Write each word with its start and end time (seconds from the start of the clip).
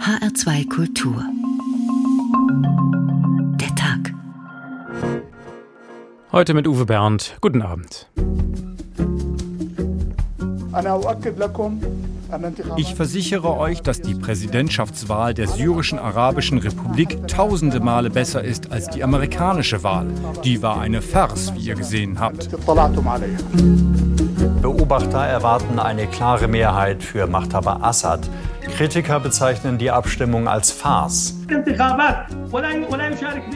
HR2 0.00 0.66
Kultur. 0.66 1.22
Der 3.60 3.74
Tag. 3.74 4.14
Heute 6.32 6.54
mit 6.54 6.66
Uwe 6.66 6.86
Bernd. 6.86 7.36
Guten 7.42 7.60
Abend. 7.60 8.08
Ich 12.76 12.94
versichere 12.94 13.58
euch, 13.58 13.82
dass 13.82 14.00
die 14.00 14.14
Präsidentschaftswahl 14.14 15.34
der 15.34 15.48
syrischen 15.48 15.98
Arabischen 15.98 16.56
Republik 16.56 17.28
tausende 17.28 17.80
Male 17.80 18.08
besser 18.08 18.42
ist 18.42 18.72
als 18.72 18.88
die 18.88 19.04
amerikanische 19.04 19.82
Wahl. 19.82 20.06
Die 20.44 20.62
war 20.62 20.80
eine 20.80 21.02
Farce, 21.02 21.52
wie 21.54 21.66
ihr 21.66 21.74
gesehen 21.74 22.18
habt. 22.18 22.48
Beobachter 24.62 25.26
erwarten 25.26 25.78
eine 25.78 26.06
klare 26.06 26.48
Mehrheit 26.48 27.02
für 27.02 27.26
Machthaber 27.26 27.82
Assad. 27.82 28.28
Kritiker 28.70 29.20
bezeichnen 29.20 29.78
die 29.78 29.90
Abstimmung 29.90 30.48
als 30.48 30.70
Farce. 30.70 31.34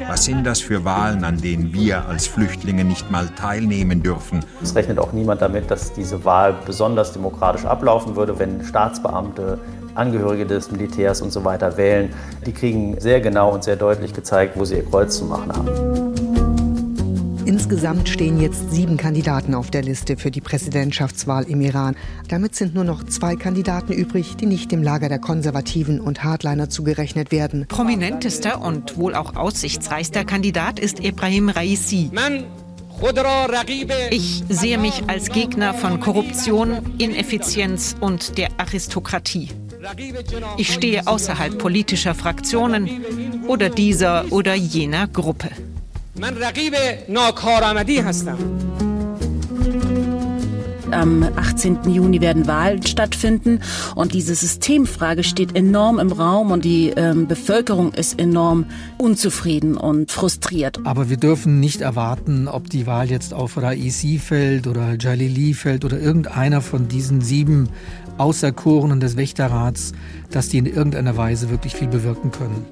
Was 0.08 0.24
sind 0.24 0.44
das 0.44 0.60
für 0.60 0.84
Wahlen, 0.84 1.24
an 1.24 1.40
denen 1.40 1.72
wir 1.72 2.06
als 2.06 2.26
Flüchtlinge 2.26 2.84
nicht 2.84 3.10
mal 3.10 3.28
teilnehmen 3.28 4.02
dürfen? 4.02 4.44
Es 4.62 4.74
rechnet 4.74 4.98
auch 4.98 5.12
niemand 5.12 5.40
damit, 5.40 5.70
dass 5.70 5.92
diese 5.92 6.24
Wahl 6.24 6.54
besonders 6.66 7.12
demokratisch 7.12 7.64
ablaufen 7.64 8.16
würde, 8.16 8.38
wenn 8.38 8.62
Staatsbeamte, 8.64 9.58
Angehörige 9.94 10.44
des 10.44 10.70
Militärs 10.70 11.22
und 11.22 11.30
so 11.30 11.44
weiter 11.44 11.76
wählen. 11.76 12.12
Die 12.44 12.52
kriegen 12.52 13.00
sehr 13.00 13.20
genau 13.20 13.52
und 13.52 13.64
sehr 13.64 13.76
deutlich 13.76 14.12
gezeigt, 14.12 14.58
wo 14.58 14.64
sie 14.64 14.76
ihr 14.76 14.84
Kreuz 14.84 15.16
zu 15.16 15.24
machen 15.24 15.52
haben. 15.52 16.03
Insgesamt 17.64 18.10
stehen 18.10 18.42
jetzt 18.42 18.72
sieben 18.72 18.98
Kandidaten 18.98 19.54
auf 19.54 19.70
der 19.70 19.80
Liste 19.80 20.18
für 20.18 20.30
die 20.30 20.42
Präsidentschaftswahl 20.42 21.44
im 21.44 21.62
Iran. 21.62 21.96
Damit 22.28 22.54
sind 22.54 22.74
nur 22.74 22.84
noch 22.84 23.04
zwei 23.04 23.36
Kandidaten 23.36 23.94
übrig, 23.94 24.36
die 24.36 24.44
nicht 24.44 24.70
dem 24.70 24.82
Lager 24.82 25.08
der 25.08 25.18
Konservativen 25.18 25.98
und 25.98 26.22
Hardliner 26.22 26.68
zugerechnet 26.68 27.32
werden. 27.32 27.64
Prominentester 27.66 28.60
und 28.60 28.98
wohl 28.98 29.14
auch 29.14 29.34
aussichtsreichster 29.34 30.26
Kandidat 30.26 30.78
ist 30.78 31.02
Ibrahim 31.02 31.48
Raisi. 31.48 32.10
Ich 34.10 34.44
sehe 34.50 34.76
mich 34.76 35.02
als 35.06 35.30
Gegner 35.30 35.72
von 35.72 36.00
Korruption, 36.00 36.76
Ineffizienz 36.98 37.96
und 37.98 38.36
der 38.36 38.50
Aristokratie. 38.58 39.48
Ich 40.58 40.70
stehe 40.70 41.06
außerhalb 41.06 41.56
politischer 41.56 42.14
Fraktionen 42.14 42.90
oder 43.46 43.70
dieser 43.70 44.30
oder 44.32 44.54
jener 44.54 45.08
Gruppe. 45.08 45.48
من 46.15 46.37
رقیب 46.37 46.73
ناکارآمدی 47.09 47.99
هستم 47.99 48.37
am 50.91 51.23
18. 51.35 51.89
Juni 51.89 52.21
werden 52.21 52.47
Wahlen 52.47 52.85
stattfinden 52.85 53.59
und 53.95 54.13
diese 54.13 54.35
Systemfrage 54.35 55.23
steht 55.23 55.55
enorm 55.55 55.99
im 55.99 56.11
Raum 56.11 56.51
und 56.51 56.65
die 56.65 56.89
ähm, 56.89 57.27
Bevölkerung 57.27 57.93
ist 57.93 58.19
enorm 58.19 58.65
unzufrieden 58.97 59.77
und 59.77 60.11
frustriert. 60.11 60.79
Aber 60.85 61.09
wir 61.09 61.17
dürfen 61.17 61.59
nicht 61.59 61.81
erwarten, 61.81 62.47
ob 62.47 62.69
die 62.69 62.87
Wahl 62.87 63.09
jetzt 63.09 63.33
auf 63.33 63.61
Raisi 63.61 64.19
fällt 64.19 64.67
oder 64.67 64.95
Jalili 64.99 65.53
fällt 65.53 65.85
oder 65.85 65.99
irgendeiner 65.99 66.61
von 66.61 66.87
diesen 66.87 67.21
sieben 67.21 67.69
Auserkorenen 68.17 68.99
des 68.99 69.15
Wächterrats, 69.15 69.93
dass 70.31 70.49
die 70.49 70.57
in 70.57 70.65
irgendeiner 70.65 71.15
Weise 71.15 71.49
wirklich 71.49 71.75
viel 71.75 71.87
bewirken 71.87 72.31
können. 72.31 72.65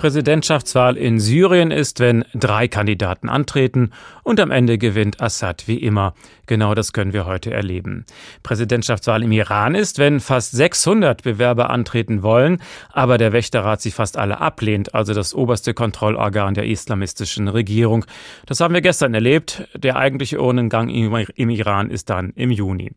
Präsidentschaftswahl 0.00 0.96
in 0.96 1.20
Syrien 1.20 1.70
ist, 1.70 2.00
wenn 2.00 2.24
drei 2.32 2.68
Kandidaten 2.68 3.28
antreten 3.28 3.90
und 4.22 4.40
am 4.40 4.50
Ende 4.50 4.78
gewinnt 4.78 5.20
Assad 5.20 5.68
wie 5.68 5.76
immer. 5.76 6.14
Genau 6.50 6.74
das 6.74 6.92
können 6.92 7.12
wir 7.12 7.26
heute 7.26 7.52
erleben. 7.52 8.04
Präsidentschaftswahl 8.42 9.22
im 9.22 9.30
Iran 9.30 9.76
ist, 9.76 10.00
wenn 10.00 10.18
fast 10.18 10.50
600 10.50 11.22
Bewerber 11.22 11.70
antreten 11.70 12.24
wollen, 12.24 12.60
aber 12.92 13.18
der 13.18 13.32
Wächterrat 13.32 13.80
sie 13.80 13.92
fast 13.92 14.16
alle 14.16 14.40
ablehnt, 14.40 14.92
also 14.92 15.14
das 15.14 15.32
oberste 15.32 15.74
Kontrollorgan 15.74 16.54
der 16.54 16.66
islamistischen 16.66 17.46
Regierung. 17.46 18.04
Das 18.46 18.58
haben 18.58 18.74
wir 18.74 18.80
gestern 18.80 19.14
erlebt. 19.14 19.68
Der 19.76 19.94
eigentliche 19.94 20.42
Urnengang 20.42 20.88
im 20.88 21.50
Iran 21.50 21.88
ist 21.88 22.10
dann 22.10 22.30
im 22.30 22.50
Juni. 22.50 22.90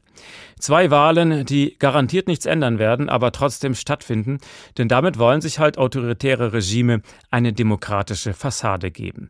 Zwei 0.58 0.90
Wahlen, 0.90 1.46
die 1.46 1.78
garantiert 1.78 2.28
nichts 2.28 2.48
ändern 2.48 2.80
werden, 2.80 3.08
aber 3.08 3.32
trotzdem 3.32 3.76
stattfinden, 3.76 4.40
denn 4.80 4.88
damit 4.88 5.20
wollen 5.20 5.42
sich 5.42 5.60
halt 5.60 5.78
autoritäre 5.78 6.54
Regime 6.54 7.04
eine 7.30 7.54
demokratische 7.54 8.34
Fassade 8.34 8.90
geben. 8.90 9.30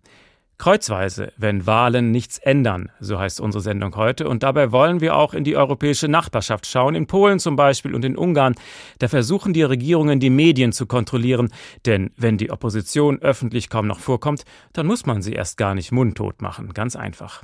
Kreuzweise, 0.57 1.33
wenn 1.37 1.65
Wahlen 1.65 2.11
nichts 2.11 2.37
ändern, 2.37 2.91
so 2.99 3.19
heißt 3.19 3.41
unsere 3.41 3.61
Sendung 3.61 3.95
heute. 3.95 4.27
Und 4.27 4.43
dabei 4.43 4.71
wollen 4.71 5.01
wir 5.01 5.15
auch 5.15 5.33
in 5.33 5.43
die 5.43 5.57
europäische 5.57 6.07
Nachbarschaft 6.07 6.67
schauen, 6.67 6.95
in 6.95 7.07
Polen 7.07 7.39
zum 7.39 7.55
Beispiel 7.55 7.95
und 7.95 8.05
in 8.05 8.17
Ungarn. 8.17 8.55
Da 8.99 9.07
versuchen 9.07 9.53
die 9.53 9.63
Regierungen, 9.63 10.19
die 10.19 10.29
Medien 10.29 10.71
zu 10.71 10.85
kontrollieren. 10.85 11.49
Denn 11.85 12.11
wenn 12.17 12.37
die 12.37 12.51
Opposition 12.51 13.19
öffentlich 13.19 13.69
kaum 13.69 13.87
noch 13.87 13.99
vorkommt, 13.99 14.43
dann 14.73 14.87
muss 14.87 15.05
man 15.05 15.21
sie 15.21 15.33
erst 15.33 15.57
gar 15.57 15.75
nicht 15.75 15.91
mundtot 15.91 16.41
machen. 16.41 16.73
Ganz 16.73 16.95
einfach. 16.95 17.43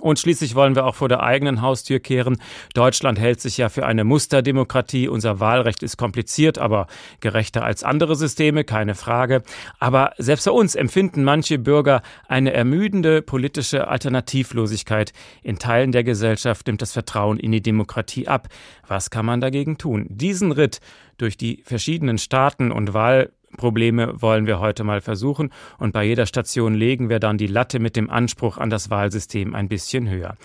Und 0.00 0.18
schließlich 0.18 0.54
wollen 0.54 0.74
wir 0.74 0.86
auch 0.86 0.96
vor 0.96 1.08
der 1.08 1.22
eigenen 1.22 1.62
Haustür 1.62 2.00
kehren. 2.00 2.36
Deutschland 2.74 3.18
hält 3.18 3.40
sich 3.40 3.56
ja 3.58 3.68
für 3.68 3.86
eine 3.86 4.04
Musterdemokratie. 4.04 5.08
Unser 5.08 5.40
Wahlrecht 5.40 5.82
ist 5.82 5.96
kompliziert, 5.96 6.58
aber 6.58 6.88
gerechter 7.20 7.64
als 7.64 7.84
andere 7.84 8.16
Systeme, 8.16 8.64
keine 8.64 8.96
Frage. 8.96 9.42
Aber 9.78 10.12
selbst 10.18 10.46
bei 10.46 10.50
uns 10.50 10.74
empfinden 10.74 11.22
manche 11.22 11.58
Bürger 11.58 12.02
eine 12.26 12.52
ermüdende 12.52 13.22
politische 13.22 13.88
Alternativlosigkeit. 13.88 15.12
In 15.42 15.58
Teilen 15.58 15.92
der 15.92 16.04
Gesellschaft 16.04 16.66
nimmt 16.66 16.82
das 16.82 16.92
Vertrauen 16.92 17.38
in 17.38 17.52
die 17.52 17.62
Demokratie 17.62 18.26
ab. 18.26 18.48
Was 18.88 19.10
kann 19.10 19.24
man 19.24 19.40
dagegen 19.40 19.78
tun? 19.78 20.06
Diesen 20.10 20.50
Ritt 20.52 20.80
durch 21.18 21.36
die 21.36 21.62
verschiedenen 21.64 22.18
Staaten 22.18 22.72
und 22.72 22.94
Wahl 22.94 23.30
Probleme 23.56 24.20
wollen 24.20 24.46
wir 24.46 24.60
heute 24.60 24.84
mal 24.84 25.00
versuchen 25.00 25.50
und 25.78 25.92
bei 25.92 26.04
jeder 26.04 26.26
Station 26.26 26.74
legen 26.74 27.08
wir 27.08 27.18
dann 27.18 27.38
die 27.38 27.46
Latte 27.46 27.78
mit 27.78 27.96
dem 27.96 28.10
Anspruch 28.10 28.58
an 28.58 28.70
das 28.70 28.90
Wahlsystem 28.90 29.54
ein 29.54 29.68
bisschen 29.68 30.08
höher. 30.08 30.36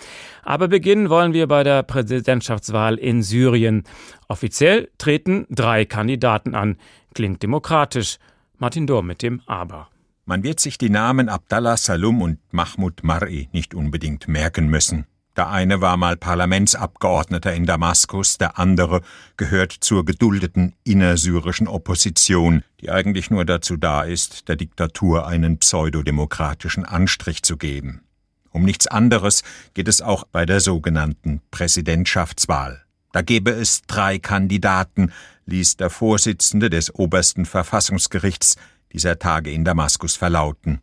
Aber 0.42 0.68
beginnen 0.68 1.10
wollen 1.10 1.32
wir 1.32 1.46
bei 1.46 1.62
der 1.62 1.82
Präsidentschaftswahl 1.82 2.96
in 2.96 3.22
Syrien. 3.22 3.84
Offiziell 4.28 4.90
treten 4.98 5.46
drei 5.50 5.84
Kandidaten 5.84 6.54
an. 6.54 6.76
Klingt 7.14 7.42
demokratisch. 7.42 8.18
Martin 8.58 8.86
Dohr 8.86 9.02
mit 9.02 9.22
dem 9.22 9.40
Aber. 9.46 9.88
Man 10.26 10.44
wird 10.44 10.60
sich 10.60 10.78
die 10.78 10.90
Namen 10.90 11.28
Abdallah 11.28 11.76
Salum 11.76 12.22
und 12.22 12.38
Mahmoud 12.52 13.02
Mar'i 13.02 13.48
nicht 13.52 13.74
unbedingt 13.74 14.28
merken 14.28 14.68
müssen. 14.68 15.06
Der 15.36 15.48
eine 15.48 15.80
war 15.80 15.96
mal 15.96 16.16
Parlamentsabgeordneter 16.16 17.54
in 17.54 17.64
Damaskus, 17.64 18.36
der 18.36 18.58
andere 18.58 19.00
gehört 19.36 19.72
zur 19.72 20.04
geduldeten 20.04 20.74
innersyrischen 20.84 21.68
Opposition, 21.68 22.64
die 22.80 22.90
eigentlich 22.90 23.30
nur 23.30 23.44
dazu 23.44 23.76
da 23.76 24.02
ist, 24.02 24.48
der 24.48 24.56
Diktatur 24.56 25.26
einen 25.26 25.58
pseudodemokratischen 25.58 26.84
Anstrich 26.84 27.42
zu 27.42 27.56
geben. 27.56 28.02
Um 28.50 28.64
nichts 28.64 28.88
anderes 28.88 29.42
geht 29.74 29.86
es 29.86 30.02
auch 30.02 30.24
bei 30.24 30.44
der 30.44 30.60
sogenannten 30.60 31.40
Präsidentschaftswahl. 31.52 32.82
Da 33.12 33.22
gäbe 33.22 33.52
es 33.52 33.82
drei 33.86 34.18
Kandidaten, 34.18 35.12
ließ 35.46 35.76
der 35.76 35.90
Vorsitzende 35.90 36.70
des 36.70 36.94
obersten 36.94 37.44
Verfassungsgerichts 37.44 38.56
dieser 38.92 39.18
Tage 39.18 39.50
in 39.50 39.64
Damaskus 39.64 40.16
verlauten. 40.16 40.80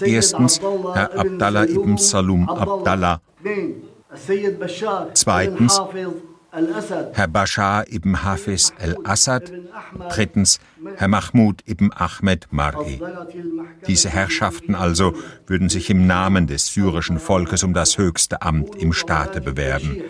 Erstens 0.00 0.60
Herr 0.60 1.18
Abdallah 1.18 1.64
ibn 1.64 1.96
Salum 1.98 2.48
Abdallah. 2.48 3.20
Zweitens 5.14 5.80
Herr 7.12 7.28
Bashar 7.28 7.88
ibn 7.88 8.22
Hafiz 8.22 8.74
al-Assad. 8.78 9.50
Drittens 10.10 10.60
Herr 10.96 11.08
Mahmoud 11.08 11.62
ibn 11.66 11.90
Ahmed 11.94 12.48
Mar'i. 12.50 13.00
Diese 13.86 14.10
Herrschaften 14.10 14.74
also 14.74 15.14
würden 15.46 15.70
sich 15.70 15.88
im 15.88 16.06
Namen 16.06 16.46
des 16.46 16.66
syrischen 16.74 17.18
Volkes 17.18 17.62
um 17.62 17.72
das 17.72 17.96
höchste 17.96 18.42
Amt 18.42 18.76
im 18.76 18.92
Staate 18.92 19.40
bewerben. 19.40 20.02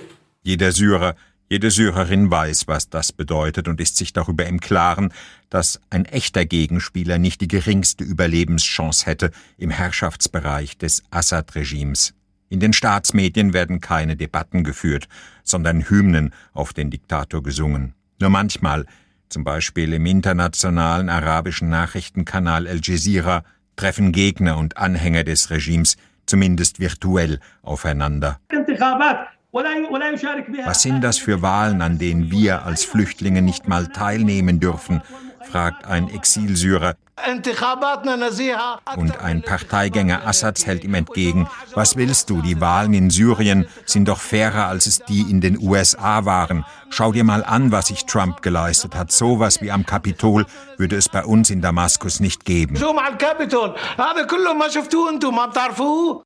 Jeder 0.43 0.73
Syrer 0.73 1.15
jede 1.53 1.71
Syrerin 1.71 2.31
weiß, 2.31 2.67
was 2.67 2.89
das 2.89 3.13
bedeutet 3.13 3.69
und 3.69 3.79
ist 3.79 3.99
sich 3.99 4.15
darüber 4.15 4.47
im 4.47 4.59
Klaren, 4.59 5.13
dass 5.51 5.83
ein 5.91 6.07
echter 6.07 6.47
Gegenspieler 6.47 7.19
nicht 7.19 7.43
die 7.43 7.47
geringste 7.47 8.05
Überlebenschance 8.05 9.05
hätte 9.05 9.33
im 9.59 9.69
Herrschaftsbereich 9.69 10.79
des 10.79 11.03
Assad-Regimes. 11.11 12.15
In 12.49 12.59
den 12.59 12.73
Staatsmedien 12.73 13.53
werden 13.53 13.83
keine 13.83 14.17
Debatten 14.17 14.65
geführt, 14.65 15.09
sondern 15.45 15.91
Hymnen 15.91 16.33
auf 16.55 16.73
den 16.73 16.89
Diktator 16.89 17.43
gesungen. 17.43 17.93
Nur 18.19 18.31
manchmal, 18.31 18.87
zum 19.29 19.45
Beispiel 19.45 19.93
im 19.93 20.07
internationalen 20.07 21.11
arabischen 21.11 21.69
Nachrichtenkanal 21.69 22.67
Al 22.67 22.81
Jazeera, 22.83 23.45
treffen 23.77 24.13
Gegner 24.13 24.57
und 24.57 24.79
Anhänger 24.79 25.25
des 25.25 25.51
Regimes 25.51 25.99
zumindest 26.25 26.81
virtuell 26.81 27.41
aufeinander. 27.61 28.41
Was 30.65 30.81
sind 30.81 31.03
das 31.03 31.19
für 31.19 31.43
Wahlen, 31.43 31.83
an 31.83 31.99
denen 31.99 32.31
wir 32.31 32.65
als 32.65 32.85
Flüchtlinge 32.85 33.43
nicht 33.43 33.69
mal 33.69 33.87
teilnehmen 33.89 34.61
dürfen? 34.61 35.03
fragt 35.43 35.85
ein 35.85 36.09
Exilsyrer. 36.09 36.95
Und 38.97 39.21
ein 39.21 39.43
Parteigänger 39.43 40.27
Assads 40.27 40.65
hält 40.67 40.85
ihm 40.85 40.95
entgegen, 40.95 41.49
was 41.75 41.97
willst 41.97 42.31
du, 42.31 42.41
die 42.41 42.61
Wahlen 42.61 42.95
in 42.95 43.11
Syrien 43.11 43.67
sind 43.85 44.09
doch 44.09 44.19
fairer, 44.19 44.69
als 44.69 44.87
es 44.87 45.01
die 45.01 45.21
in 45.21 45.43
den 45.43 45.59
USA 45.59 46.25
waren. 46.25 46.65
Schau 46.89 47.13
dir 47.13 47.25
mal 47.25 47.45
an, 47.45 47.71
was 47.71 47.89
sich 47.89 48.07
Trump 48.07 48.41
geleistet 48.41 48.95
hat. 48.95 49.13
Sowas 49.13 49.61
wie 49.61 49.71
am 49.71 49.85
Kapitol 49.85 50.47
würde 50.79 50.97
es 50.97 51.11
bei 51.11 51.25
uns 51.25 51.51
in 51.51 51.61
Damaskus 51.61 52.21
nicht 52.21 52.47
geben. 52.47 52.77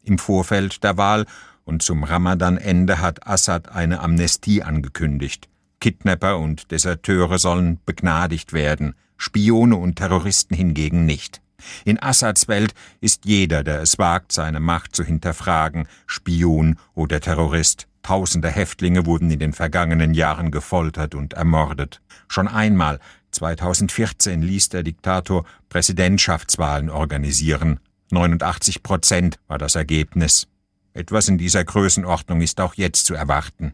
Im 0.05 0.19
Vorfeld 0.19 0.85
der 0.85 0.97
Wahl 0.97 1.27
und 1.67 1.83
zum 1.83 2.05
Ramadan-Ende 2.05 3.01
hat 3.01 3.27
Assad 3.27 3.69
eine 3.69 4.01
Amnestie 4.01 4.63
angekündigt. 4.63 5.49
Kidnapper 5.81 6.39
und 6.39 6.71
Deserteure 6.71 7.39
sollen 7.39 7.81
begnadigt 7.85 8.55
werden, 8.55 8.95
Spione 9.19 9.77
und 9.77 9.97
Terroristen 9.97 10.55
hingegen 10.55 11.05
nicht. 11.05 11.43
In 11.85 12.03
Assads 12.03 12.49
Welt 12.49 12.73
ist 13.01 13.25
jeder, 13.25 13.65
der 13.65 13.81
es 13.81 13.99
wagt, 13.99 14.33
seine 14.33 14.61
Macht 14.61 14.95
zu 14.95 15.05
hinterfragen, 15.05 15.89
Spion 16.07 16.79
oder 16.95 17.21
Terrorist. 17.21 17.89
Tausende 18.03 18.49
Häftlinge 18.51 19.05
wurden 19.05 19.31
in 19.31 19.41
den 19.41 19.53
vergangenen 19.53 20.15
Jahren 20.15 20.51
gefoltert 20.53 21.15
und 21.15 21.35
ermordet. 21.35 22.01
Schon 22.29 22.47
einmal, 22.47 23.01
2014, 23.33 24.43
ließ 24.43 24.69
der 24.69 24.85
Diktator 24.85 25.45
Präsidentschaftswahlen 25.69 26.89
organisieren. 26.89 27.81
89 28.13 28.85
Prozent 28.85 29.39
war 29.49 29.59
das 29.59 29.75
Ergebnis. 29.75 30.47
Etwas 30.97 31.29
in 31.29 31.37
dieser 31.37 31.63
Größenordnung 31.63 32.41
ist 32.41 32.61
auch 32.61 32.75
jetzt 32.75 33.05
zu 33.05 33.15
erwarten. 33.15 33.73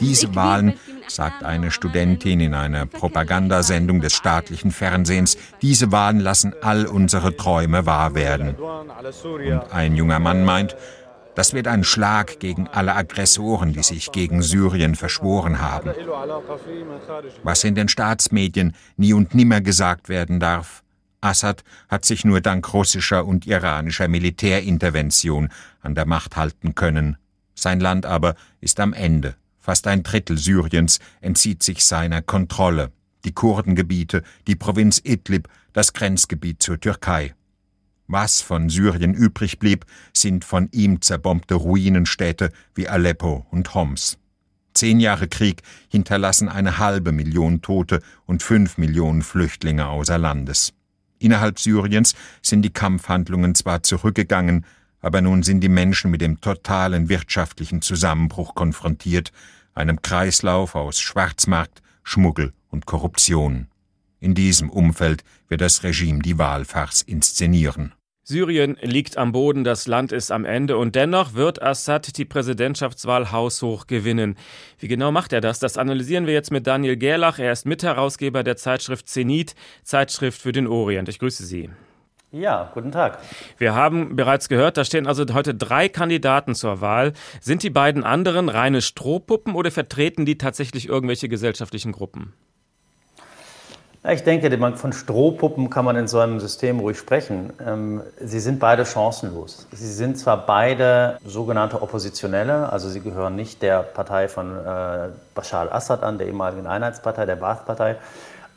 Diese 0.00 0.34
Wahlen, 0.34 0.74
sagt 1.08 1.44
eine 1.44 1.70
Studentin 1.70 2.40
in 2.40 2.54
einer 2.54 2.86
Propagandasendung 2.86 4.00
des 4.00 4.14
staatlichen 4.14 4.70
Fernsehens, 4.70 5.36
diese 5.62 5.92
Wahlen 5.92 6.20
lassen 6.20 6.54
all 6.62 6.86
unsere 6.86 7.36
Träume 7.36 7.86
wahr 7.86 8.14
werden. 8.14 8.56
Und 8.56 9.72
ein 9.72 9.94
junger 9.94 10.18
Mann 10.18 10.44
meint, 10.44 10.74
das 11.34 11.52
wird 11.52 11.68
ein 11.68 11.84
Schlag 11.84 12.40
gegen 12.40 12.66
alle 12.66 12.96
Aggressoren, 12.96 13.74
die 13.74 13.82
sich 13.82 14.10
gegen 14.10 14.40
Syrien 14.40 14.94
verschworen 14.94 15.60
haben. 15.60 15.90
Was 17.42 17.62
in 17.62 17.74
den 17.74 17.88
Staatsmedien 17.88 18.74
nie 18.96 19.12
und 19.12 19.34
nimmer 19.34 19.60
gesagt 19.60 20.08
werden 20.08 20.40
darf, 20.40 20.82
Assad 21.26 21.64
hat 21.88 22.04
sich 22.04 22.24
nur 22.24 22.40
dank 22.40 22.72
russischer 22.72 23.26
und 23.26 23.46
iranischer 23.46 24.06
Militärintervention 24.06 25.48
an 25.80 25.94
der 25.94 26.06
Macht 26.06 26.36
halten 26.36 26.74
können. 26.74 27.16
Sein 27.54 27.80
Land 27.80 28.06
aber 28.06 28.36
ist 28.60 28.78
am 28.78 28.92
Ende. 28.92 29.34
Fast 29.58 29.88
ein 29.88 30.04
Drittel 30.04 30.38
Syriens 30.38 31.00
entzieht 31.20 31.62
sich 31.64 31.84
seiner 31.84 32.22
Kontrolle. 32.22 32.92
Die 33.24 33.32
Kurdengebiete, 33.32 34.22
die 34.46 34.54
Provinz 34.54 35.00
Idlib, 35.02 35.48
das 35.72 35.92
Grenzgebiet 35.92 36.62
zur 36.62 36.78
Türkei. 36.78 37.34
Was 38.06 38.40
von 38.40 38.68
Syrien 38.68 39.12
übrig 39.12 39.58
blieb, 39.58 39.84
sind 40.12 40.44
von 40.44 40.68
ihm 40.70 41.00
zerbombte 41.00 41.56
Ruinenstädte 41.56 42.52
wie 42.76 42.88
Aleppo 42.88 43.44
und 43.50 43.74
Homs. 43.74 44.16
Zehn 44.74 45.00
Jahre 45.00 45.26
Krieg 45.26 45.62
hinterlassen 45.88 46.48
eine 46.48 46.78
halbe 46.78 47.10
Million 47.10 47.62
Tote 47.62 48.00
und 48.26 48.44
fünf 48.44 48.78
Millionen 48.78 49.22
Flüchtlinge 49.22 49.88
außer 49.88 50.18
Landes. 50.18 50.75
Innerhalb 51.18 51.58
Syriens 51.58 52.14
sind 52.42 52.62
die 52.62 52.72
Kampfhandlungen 52.72 53.54
zwar 53.54 53.82
zurückgegangen, 53.82 54.64
aber 55.00 55.20
nun 55.20 55.42
sind 55.42 55.60
die 55.60 55.68
Menschen 55.68 56.10
mit 56.10 56.20
dem 56.20 56.40
totalen 56.40 57.08
wirtschaftlichen 57.08 57.82
Zusammenbruch 57.82 58.54
konfrontiert, 58.54 59.32
einem 59.74 60.02
Kreislauf 60.02 60.74
aus 60.74 61.00
Schwarzmarkt, 61.00 61.82
Schmuggel 62.02 62.52
und 62.70 62.86
Korruption. 62.86 63.68
In 64.20 64.34
diesem 64.34 64.70
Umfeld 64.70 65.22
wird 65.48 65.60
das 65.60 65.82
Regime 65.82 66.20
die 66.20 66.38
Wahlfarce 66.38 67.02
inszenieren. 67.02 67.92
Syrien 68.28 68.76
liegt 68.80 69.18
am 69.18 69.30
Boden, 69.30 69.62
das 69.62 69.86
Land 69.86 70.10
ist 70.10 70.32
am 70.32 70.44
Ende 70.44 70.78
und 70.78 70.96
dennoch 70.96 71.34
wird 71.34 71.62
Assad 71.62 72.18
die 72.18 72.24
Präsidentschaftswahl 72.24 73.30
haushoch 73.30 73.86
gewinnen. 73.86 74.36
Wie 74.80 74.88
genau 74.88 75.12
macht 75.12 75.32
er 75.32 75.40
das? 75.40 75.60
Das 75.60 75.78
analysieren 75.78 76.26
wir 76.26 76.34
jetzt 76.34 76.50
mit 76.50 76.66
Daniel 76.66 76.96
Gerlach. 76.96 77.38
Er 77.38 77.52
ist 77.52 77.66
Mitherausgeber 77.66 78.42
der 78.42 78.56
Zeitschrift 78.56 79.08
Zenit, 79.08 79.54
Zeitschrift 79.84 80.42
für 80.42 80.50
den 80.50 80.66
Orient. 80.66 81.08
Ich 81.08 81.20
grüße 81.20 81.46
Sie. 81.46 81.70
Ja, 82.32 82.72
guten 82.74 82.90
Tag. 82.90 83.20
Wir 83.58 83.76
haben 83.76 84.16
bereits 84.16 84.48
gehört, 84.48 84.76
da 84.76 84.84
stehen 84.84 85.06
also 85.06 85.24
heute 85.32 85.54
drei 85.54 85.88
Kandidaten 85.88 86.56
zur 86.56 86.80
Wahl. 86.80 87.12
Sind 87.40 87.62
die 87.62 87.70
beiden 87.70 88.02
anderen 88.02 88.48
reine 88.48 88.82
Strohpuppen 88.82 89.54
oder 89.54 89.70
vertreten 89.70 90.26
die 90.26 90.36
tatsächlich 90.36 90.88
irgendwelche 90.88 91.28
gesellschaftlichen 91.28 91.92
Gruppen? 91.92 92.32
Ich 94.08 94.22
denke, 94.22 94.56
von 94.76 94.92
Strohpuppen 94.92 95.68
kann 95.68 95.84
man 95.84 95.96
in 95.96 96.06
so 96.06 96.20
einem 96.20 96.38
System 96.38 96.78
ruhig 96.78 96.96
sprechen. 96.96 97.52
Ähm, 97.66 98.02
sie 98.20 98.38
sind 98.38 98.60
beide 98.60 98.86
chancenlos. 98.86 99.66
Sie 99.72 99.92
sind 99.92 100.16
zwar 100.16 100.46
beide 100.46 101.18
sogenannte 101.24 101.82
Oppositionelle, 101.82 102.70
also 102.72 102.88
sie 102.88 103.00
gehören 103.00 103.34
nicht 103.34 103.62
der 103.62 103.82
Partei 103.82 104.28
von 104.28 104.52
äh, 104.52 105.08
Bashar 105.34 105.62
al-Assad 105.62 106.04
an, 106.04 106.18
der 106.18 106.28
ehemaligen 106.28 106.68
Einheitspartei, 106.68 107.26
der 107.26 107.36
Baath-Partei, 107.36 107.96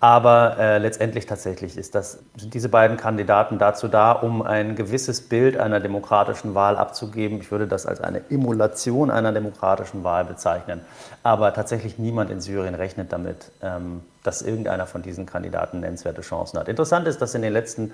aber 0.01 0.57
äh, 0.57 0.77
letztendlich 0.77 1.25
tatsächlich 1.25 1.77
ist 1.77 1.93
das, 1.93 2.19
sind 2.37 2.53
diese 2.53 2.69
beiden 2.69 2.95
Kandidaten 2.95 3.57
dazu 3.57 3.89
da, 3.89 4.13
um 4.13 4.41
ein 4.41 4.75
gewisses 4.75 5.19
Bild 5.19 5.57
einer 5.57 5.81
demokratischen 5.81 6.55
Wahl 6.55 6.77
abzugeben. 6.77 7.41
Ich 7.41 7.51
würde 7.51 7.67
das 7.67 7.85
als 7.85 7.99
eine 7.99 8.21
Emulation 8.29 9.11
einer 9.11 9.33
demokratischen 9.33 10.05
Wahl 10.05 10.23
bezeichnen. 10.23 10.81
Aber 11.21 11.53
tatsächlich 11.53 11.99
niemand 11.99 12.31
in 12.31 12.39
Syrien 12.39 12.75
rechnet 12.75 13.11
damit, 13.11 13.51
ähm, 13.61 14.01
dass 14.23 14.41
irgendeiner 14.41 14.85
von 14.85 15.01
diesen 15.01 15.25
Kandidaten 15.25 15.79
nennenswerte 15.79 16.21
Chancen 16.21 16.59
hat. 16.59 16.67
Interessant 16.67 17.07
ist, 17.07 17.21
dass 17.21 17.35
in 17.35 17.41
den 17.41 17.53
letzten 17.53 17.93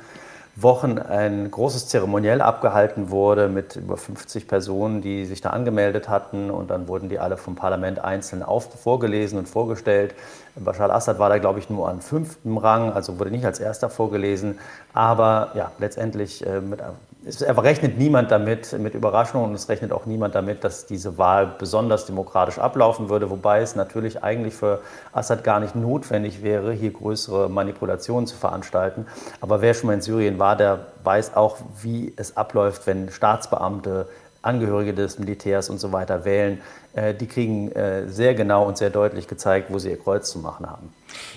Wochen 0.58 1.00
ein 1.00 1.52
großes 1.52 1.90
Zeremoniell 1.90 2.42
abgehalten 2.42 3.10
wurde 3.10 3.50
mit 3.50 3.76
über 3.76 3.98
50 3.98 4.48
Personen, 4.48 5.02
die 5.02 5.26
sich 5.26 5.42
da 5.42 5.50
angemeldet 5.50 6.08
hatten. 6.08 6.50
Und 6.50 6.70
dann 6.70 6.88
wurden 6.88 7.10
die 7.10 7.20
alle 7.20 7.36
vom 7.36 7.56
Parlament 7.56 8.00
einzeln 8.00 8.42
auf, 8.42 8.70
vorgelesen 8.82 9.38
und 9.38 9.50
vorgestellt. 9.50 10.16
Bashar 10.56 10.86
al-Assad 10.86 11.20
war 11.20 11.28
da, 11.28 11.40
glaube 11.40 11.60
ich, 11.60 11.70
nur 11.70 11.90
an 11.90 12.00
fünftem 12.00 12.58
Rang, 12.58 12.94
also 12.94 13.20
wurde 13.20 13.32
nicht 13.32 13.46
als 13.46 13.60
erster 13.60 13.90
vorgelesen. 13.90 14.58
Aber 14.94 15.52
ja, 15.56 15.74
letztendlich 15.78 16.46
äh, 16.48 16.62
mit, 16.62 16.80
es 17.26 17.42
rechnet 17.42 17.98
niemand 17.98 18.30
damit, 18.30 18.78
mit 18.78 18.94
Überraschung 18.94 19.44
und 19.44 19.56
es 19.56 19.68
rechnet 19.68 19.92
auch 19.92 20.06
niemand 20.06 20.36
damit, 20.36 20.64
dass 20.64 20.86
diese 20.86 21.18
Wahl 21.18 21.56
besonders 21.58 22.06
demokratisch 22.06 22.60
ablaufen 22.60 23.10
würde, 23.10 23.30
wobei 23.30 23.62
es 23.62 23.76
natürlich 23.76 24.24
eigentlich 24.24 24.54
für 24.54 24.82
Assad 25.12 25.44
gar 25.44 25.60
nicht 25.60 25.76
notwendig 25.76 26.44
wäre, 26.44 26.72
hier 26.72 26.92
größere 26.92 27.50
Manipulationen 27.50 28.28
zu 28.28 28.36
veranstalten. 28.36 29.08
Aber 29.42 29.62
wer 29.62 29.74
schon 29.74 29.88
mal 29.88 29.94
in 29.94 30.02
Syrien 30.02 30.38
war, 30.38 30.56
der 30.56 30.86
weiß 31.04 31.36
auch, 31.36 31.58
wie 31.82 32.14
es 32.16 32.38
abläuft, 32.38 32.86
wenn 32.86 33.10
Staatsbeamte 33.10 34.08
Angehörige 34.44 34.94
des 34.94 35.18
Militärs 35.18 35.72
und 35.72 35.80
so 35.80 35.92
weiter 35.92 36.24
wählen, 36.24 36.62
äh, 36.94 37.16
die 37.16 37.26
kriegen 37.26 37.72
äh, 37.72 38.08
sehr 38.08 38.36
genau 38.36 38.68
und 38.68 38.78
sehr 38.78 38.92
deutlich 38.92 39.28
gezeigt, 39.28 39.74
wo 39.74 39.80
sie 39.80 39.90
ihr 39.90 40.00
Kreuz 40.00 40.30
zu 40.30 40.38
machen 40.38 40.70
haben. 40.70 40.94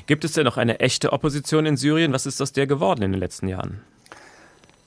Gibt 0.07 0.25
es 0.25 0.33
denn 0.33 0.45
noch 0.45 0.59
eine 0.59 0.81
echte 0.81 1.15
Opposition 1.15 1.65
in 1.65 1.79
Syrien? 1.79 2.13
Was 2.13 2.27
ist 2.27 2.43
aus 2.43 2.53
der 2.53 2.67
geworden 2.67 3.03
in 3.03 3.13
den 3.13 3.21
letzten 3.21 3.49
Jahren? 3.49 3.81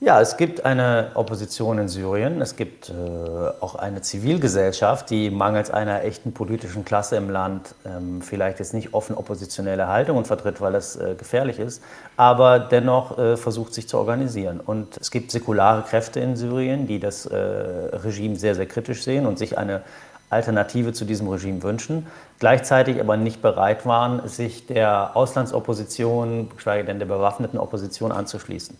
Ja, 0.04 0.20
es 0.20 0.36
gibt 0.36 0.64
eine 0.64 1.12
Opposition 1.14 1.78
in 1.78 1.86
Syrien. 1.86 2.40
Es 2.40 2.56
gibt 2.56 2.90
äh, 2.90 2.92
auch 3.60 3.76
eine 3.76 4.02
Zivilgesellschaft, 4.02 5.08
die 5.10 5.30
mangels 5.30 5.70
einer 5.70 6.02
echten 6.02 6.32
politischen 6.32 6.84
Klasse 6.84 7.14
im 7.14 7.30
Land 7.30 7.76
ähm, 7.86 8.20
vielleicht 8.20 8.58
jetzt 8.58 8.74
nicht 8.74 8.94
offen 8.94 9.14
oppositionelle 9.14 9.86
Haltungen 9.86 10.24
vertritt, 10.24 10.60
weil 10.60 10.72
das 10.72 10.96
äh, 10.96 11.14
gefährlich 11.16 11.60
ist, 11.60 11.84
aber 12.16 12.58
dennoch 12.58 13.16
äh, 13.16 13.36
versucht 13.36 13.74
sich 13.74 13.88
zu 13.88 13.96
organisieren. 13.96 14.58
Und 14.58 14.96
es 14.96 15.12
gibt 15.12 15.30
säkulare 15.30 15.82
Kräfte 15.82 16.18
in 16.18 16.34
Syrien, 16.34 16.88
die 16.88 16.98
das 16.98 17.26
äh, 17.26 17.36
Regime 17.36 18.34
sehr, 18.34 18.56
sehr 18.56 18.66
kritisch 18.66 19.04
sehen 19.04 19.24
und 19.24 19.38
sich 19.38 19.56
eine 19.56 19.82
Alternative 20.32 20.94
zu 20.94 21.04
diesem 21.04 21.28
Regime 21.28 21.62
wünschen, 21.62 22.06
gleichzeitig 22.38 22.98
aber 22.98 23.18
nicht 23.18 23.42
bereit 23.42 23.84
waren, 23.84 24.26
sich 24.26 24.66
der 24.66 25.14
Auslandsopposition, 25.14 26.48
geschweige 26.56 26.86
denn 26.86 26.98
der 26.98 27.06
bewaffneten 27.06 27.58
Opposition 27.58 28.10
anzuschließen. 28.12 28.78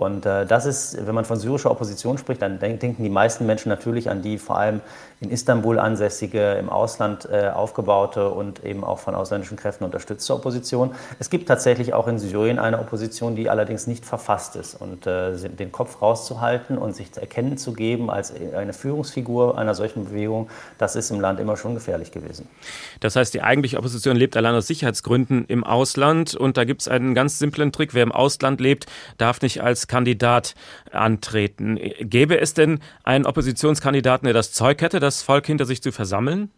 Und 0.00 0.24
äh, 0.24 0.46
das 0.46 0.64
ist, 0.64 1.06
wenn 1.06 1.14
man 1.14 1.26
von 1.26 1.38
syrischer 1.38 1.70
Opposition 1.70 2.16
spricht, 2.16 2.40
dann 2.40 2.58
denken 2.58 3.02
die 3.02 3.10
meisten 3.10 3.44
Menschen 3.44 3.68
natürlich 3.68 4.08
an 4.08 4.22
die 4.22 4.38
vor 4.38 4.56
allem 4.56 4.80
in 5.20 5.30
Istanbul 5.30 5.78
ansässige, 5.78 6.52
im 6.54 6.70
Ausland 6.70 7.28
äh, 7.30 7.50
aufgebaute 7.50 8.30
und 8.30 8.64
eben 8.64 8.84
auch 8.84 8.98
von 8.98 9.14
ausländischen 9.14 9.58
Kräften 9.58 9.84
unterstützte 9.84 10.34
Opposition. 10.34 10.94
Es 11.18 11.28
gibt 11.28 11.46
tatsächlich 11.46 11.92
auch 11.92 12.08
in 12.08 12.18
Syrien 12.18 12.58
eine 12.58 12.78
Opposition, 12.78 13.36
die 13.36 13.50
allerdings 13.50 13.86
nicht 13.86 14.06
verfasst 14.06 14.56
ist. 14.56 14.80
Und 14.80 15.06
äh, 15.06 15.36
den 15.36 15.72
Kopf 15.72 16.00
rauszuhalten 16.00 16.78
und 16.78 16.96
sich 16.96 17.10
erkennen 17.16 17.58
zu 17.58 17.74
geben 17.74 18.10
als 18.10 18.32
eine 18.56 18.72
Führungsfigur 18.72 19.58
einer 19.58 19.74
solchen 19.74 20.06
Bewegung, 20.06 20.48
das 20.78 20.96
ist 20.96 21.10
im 21.10 21.20
Land 21.20 21.38
immer 21.38 21.58
schon 21.58 21.74
gefährlich 21.74 22.12
gewesen. 22.12 22.48
Das 23.00 23.14
heißt, 23.14 23.34
die 23.34 23.42
eigentliche 23.42 23.76
Opposition 23.76 24.16
lebt 24.16 24.38
allein 24.38 24.54
aus 24.54 24.66
Sicherheitsgründen 24.68 25.44
im 25.48 25.64
Ausland. 25.64 26.34
Und 26.34 26.56
da 26.56 26.64
gibt 26.64 26.80
es 26.80 26.88
einen 26.88 27.14
ganz 27.14 27.38
simplen 27.38 27.72
Trick. 27.72 27.92
Wer 27.92 28.04
im 28.04 28.12
Ausland 28.12 28.58
lebt, 28.58 28.86
darf 29.18 29.42
nicht 29.42 29.62
als 29.62 29.86
Kandidat 29.86 30.54
antreten. 30.92 31.78
Gäbe 32.00 32.40
es 32.40 32.54
denn 32.54 32.80
einen 33.04 33.26
Oppositionskandidaten, 33.26 34.24
der 34.24 34.34
das 34.34 34.52
Zeug 34.52 34.80
hätte, 34.80 34.98
das 35.10 35.22
Volk 35.22 35.46
hinter 35.46 35.64
sich 35.64 35.82
zu 35.82 35.90
versammeln? 35.90 36.50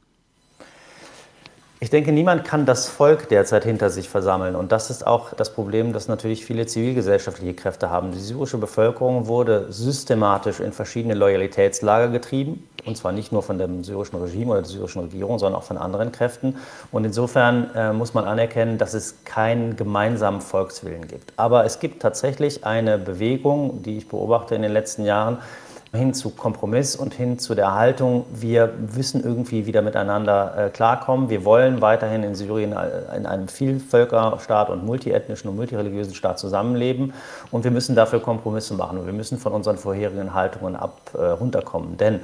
Ich 1.81 1.91
denke, 1.91 2.13
niemand 2.13 2.45
kann 2.45 2.65
das 2.65 2.87
Volk 2.87 3.29
derzeit 3.29 3.65
hinter 3.65 3.91
sich 3.91 4.09
versammeln. 4.09 4.55
Und 4.55 4.71
das 4.71 4.89
ist 4.89 5.05
auch 5.05 5.33
das 5.35 5.53
Problem, 5.53 5.93
das 5.93 6.07
natürlich 6.07 6.45
viele 6.45 6.67
zivilgesellschaftliche 6.67 7.55
Kräfte 7.55 7.91
haben. 7.91 8.13
Die 8.13 8.21
syrische 8.21 8.59
Bevölkerung 8.59 9.27
wurde 9.27 9.67
systematisch 9.73 10.61
in 10.61 10.73
verschiedene 10.73 11.15
Loyalitätslager 11.15 12.09
getrieben. 12.09 12.69
Und 12.85 12.97
zwar 12.97 13.11
nicht 13.11 13.33
nur 13.33 13.43
von 13.43 13.59
dem 13.59 13.83
syrischen 13.83 14.21
Regime 14.21 14.53
oder 14.53 14.63
der 14.63 14.71
syrischen 14.71 15.03
Regierung, 15.03 15.39
sondern 15.39 15.59
auch 15.59 15.65
von 15.65 15.79
anderen 15.79 16.13
Kräften. 16.13 16.57
Und 16.93 17.05
insofern 17.05 17.71
äh, 17.75 17.93
muss 17.93 18.15
man 18.15 18.27
anerkennen, 18.27 18.79
dass 18.79 18.95
es 18.95 19.25
keinen 19.25 19.75
gemeinsamen 19.75 20.41
Volkswillen 20.41 21.09
gibt. 21.09 21.33
Aber 21.37 21.65
es 21.65 21.81
gibt 21.81 22.03
tatsächlich 22.03 22.65
eine 22.65 22.99
Bewegung, 22.99 23.83
die 23.83 23.97
ich 23.97 24.09
beobachte 24.09 24.55
in 24.55 24.63
den 24.63 24.73
letzten 24.73 25.05
Jahren, 25.05 25.39
hin 25.95 26.15
zu 26.15 26.31
Kompromiss 26.31 26.97
und 26.97 27.13
hin 27.13 27.39
zu 27.39 27.55
der 27.55 27.75
Haltung, 27.75 28.25
wir 28.33 28.73
müssen 28.97 29.23
irgendwie 29.23 29.67
wieder 29.67 29.83
miteinander 29.83 30.55
äh, 30.57 30.71
klarkommen. 30.71 31.29
Wir 31.29 31.45
wollen 31.45 31.83
weiterhin 31.83 32.23
in 32.23 32.35
Syrien 32.35 32.73
äh, 32.73 33.15
in 33.15 33.27
einem 33.27 33.47
Vielvölkerstaat 33.47 34.71
und 34.71 34.87
multiethnischen 34.87 35.51
und 35.51 35.57
multireligiösen 35.57 36.15
Staat 36.15 36.39
zusammenleben 36.39 37.13
und 37.51 37.65
wir 37.65 37.71
müssen 37.71 37.95
dafür 37.95 38.21
Kompromisse 38.21 38.73
machen 38.73 38.97
und 38.97 39.05
wir 39.05 39.13
müssen 39.13 39.37
von 39.37 39.53
unseren 39.53 39.77
vorherigen 39.77 40.33
Haltungen 40.33 40.77
ab 40.77 41.11
äh, 41.13 41.23
runterkommen. 41.25 41.99
Denn 41.99 42.21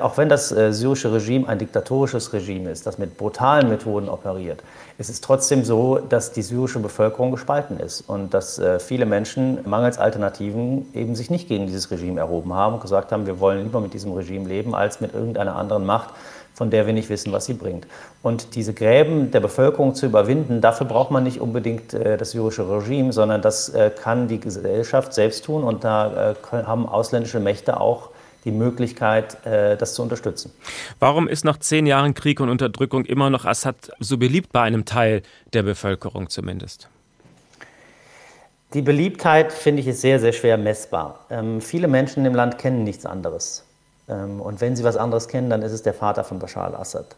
auch 0.00 0.16
wenn 0.16 0.28
das 0.28 0.52
äh, 0.52 0.72
syrische 0.72 1.12
Regime 1.12 1.48
ein 1.48 1.58
diktatorisches 1.58 2.32
Regime 2.32 2.70
ist, 2.70 2.86
das 2.86 2.98
mit 2.98 3.16
brutalen 3.16 3.68
Methoden 3.68 4.08
operiert, 4.08 4.62
ist 4.98 5.10
es 5.10 5.20
trotzdem 5.20 5.64
so, 5.64 5.98
dass 5.98 6.32
die 6.32 6.42
syrische 6.42 6.78
Bevölkerung 6.78 7.30
gespalten 7.30 7.78
ist 7.78 8.02
und 8.02 8.34
dass 8.34 8.58
äh, 8.58 8.78
viele 8.78 9.06
Menschen 9.06 9.58
mangels 9.68 9.98
Alternativen 9.98 10.88
eben 10.94 11.14
sich 11.14 11.30
nicht 11.30 11.48
gegen 11.48 11.66
dieses 11.66 11.90
Regime 11.90 12.20
erhoben 12.20 12.52
haben 12.52 12.74
und 12.74 12.82
gesagt 12.82 13.12
haben, 13.12 13.26
wir 13.26 13.40
wollen 13.40 13.62
lieber 13.62 13.80
mit 13.80 13.94
diesem 13.94 14.12
Regime 14.12 14.48
leben 14.48 14.74
als 14.74 15.00
mit 15.00 15.14
irgendeiner 15.14 15.56
anderen 15.56 15.86
Macht, 15.86 16.10
von 16.54 16.68
der 16.68 16.86
wir 16.86 16.92
nicht 16.92 17.08
wissen, 17.08 17.32
was 17.32 17.46
sie 17.46 17.54
bringt. 17.54 17.86
Und 18.22 18.54
diese 18.54 18.74
Gräben 18.74 19.30
der 19.30 19.40
Bevölkerung 19.40 19.94
zu 19.94 20.04
überwinden, 20.04 20.60
dafür 20.60 20.86
braucht 20.86 21.10
man 21.10 21.24
nicht 21.24 21.40
unbedingt 21.40 21.94
äh, 21.94 22.18
das 22.18 22.32
syrische 22.32 22.68
Regime, 22.68 23.12
sondern 23.12 23.40
das 23.40 23.70
äh, 23.70 23.90
kann 23.90 24.28
die 24.28 24.40
Gesellschaft 24.40 25.14
selbst 25.14 25.44
tun 25.46 25.64
und 25.64 25.84
da 25.84 26.32
äh, 26.32 26.34
können, 26.34 26.66
haben 26.66 26.86
ausländische 26.86 27.40
Mächte 27.40 27.80
auch 27.80 28.10
die 28.44 28.52
Möglichkeit, 28.52 29.44
äh, 29.46 29.76
das 29.76 29.94
zu 29.94 30.02
unterstützen. 30.02 30.52
Warum 30.98 31.28
ist 31.28 31.44
nach 31.44 31.58
zehn 31.58 31.86
Jahren 31.86 32.14
Krieg 32.14 32.40
und 32.40 32.48
Unterdrückung 32.48 33.04
immer 33.04 33.30
noch 33.30 33.44
Assad 33.44 33.90
so 34.00 34.18
beliebt 34.18 34.52
bei 34.52 34.62
einem 34.62 34.84
Teil 34.84 35.22
der 35.52 35.62
Bevölkerung 35.62 36.30
zumindest? 36.30 36.88
Die 38.72 38.82
Beliebtheit, 38.82 39.52
finde 39.52 39.82
ich, 39.82 39.88
ist 39.88 40.00
sehr, 40.00 40.20
sehr 40.20 40.32
schwer 40.32 40.56
messbar. 40.56 41.26
Ähm, 41.28 41.60
viele 41.60 41.88
Menschen 41.88 42.24
im 42.24 42.34
Land 42.34 42.58
kennen 42.58 42.84
nichts 42.84 43.04
anderes. 43.04 43.64
Ähm, 44.08 44.40
und 44.40 44.60
wenn 44.60 44.76
sie 44.76 44.84
was 44.84 44.96
anderes 44.96 45.28
kennen, 45.28 45.50
dann 45.50 45.62
ist 45.62 45.72
es 45.72 45.82
der 45.82 45.94
Vater 45.94 46.22
von 46.24 46.38
Bashar 46.38 46.66
al-Assad. 46.66 47.16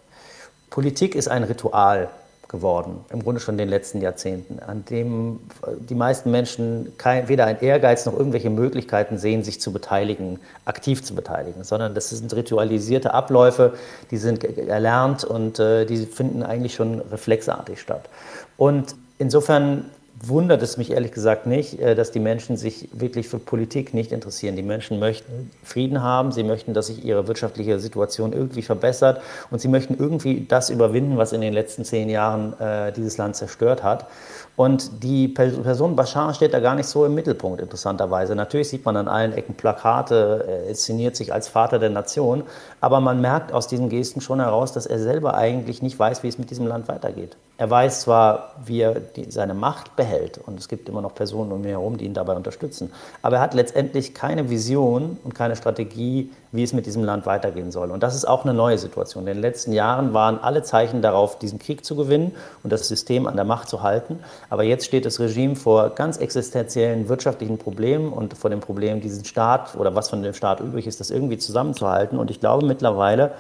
Politik 0.71 1.15
ist 1.15 1.29
ein 1.29 1.45
Ritual 1.45 2.09
geworden, 2.53 3.01
im 3.11 3.23
Grunde 3.25 3.41
schon 3.41 3.55
in 3.55 3.59
den 3.59 3.69
letzten 3.69 4.01
Jahrzehnten, 4.01 4.61
an 4.61 4.85
dem 4.85 5.41
die 5.89 5.95
meisten 5.95 6.31
Menschen 6.31 6.93
kein, 6.99 7.27
weder 7.27 7.47
ein 7.47 7.61
Ehrgeiz 7.61 8.07
noch 8.07 8.17
irgendwelche 8.17 8.51
Möglichkeiten 8.51 9.19
sehen, 9.19 9.43
sich 9.43 9.61
zu 9.61 9.73
beteiligen, 9.73 10.39
aktiv 10.67 11.03
zu 11.03 11.15
beteiligen, 11.15 11.65
sondern 11.65 11.95
das 11.95 12.11
sind 12.11 12.33
ritualisierte 12.37 13.15
Abläufe, 13.15 13.73
die 14.11 14.19
sind 14.19 14.45
erlernt 14.45 15.25
und 15.25 15.59
äh, 15.59 15.87
die 15.87 15.97
finden 16.07 16.43
eigentlich 16.43 16.75
schon 16.75 17.01
reflexartig 17.01 17.81
statt. 17.81 18.09
Und 18.57 18.95
insofern 19.19 19.87
wundert 20.25 20.63
es 20.63 20.77
mich 20.77 20.93
ehrlich 20.93 21.13
gesagt 21.13 21.47
nicht, 21.47 21.81
äh, 21.81 21.95
dass 21.95 22.13
die 22.13 22.21
Menschen 22.21 22.57
sich 22.57 22.89
wirklich 22.93 23.29
für 23.29 23.39
Politik 23.39 23.93
nicht 23.93 24.13
interessieren. 24.13 24.57
Die 24.57 24.63
Menschen 24.63 24.99
möchten 24.99 25.51
Frieden 25.65 26.03
haben, 26.03 26.33
sie 26.33 26.45
möchten, 26.45 26.75
dass 26.75 26.87
sich 26.87 27.05
ihre 27.05 27.27
wirtschaftliche 27.27 27.79
Situation 27.79 28.33
irgendwie 28.33 28.63
verbessert 28.63 29.21
und 29.51 29.61
sie 29.61 29.69
möchten 29.69 29.97
irgendwie 29.99 30.47
das 30.49 30.71
überwinden, 30.71 31.17
was 31.17 31.33
in 31.33 31.41
den 31.41 31.53
letzten 31.53 31.85
zehn 31.85 32.09
Jahren 32.09 32.59
äh, 32.61 32.93
dieses 32.93 33.19
Land 33.19 33.37
zerstört 33.37 33.83
hat. 33.83 34.07
Und 34.55 35.03
die 35.03 35.29
Person 35.29 35.97
Bashar 35.97 36.35
steht 36.35 36.53
da 36.53 36.61
gar 36.61 36.75
nicht 36.75 36.87
so 36.87 37.07
im 37.07 37.15
Mittelpunkt, 37.15 37.61
interessanterweise. 37.61 38.37
Natürlich 38.37 38.69
sieht 38.69 38.85
man 38.85 38.97
an 38.97 39.09
allen 39.09 39.33
Ecken 39.33 39.55
Plakate, 39.55 40.45
er 40.47 40.69
inszeniert 40.69 41.17
sich 41.17 41.33
als 41.33 41.49
Vater 41.49 41.79
der 41.79 41.91
Nation, 41.91 42.45
aber 42.81 43.01
man 43.01 43.21
merkt 43.21 43.53
aus 43.53 43.67
diesen 43.67 43.89
Gesten 43.89 44.21
schon 44.21 44.41
heraus, 44.41 44.73
dass 44.73 44.85
er 44.85 44.99
selber 44.99 45.35
eigentlich 45.35 45.81
nicht 45.81 45.99
weiß, 45.99 46.23
wie 46.23 46.29
es 46.29 46.39
mit 46.39 46.51
diesem 46.51 46.67
Land 46.67 46.87
weitergeht. 46.89 47.37
Er 47.63 47.71
weiß 47.71 48.01
zwar, 48.01 48.57
wie 48.65 48.81
er 48.81 48.95
die, 48.99 49.31
seine 49.31 49.55
Macht 49.55 49.95
behält 49.95 50.37
und 50.37 50.59
es 50.59 50.67
gibt 50.67 50.89
immer 50.89 51.01
noch 51.01 51.15
Personen 51.15 51.53
um 51.53 51.63
ihn 51.63 51.69
herum, 51.69 51.97
die 51.97 52.07
ihn 52.07 52.13
dabei 52.13 52.35
unterstützen, 52.35 52.93
aber 53.23 53.37
er 53.37 53.43
hat 53.43 53.55
letztendlich 53.55 54.15
keine 54.15 54.51
Vision 54.51 55.17
und 55.23 55.37
keine 55.37 55.55
Strategie, 55.55 56.33
wie 56.51 56.65
es 56.65 56.73
mit 56.73 56.87
diesem 56.87 57.05
Land 57.05 57.25
weitergehen 57.25 57.71
soll. 57.71 57.93
Und 57.93 58.03
das 58.03 58.17
ist 58.17 58.25
auch 58.25 58.45
eine 58.45 58.53
neue 58.53 58.79
Situation. 58.79 59.29
In 59.29 59.35
den 59.35 59.41
letzten 59.41 59.73
Jahren 59.73 60.13
waren 60.13 60.41
alle 60.41 60.65
Zeichen 60.65 61.03
darauf, 61.03 61.39
diesen 61.39 61.61
Krieg 61.61 61.85
zu 61.85 61.95
gewinnen 61.95 62.35
und 62.65 62.73
das 62.73 62.89
System 62.89 63.29
an 63.29 63.37
der 63.37 63.45
Macht 63.45 63.69
zu 63.69 63.81
halten. 63.81 64.19
Aber 64.51 64.65
jetzt 64.65 64.85
steht 64.85 65.07
das 65.07 65.21
Regime 65.21 65.55
vor 65.55 65.91
ganz 65.91 66.17
existenziellen 66.17 67.09
wirtschaftlichen 67.09 67.59
Problemen 67.59 68.13
und 68.13 68.37
vor 68.37 68.51
dem 68.51 68.59
Problem, 68.59 69.01
diesen 69.01 69.25
Staat 69.25 69.77
oder 69.77 69.95
was 69.95 70.11
von 70.11 70.21
dem 70.21 70.35
Staat 70.35 70.59
übrig 70.59 70.89
ist, 70.89 70.99
das 70.99 71.13
irgendwie 71.13 71.39
zusammenzuhalten. 71.39 72.19
Und 72.19 72.29
ich 72.29 72.41
glaube 72.41 72.67
mittlerweile, 72.67 73.31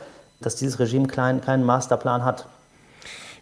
dass 0.41 0.55
dieses 0.55 0.79
Regime 0.79 1.09
keinen 1.09 1.65
Masterplan 1.65 2.25
hat. 2.25 2.47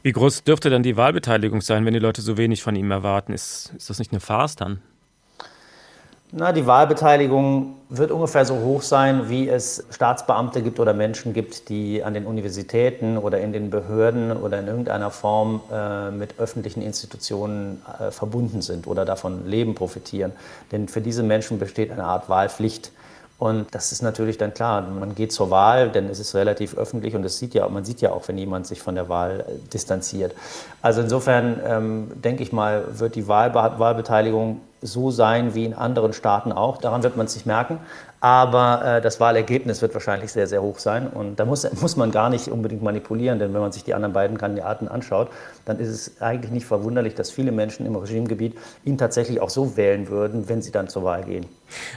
Wie 0.02 0.12
groß 0.12 0.44
dürfte 0.44 0.70
dann 0.70 0.82
die 0.82 0.96
Wahlbeteiligung 0.96 1.60
sein, 1.60 1.84
wenn 1.84 1.92
die 1.92 2.00
Leute 2.00 2.22
so 2.22 2.38
wenig 2.38 2.62
von 2.62 2.74
ihm 2.74 2.90
erwarten? 2.90 3.34
Ist, 3.34 3.72
ist 3.76 3.90
das 3.90 3.98
nicht 3.98 4.12
eine 4.12 4.20
Farce 4.20 4.56
dann? 4.56 4.80
Na, 6.32 6.52
die 6.52 6.64
Wahlbeteiligung 6.64 7.74
wird 7.88 8.12
ungefähr 8.12 8.44
so 8.44 8.60
hoch 8.60 8.82
sein, 8.82 9.28
wie 9.28 9.48
es 9.48 9.84
Staatsbeamte 9.90 10.62
gibt 10.62 10.78
oder 10.78 10.94
Menschen 10.94 11.34
gibt, 11.34 11.68
die 11.68 12.04
an 12.04 12.14
den 12.14 12.24
Universitäten 12.24 13.18
oder 13.18 13.40
in 13.40 13.52
den 13.52 13.68
Behörden 13.68 14.36
oder 14.36 14.60
in 14.60 14.68
irgendeiner 14.68 15.10
Form 15.10 15.60
äh, 15.72 16.12
mit 16.12 16.38
öffentlichen 16.38 16.82
Institutionen 16.82 17.82
äh, 17.98 18.12
verbunden 18.12 18.62
sind 18.62 18.86
oder 18.86 19.04
davon 19.04 19.46
leben, 19.46 19.74
profitieren. 19.74 20.30
Denn 20.70 20.86
für 20.86 21.00
diese 21.00 21.24
Menschen 21.24 21.58
besteht 21.58 21.90
eine 21.90 22.04
Art 22.04 22.28
Wahlpflicht. 22.28 22.92
Und 23.40 23.74
das 23.74 23.90
ist 23.90 24.02
natürlich 24.02 24.36
dann 24.36 24.52
klar, 24.52 24.82
man 24.82 25.14
geht 25.14 25.32
zur 25.32 25.48
Wahl, 25.48 25.88
denn 25.88 26.10
es 26.10 26.20
ist 26.20 26.34
relativ 26.34 26.76
öffentlich 26.76 27.14
und 27.16 27.24
es 27.24 27.38
sieht 27.38 27.54
ja, 27.54 27.66
man 27.70 27.86
sieht 27.86 28.02
ja 28.02 28.12
auch, 28.12 28.28
wenn 28.28 28.36
jemand 28.36 28.66
sich 28.66 28.82
von 28.82 28.94
der 28.94 29.08
Wahl 29.08 29.40
äh, 29.40 29.68
distanziert. 29.72 30.34
Also 30.82 31.00
insofern 31.00 31.58
ähm, 31.64 32.10
denke 32.22 32.42
ich 32.42 32.52
mal, 32.52 32.84
wird 32.98 33.14
die 33.14 33.28
Wahlbe 33.28 33.54
Wahlbeteiligung 33.78 34.60
so 34.82 35.10
sein 35.10 35.54
wie 35.54 35.64
in 35.64 35.72
anderen 35.72 36.12
Staaten 36.12 36.52
auch. 36.52 36.76
Daran 36.76 37.02
wird 37.02 37.16
man 37.16 37.24
es 37.24 37.34
nicht 37.34 37.46
merken. 37.46 37.78
Aber 38.22 38.84
äh, 38.84 39.00
das 39.00 39.18
Wahlergebnis 39.18 39.80
wird 39.80 39.94
wahrscheinlich 39.94 40.30
sehr, 40.30 40.46
sehr 40.46 40.60
hoch 40.60 40.78
sein. 40.78 41.08
Und 41.08 41.36
da 41.36 41.46
muss, 41.46 41.66
muss 41.80 41.96
man 41.96 42.10
gar 42.10 42.28
nicht 42.28 42.48
unbedingt 42.48 42.82
manipulieren, 42.82 43.38
denn 43.38 43.54
wenn 43.54 43.62
man 43.62 43.72
sich 43.72 43.82
die 43.82 43.94
anderen 43.94 44.12
beiden 44.12 44.36
Kandidaten 44.36 44.88
anschaut, 44.88 45.30
dann 45.64 45.78
ist 45.78 45.88
es 45.88 46.20
eigentlich 46.20 46.52
nicht 46.52 46.66
verwunderlich, 46.66 47.14
dass 47.14 47.30
viele 47.30 47.50
Menschen 47.50 47.86
im 47.86 47.96
Regimegebiet 47.96 48.58
ihn 48.84 48.98
tatsächlich 48.98 49.40
auch 49.40 49.48
so 49.48 49.78
wählen 49.78 50.08
würden, 50.08 50.50
wenn 50.50 50.60
sie 50.60 50.70
dann 50.70 50.88
zur 50.88 51.02
Wahl 51.02 51.24
gehen. 51.24 51.46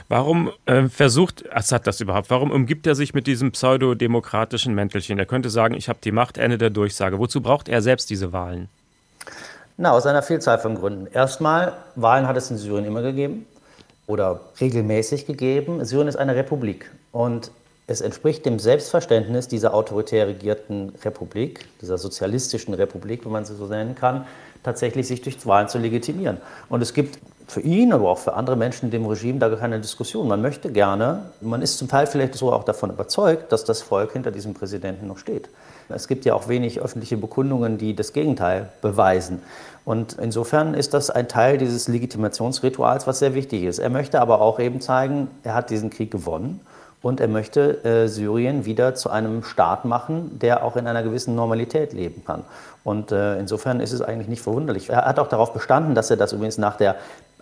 Warum 0.08 0.50
äh, 0.64 0.88
versucht 0.88 1.44
Assad 1.54 1.86
das 1.86 2.00
überhaupt? 2.00 2.30
Warum 2.30 2.50
umgibt 2.50 2.86
er 2.86 2.94
sich 2.94 3.12
mit 3.12 3.26
diesem 3.26 3.52
pseudodemokratischen 3.52 4.74
Mäntelchen? 4.74 5.18
Er 5.18 5.26
könnte 5.26 5.50
sagen, 5.50 5.74
ich 5.74 5.90
habe 5.90 5.98
die 6.02 6.12
Macht, 6.12 6.38
Ende 6.38 6.56
der 6.56 6.70
Durchsage. 6.70 7.18
Wozu 7.18 7.42
braucht 7.42 7.68
er 7.68 7.82
selbst 7.82 8.08
diese 8.08 8.32
Wahlen? 8.32 8.70
Na, 9.76 9.90
aus 9.90 10.06
einer 10.06 10.22
Vielzahl 10.22 10.58
von 10.58 10.76
Gründen. 10.76 11.06
Erstmal, 11.12 11.74
Wahlen 11.96 12.26
hat 12.26 12.36
es 12.38 12.50
in 12.50 12.56
Syrien 12.56 12.86
immer 12.86 13.02
gegeben 13.02 13.44
oder 14.06 14.40
regelmäßig 14.60 15.26
gegeben. 15.26 15.84
Syrien 15.84 16.08
ist 16.08 16.16
eine 16.16 16.34
Republik 16.34 16.90
und 17.12 17.50
es 17.86 18.00
entspricht 18.00 18.46
dem 18.46 18.58
Selbstverständnis 18.58 19.48
dieser 19.48 19.74
autoritär 19.74 20.26
regierten 20.26 20.92
Republik, 21.04 21.66
dieser 21.82 21.98
sozialistischen 21.98 22.72
Republik, 22.74 23.24
wenn 23.24 23.32
man 23.32 23.44
sie 23.44 23.54
so 23.54 23.66
nennen 23.66 23.94
kann, 23.94 24.26
tatsächlich 24.62 25.06
sich 25.06 25.20
durch 25.20 25.44
Wahlen 25.46 25.68
zu 25.68 25.78
legitimieren. 25.78 26.38
Und 26.70 26.80
es 26.80 26.94
gibt 26.94 27.18
für 27.46 27.60
ihn, 27.60 27.92
aber 27.92 28.08
auch 28.08 28.18
für 28.18 28.34
andere 28.34 28.56
Menschen 28.56 28.86
in 28.86 28.90
dem 28.90 29.04
Regime 29.04 29.38
da 29.38 29.48
gar 29.48 29.58
keine 29.58 29.80
Diskussion. 29.80 30.26
Man 30.26 30.40
möchte 30.40 30.72
gerne, 30.72 31.30
man 31.42 31.60
ist 31.60 31.76
zum 31.76 31.88
Teil 31.88 32.06
vielleicht 32.06 32.34
so 32.34 32.50
auch 32.50 32.64
davon 32.64 32.90
überzeugt, 32.90 33.52
dass 33.52 33.64
das 33.64 33.82
Volk 33.82 34.12
hinter 34.12 34.30
diesem 34.30 34.54
Präsidenten 34.54 35.06
noch 35.06 35.18
steht. 35.18 35.50
Es 35.88 36.08
gibt 36.08 36.24
ja 36.24 36.34
auch 36.34 36.48
wenig 36.48 36.80
öffentliche 36.80 37.16
Bekundungen, 37.16 37.78
die 37.78 37.94
das 37.94 38.12
Gegenteil 38.12 38.70
beweisen. 38.82 39.42
Und 39.84 40.14
insofern 40.14 40.74
ist 40.74 40.94
das 40.94 41.10
ein 41.10 41.28
Teil 41.28 41.58
dieses 41.58 41.88
Legitimationsrituals, 41.88 43.06
was 43.06 43.18
sehr 43.18 43.34
wichtig 43.34 43.64
ist. 43.64 43.78
Er 43.78 43.90
möchte 43.90 44.20
aber 44.20 44.40
auch 44.40 44.58
eben 44.58 44.80
zeigen, 44.80 45.28
er 45.42 45.54
hat 45.54 45.70
diesen 45.70 45.90
Krieg 45.90 46.10
gewonnen 46.10 46.60
und 47.02 47.20
er 47.20 47.28
möchte 47.28 47.84
äh, 47.84 48.08
Syrien 48.08 48.64
wieder 48.64 48.94
zu 48.94 49.10
einem 49.10 49.42
Staat 49.42 49.84
machen, 49.84 50.38
der 50.38 50.64
auch 50.64 50.76
in 50.76 50.86
einer 50.86 51.02
gewissen 51.02 51.34
Normalität 51.34 51.92
leben 51.92 52.24
kann. 52.24 52.44
Und 52.82 53.12
äh, 53.12 53.38
insofern 53.38 53.80
ist 53.80 53.92
es 53.92 54.00
eigentlich 54.00 54.28
nicht 54.28 54.42
verwunderlich. 54.42 54.88
Er 54.88 55.04
hat 55.04 55.18
auch 55.18 55.28
darauf 55.28 55.52
bestanden, 55.52 55.94
dass 55.94 56.10
er 56.10 56.16
das 56.16 56.32
übrigens 56.32 56.56
nach 56.56 56.76
der 56.78 56.96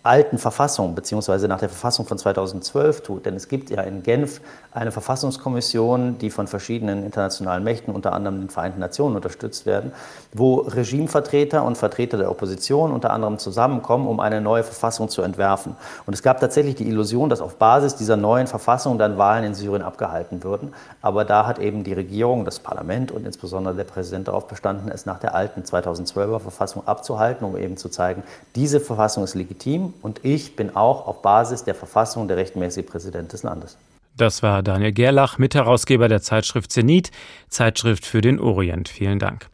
alten 0.05 0.39
Verfassung 0.39 0.95
beziehungsweise 0.95 1.47
nach 1.47 1.61
der 1.61 1.69
Verfassung 1.69 2.07
von 2.07 2.19
2012 2.19 3.03
tut. 3.03 3.27
Denn 3.27 3.37
es 3.37 3.49
gibt 3.49 3.71
ja 3.71 3.83
in 3.83 4.03
Genf 4.03 4.41
eine 4.73 4.91
Verfassungskommission, 4.91 6.19
die 6.19 6.31
von 6.31 6.49
verschiedenen 6.49 7.05
internationalen 7.05 7.63
Mächten, 7.63 7.95
unter 7.95 8.13
anderem 8.13 8.41
den 8.41 8.51
Vereinten 8.51 8.81
Nationen, 8.81 9.15
unterstützt 9.17 9.65
werden, 9.65 9.93
wo 10.33 10.57
Regimevertreter 10.57 11.63
und 11.63 11.79
Vertreter 11.79 12.19
der 12.19 12.31
Opposition 12.31 12.91
unter 12.91 13.11
anderem 13.11 13.39
zusammenkommen, 13.39 14.09
um 14.09 14.19
eine 14.19 14.41
neue 14.41 14.65
Verfassung 14.65 15.09
zu 15.09 15.23
entwerfen. 15.23 15.77
Und 16.07 16.15
es 16.15 16.23
gab 16.23 16.41
tatsächlich 16.41 16.75
die 16.75 16.89
Illusion, 16.89 17.29
dass 17.29 17.41
auf 17.41 17.57
Basis 17.57 17.95
dieser 17.95 18.17
neuen 18.17 18.49
Verfassung 18.49 18.99
dann 18.99 19.19
Wahlen 19.19 19.45
in 19.45 19.55
Syrien 19.55 19.83
abgehalten 19.83 20.43
würden. 20.43 20.75
Aber 21.01 21.25
da 21.25 21.47
hat 21.47 21.61
eben 21.61 21.85
die 21.85 21.93
Regierung, 21.93 22.45
das 22.45 22.59
Parlament 22.59 23.13
und 23.13 23.25
insbesondere 23.25 23.75
der 23.75 23.85
Präsident 23.85 24.27
darauf 24.27 24.49
bestanden, 24.49 24.91
es 24.91 25.07
nach 25.07 25.21
der 25.21 25.35
alten 25.35 25.63
2012er 25.63 26.41
Verfassung 26.41 26.87
abzuhalten, 26.87 27.47
um 27.47 27.57
eben 27.57 27.77
zu 27.77 27.89
zeigen, 27.89 28.25
diese 28.57 28.81
Verfassung 28.81 29.23
ist 29.23 29.35
legitim 29.35 29.92
und 30.01 30.25
ich 30.25 30.57
bin 30.57 30.75
auch 30.75 31.07
auf 31.07 31.23
Basis 31.23 31.65
der 31.65 31.75
Verfassung 31.75 32.29
der 32.29 32.37
rechtmäßige 32.37 32.87
Präsident 32.87 33.33
des 33.33 33.43
Landes. 33.43 33.77
Das 34.17 34.43
war 34.43 34.63
Daniel 34.63 34.93
Gerlach, 34.93 35.39
Mitherausgeber 35.39 36.07
der 36.07 36.21
Zeitschrift 36.21 36.71
Zenit, 36.71 37.11
Zeitschrift 37.49 38.05
für 38.05 38.21
den 38.21 38.39
Orient. 38.39 38.91
Vielen 38.91 39.19
Dank. 39.19 39.49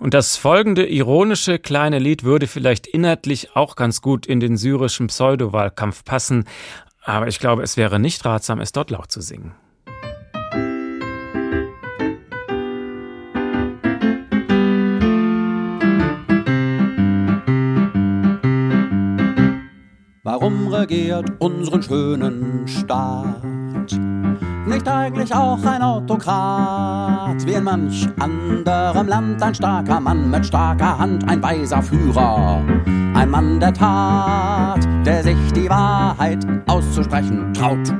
Und 0.00 0.14
das 0.14 0.36
folgende 0.36 0.84
ironische 0.84 1.60
kleine 1.60 2.00
Lied 2.00 2.24
würde 2.24 2.48
vielleicht 2.48 2.88
inhaltlich 2.88 3.54
auch 3.54 3.76
ganz 3.76 4.02
gut 4.02 4.26
in 4.26 4.40
den 4.40 4.56
syrischen 4.56 5.06
Pseudowahlkampf 5.06 6.04
passen, 6.04 6.44
aber 7.02 7.28
ich 7.28 7.38
glaube, 7.38 7.62
es 7.62 7.76
wäre 7.76 7.98
nicht 7.98 8.24
ratsam, 8.24 8.60
es 8.60 8.72
dort 8.72 8.90
laut 8.90 9.10
zu 9.10 9.20
singen. 9.20 9.54
Warum 20.50 20.74
regiert 20.74 21.26
unseren 21.38 21.80
schönen 21.80 22.66
Staat? 22.66 23.96
Nicht 24.66 24.88
eigentlich 24.88 25.32
auch 25.32 25.62
ein 25.64 25.80
Autokrat, 25.80 27.46
wie 27.46 27.52
in 27.52 27.64
manch 27.64 28.08
anderem 28.18 29.06
Land 29.06 29.40
ein 29.40 29.54
starker 29.54 30.00
Mann 30.00 30.28
mit 30.28 30.44
starker 30.44 30.98
Hand, 30.98 31.28
ein 31.28 31.40
weiser 31.40 31.80
Führer, 31.80 32.62
ein 33.14 33.30
Mann 33.30 33.60
der 33.60 33.72
Tat, 33.72 34.88
der 35.06 35.22
sich 35.22 35.52
die 35.54 35.70
Wahrheit 35.70 36.44
auszusprechen 36.66 37.54
traut 37.54 37.90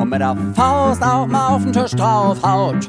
und 0.00 0.08
mit 0.08 0.20
der 0.20 0.36
Faust 0.54 1.02
auch 1.02 1.26
mal 1.26 1.48
auf 1.48 1.64
den 1.64 1.72
Tisch 1.72 1.96
draufhaut. 1.96 2.86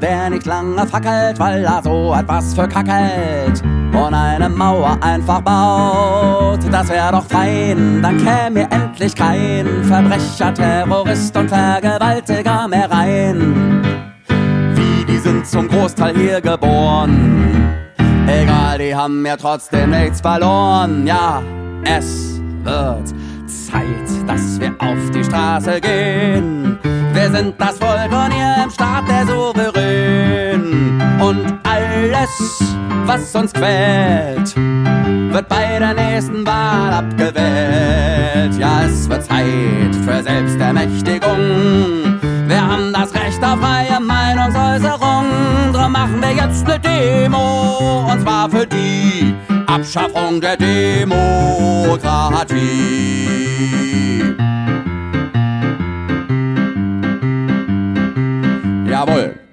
Der 0.00 0.30
nicht 0.30 0.46
lange 0.46 0.86
fackelt, 0.86 1.40
weil 1.40 1.64
er 1.64 1.82
so 1.82 2.14
etwas 2.14 2.54
verkackelt 2.54 3.64
und 3.96 4.14
eine 4.14 4.48
Mauer 4.48 4.96
einfach 5.00 5.40
baut. 5.40 6.60
Das 6.70 6.88
wär 6.88 7.10
doch 7.12 7.24
fein, 7.24 8.00
dann 8.02 8.18
käme 8.18 8.70
endlich 8.70 9.14
kein 9.14 9.66
Verbrecher, 9.84 10.52
Terrorist 10.52 11.36
und 11.36 11.48
Vergewaltiger 11.48 12.68
mehr 12.68 12.90
rein. 12.90 13.82
Wie, 14.74 15.04
die 15.04 15.18
sind 15.18 15.46
zum 15.46 15.68
Großteil 15.68 16.14
hier 16.16 16.40
geboren. 16.40 17.74
Egal, 18.26 18.78
die 18.78 18.94
haben 18.94 19.24
ja 19.24 19.36
trotzdem 19.36 19.90
nichts 19.90 20.20
verloren. 20.20 21.06
Ja, 21.06 21.42
es 21.84 22.40
wird 22.64 23.14
Zeit, 23.46 24.26
dass 24.26 24.60
wir 24.60 24.74
auf 24.78 25.10
die 25.14 25.24
Straße 25.24 25.80
gehen. 25.80 26.78
Wir 27.12 27.30
sind 27.30 27.54
das 27.58 27.78
Volk 27.78 28.10
und 28.10 28.34
ihr 28.36 28.64
im 28.64 28.70
Staat 28.70 29.04
der 29.08 29.26
Souverän. 29.26 31.00
Und 31.20 31.65
alles 32.14 32.60
was 33.06 33.34
uns 33.34 33.52
quält, 33.52 34.56
wird 34.56 35.48
bei 35.48 35.78
der 35.78 35.94
nächsten 35.94 36.46
Wahl 36.46 36.92
abgewählt. 36.92 38.58
Ja, 38.58 38.82
es 38.84 39.08
wird 39.08 39.24
Zeit 39.24 39.94
für 40.04 40.22
Selbstermächtigung. 40.22 42.18
Wir 42.48 42.60
haben 42.60 42.92
das 42.92 43.14
Recht 43.14 43.42
auf 43.44 43.60
freie 43.60 44.00
Meinungsäußerung. 44.00 45.26
Drum 45.72 45.92
machen 45.92 46.20
wir 46.20 46.32
jetzt 46.32 46.68
eine 46.68 46.80
Demo, 46.80 48.08
und 48.10 48.20
zwar 48.20 48.50
für 48.50 48.66
die 48.66 49.34
Abschaffung 49.66 50.40
der 50.40 50.56
Demokratie. 50.56 51.14
Jawohl. 58.88 59.45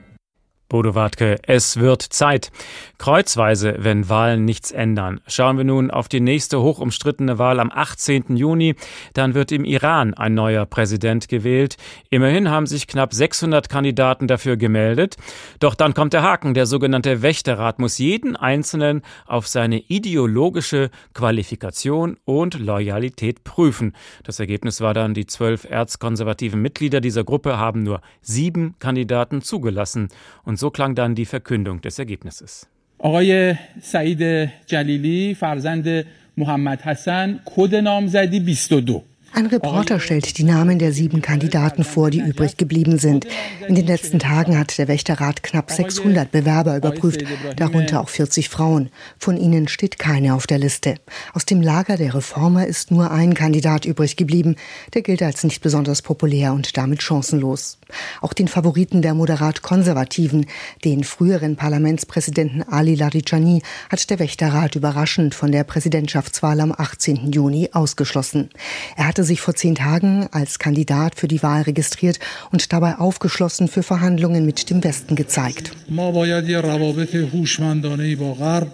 Bodo 0.74 0.96
Wartke, 0.96 1.38
es 1.44 1.78
wird 1.78 2.02
Zeit. 2.02 2.52
Kreuzweise, 3.00 3.76
wenn 3.80 4.08
Wahlen 4.08 4.46
nichts 4.46 4.72
ändern. 4.72 5.20
Schauen 5.28 5.58
wir 5.58 5.66
nun 5.66 5.92
auf 5.92 6.08
die 6.08 6.22
nächste 6.22 6.62
hochumstrittene 6.62 7.38
Wahl 7.38 7.60
am 7.60 7.72
18. 7.74 8.38
Juni. 8.38 8.76
Dann 9.14 9.34
wird 9.34 9.52
im 9.52 9.66
Iran 9.66 10.14
ein 10.14 10.36
neuer 10.36 10.66
Präsident 10.66 11.28
gewählt. 11.28 11.78
Immerhin 12.10 12.50
haben 12.50 12.66
sich 12.66 12.88
knapp 12.88 13.14
600 13.14 13.68
Kandidaten 13.68 14.28
dafür 14.28 14.58
gemeldet. 14.58 15.18
Doch 15.60 15.76
dann 15.76 15.94
kommt 15.94 16.14
der 16.14 16.24
Haken. 16.24 16.54
Der 16.54 16.66
sogenannte 16.66 17.22
Wächterrat 17.22 17.80
muss 17.80 17.98
jeden 17.98 18.36
Einzelnen 18.36 19.02
auf 19.26 19.48
seine 19.48 19.80
ideologische 19.80 20.90
Qualifikation 21.14 22.18
und 22.26 22.60
Loyalität 22.60 23.44
prüfen. 23.44 23.94
Das 24.24 24.40
Ergebnis 24.40 24.80
war 24.82 24.94
dann, 24.94 25.14
die 25.14 25.26
zwölf 25.26 25.66
erzkonservativen 25.66 26.62
Mitglieder 26.62 27.02
dieser 27.02 27.24
Gruppe 27.24 27.58
haben 27.58 27.84
nur 27.84 28.02
sieben 28.22 28.76
Kandidaten 28.80 29.42
zugelassen. 29.42 30.10
Und 30.44 30.58
so 30.58 30.70
klang 30.70 30.96
dann 30.96 31.16
die 31.16 31.26
Verkündung 31.26 31.82
des 31.82 32.00
Ergebnisses. 32.00 32.70
آقای 33.04 33.56
سعید 33.82 34.50
جلیلی 34.68 35.34
فرزند 35.34 36.06
محمد 36.38 36.82
حسن 36.82 37.40
کد 37.46 37.76
نامزدی 37.76 38.40
22 38.40 39.04
Ein 39.36 39.48
Reporter 39.48 40.00
stellt 40.00 40.38
die 40.38 40.44
Namen 40.44 40.78
der 40.78 40.94
sieben 40.94 41.24
Kandidaten 41.24 41.84
vor, 41.84 42.12
die 42.12 42.20
übrig 42.20 42.58
geblieben 42.58 43.00
sind. 43.00 43.26
In 43.68 43.74
den 43.74 43.88
letzten 43.88 44.20
Tagen 44.20 44.60
hat 44.60 44.78
der 44.78 44.88
Wächterrat 44.88 45.42
knapp 45.42 45.72
600 45.72 46.32
Bewerber 46.32 46.78
überprüft, 46.78 47.24
darunter 47.56 48.02
auch 48.02 48.10
40 48.10 48.50
Frauen. 48.50 48.90
Von 49.18 49.38
ihnen 49.38 49.68
steht 49.68 49.98
keine 49.98 50.36
auf 50.36 50.46
der 50.46 50.60
Liste. 50.60 50.96
Aus 51.34 51.46
dem 51.46 51.62
Lager 51.62 51.98
der 51.98 52.14
Reformer 52.14 52.68
ist 52.68 52.92
nur 52.92 53.10
ein 53.10 53.34
Kandidat 53.34 53.86
übrig 53.86 54.18
geblieben. 54.18 54.56
Der 54.94 55.02
gilt 55.02 55.24
als 55.24 55.44
nicht 55.44 55.64
besonders 55.64 56.04
populär 56.04 56.54
und 56.54 56.78
damit 56.78 57.02
chancenlos. 57.02 57.80
Auch 58.22 58.34
den 58.34 58.48
Favoriten 58.48 59.02
der 59.02 59.16
moderat-konservativen, 59.16 60.46
den 60.86 61.04
früheren 61.04 61.56
Parlamentspräsidenten 61.56 62.64
Ali 62.64 62.94
Larijani, 62.96 63.64
hat 63.90 64.10
der 64.12 64.20
Wächterrat 64.20 64.76
überraschend 64.76 65.34
von 65.34 65.52
der 65.52 65.64
Präsidentschaftswahl 65.64 66.60
am 66.60 66.72
18. 66.72 67.32
Juni 67.32 67.70
ausgeschlossen. 67.74 68.50
Er 68.96 69.08
hatte 69.08 69.23
sich 69.26 69.42
vor 69.42 69.56
zehn 69.56 69.76
Tagen 69.76 70.28
als 70.32 70.60
Kandidat 70.60 71.16
für 71.16 71.28
die 71.28 71.44
Wahl 71.44 71.64
registriert 71.64 72.20
und 72.52 72.72
dabei 72.74 72.98
aufgeschlossen 72.98 73.68
für 73.68 73.84
Verhandlungen 73.84 74.46
mit 74.46 74.70
dem 74.70 74.84
Westen 74.84 75.16
gezeigt. 75.16 75.72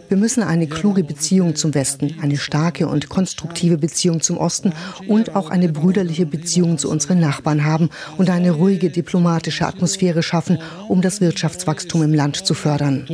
Wir 0.09 0.17
müssen 0.17 0.43
eine 0.43 0.67
kluge 0.67 1.03
Beziehung 1.03 1.55
zum 1.55 1.73
Westen, 1.73 2.15
eine 2.21 2.37
starke 2.37 2.87
und 2.87 3.09
konstruktive 3.09 3.77
Beziehung 3.77 4.21
zum 4.21 4.37
Osten 4.37 4.73
und 5.07 5.35
auch 5.35 5.49
eine 5.49 5.69
brüderliche 5.69 6.25
Beziehung 6.25 6.77
zu 6.77 6.89
unseren 6.89 7.19
Nachbarn 7.19 7.65
haben 7.65 7.89
und 8.17 8.29
eine 8.29 8.51
ruhige 8.51 8.89
diplomatische 8.89 9.65
Atmosphäre 9.67 10.23
schaffen, 10.23 10.59
um 10.87 11.01
das 11.01 11.21
Wirtschaftswachstum 11.21 12.03
im 12.03 12.13
Land 12.13 12.45
zu 12.45 12.53
fördern. 12.53 13.05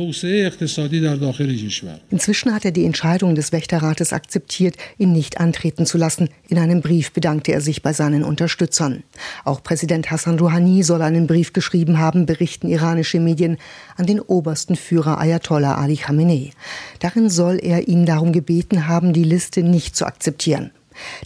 Inzwischen 2.10 2.54
hat 2.54 2.64
er 2.64 2.70
die 2.70 2.84
Entscheidung 2.84 3.34
des 3.34 3.52
Wächterrates 3.52 4.12
akzeptiert, 4.12 4.76
ihn 4.98 5.12
nicht 5.12 5.40
antreten 5.40 5.86
zu 5.86 5.98
lassen. 5.98 6.28
In 6.48 6.58
einem 6.58 6.80
Brief 6.80 7.12
bedankte 7.26 7.50
er 7.50 7.60
sich 7.60 7.82
bei 7.82 7.92
seinen 7.92 8.22
Unterstützern. 8.22 9.02
Auch 9.44 9.60
Präsident 9.60 10.12
Hassan 10.12 10.38
Rouhani 10.38 10.84
soll 10.84 11.02
einen 11.02 11.26
Brief 11.26 11.52
geschrieben 11.52 11.98
haben, 11.98 12.24
berichten 12.24 12.68
iranische 12.68 13.18
Medien, 13.18 13.58
an 13.96 14.06
den 14.06 14.20
obersten 14.20 14.76
Führer 14.76 15.18
Ayatollah 15.18 15.74
Ali 15.74 15.96
Khamenei. 15.96 16.52
Darin 17.00 17.28
soll 17.28 17.58
er 17.60 17.88
ihn 17.88 18.06
darum 18.06 18.30
gebeten 18.30 18.86
haben, 18.86 19.12
die 19.12 19.24
Liste 19.24 19.64
nicht 19.64 19.96
zu 19.96 20.06
akzeptieren. 20.06 20.70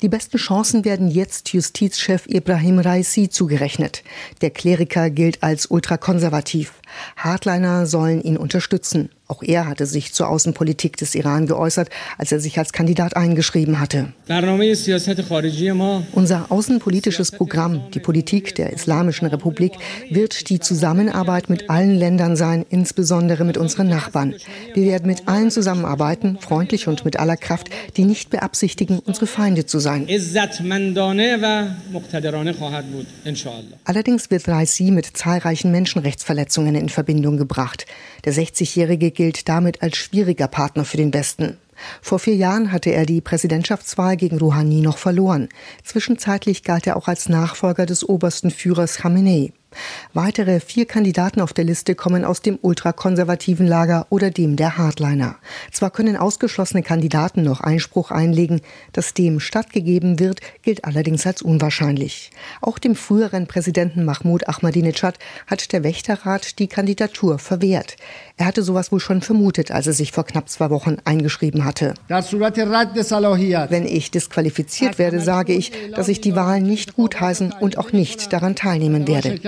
Die 0.01 0.09
besten 0.09 0.39
Chancen 0.39 0.87
werden 0.87 1.11
jetzt 1.11 1.53
Justizchef 1.53 2.27
Ibrahim 2.27 2.79
Raisi 2.79 3.29
zugerechnet. 3.29 4.03
Der 4.41 4.49
Kleriker 4.49 5.11
gilt 5.11 5.43
als 5.43 5.67
ultrakonservativ. 5.67 6.81
Hardliner 7.19 7.85
sollen 7.85 8.23
ihn 8.23 8.39
unterstützen. 8.39 9.11
Auch 9.31 9.45
er 9.45 9.69
hatte 9.69 9.87
sich 9.87 10.13
zur 10.13 10.29
Außenpolitik 10.29 10.97
des 10.97 11.15
Iran 11.15 11.47
geäußert, 11.47 11.89
als 12.19 12.33
er 12.33 12.41
sich 12.41 12.59
als 12.59 12.73
Kandidat 12.73 13.15
eingeschrieben 13.15 13.79
hatte. 13.79 14.13
Unser 16.13 16.47
außenpolitisches 16.51 17.31
Programm, 17.31 17.81
die 17.95 18.01
Politik 18.01 18.57
der 18.57 18.73
Islamischen 18.73 19.29
Republik, 19.29 19.75
wird 20.11 20.51
die 20.51 20.59
Zusammenarbeit 20.59 21.49
mit 21.49 21.71
allen 21.71 21.97
Ländern 21.97 22.35
sein, 22.35 22.67
insbesondere 22.71 23.45
mit 23.45 23.57
unseren 23.57 23.87
Nachbarn. 23.89 24.35
Wir 24.75 24.87
werden 24.87 25.07
mit 25.07 25.29
allen 25.29 25.53
zusammenarbeiten, 25.53 26.37
freundlich 26.41 26.89
und 26.89 27.05
mit 27.05 27.17
aller 27.21 27.37
Kraft, 27.37 27.71
die 27.97 28.07
nicht 28.07 28.31
beabsichtigen, 28.31 28.99
unsere 28.99 29.29
Feinde 29.29 29.65
zu 29.65 29.79
sein. 29.79 30.09
Allerdings 33.85 34.31
wird 34.33 34.49
Raisi 34.49 34.91
mit 34.91 35.17
zahlreichen 35.17 35.71
Menschenrechtsverletzungen 35.71 36.75
in 36.75 36.89
Verbindung 36.89 37.37
gebracht. 37.37 37.87
Der 38.25 38.35
60-Jährige 38.35 39.20
gilt 39.21 39.51
damit 39.51 39.83
als 39.83 39.99
schwieriger 39.99 40.49
Partner 40.49 40.87
für 40.87 40.97
den 40.97 41.13
Westen. 41.13 41.59
Vor 42.01 42.19
vier 42.19 42.37
Jahren 42.37 42.73
hatte 42.73 42.89
er 42.89 43.05
die 43.05 43.21
Präsidentschaftswahl 43.21 44.17
gegen 44.17 44.39
Rouhani 44.39 44.81
noch 44.81 44.97
verloren. 44.97 45.51
Zwischenzeitlich 45.85 46.63
galt 46.63 46.87
er 46.87 46.97
auch 46.97 47.07
als 47.07 47.29
Nachfolger 47.29 47.85
des 47.85 48.09
obersten 48.09 48.51
Führers 48.51 48.97
Khamenei. 48.97 49.53
Weitere 50.13 50.59
vier 50.59 50.85
Kandidaten 50.85 51.41
auf 51.41 51.53
der 51.53 51.65
Liste 51.65 51.95
kommen 51.95 52.25
aus 52.25 52.43
dem 52.43 52.59
ultrakonservativen 52.61 53.67
Lager 53.67 54.07
oder 54.11 54.31
dem 54.31 54.57
der 54.57 54.77
Hardliner. 54.77 55.37
Zwar 55.71 55.91
können 55.91 56.17
ausgeschlossene 56.17 56.83
Kandidaten 56.83 57.43
noch 57.43 57.61
Einspruch 57.61 58.11
einlegen, 58.11 58.63
dass 58.93 59.15
dem 59.15 59.39
stattgegeben 59.39 60.19
wird, 60.19 60.41
gilt 60.63 60.85
allerdings 60.85 61.25
als 61.27 61.43
unwahrscheinlich. 61.43 62.31
Auch 62.61 62.79
dem 62.79 62.97
früheren 62.97 63.47
Präsidenten 63.47 64.05
Mahmoud 64.05 64.49
Ahmadinejad 64.49 65.19
hat 65.47 65.73
der 65.73 65.85
Wächterrat 65.85 66.59
die 66.59 66.67
Kandidatur 66.67 67.39
verwehrt. 67.39 67.97
Er 68.41 68.47
hatte 68.47 68.63
sowas 68.63 68.91
wohl 68.91 69.01
schon 69.01 69.21
vermutet, 69.21 69.71
als 69.71 69.87
er 69.87 69.93
sich 69.93 70.13
vor 70.13 70.25
knapp 70.25 70.49
zwei 70.49 70.71
Wochen 70.71 70.97
eingeschrieben 71.05 71.67
hatte. 71.67 71.93
Wenn 72.09 73.87
ich 73.87 74.11
disqualifiziert 74.11 74.99
werde, 74.99 75.21
sage 75.21 75.53
ich, 75.53 75.73
dass 75.95 76.09
ich 76.09 76.23
die 76.23 76.35
Wahlen 76.35 76.63
nicht 76.63 76.97
gutheißen 76.97 77.53
und 77.61 77.77
auch 77.77 77.93
nicht 77.93 78.33
daran 78.33 78.57
teilnehmen 78.57 79.07
werde. 79.07 79.39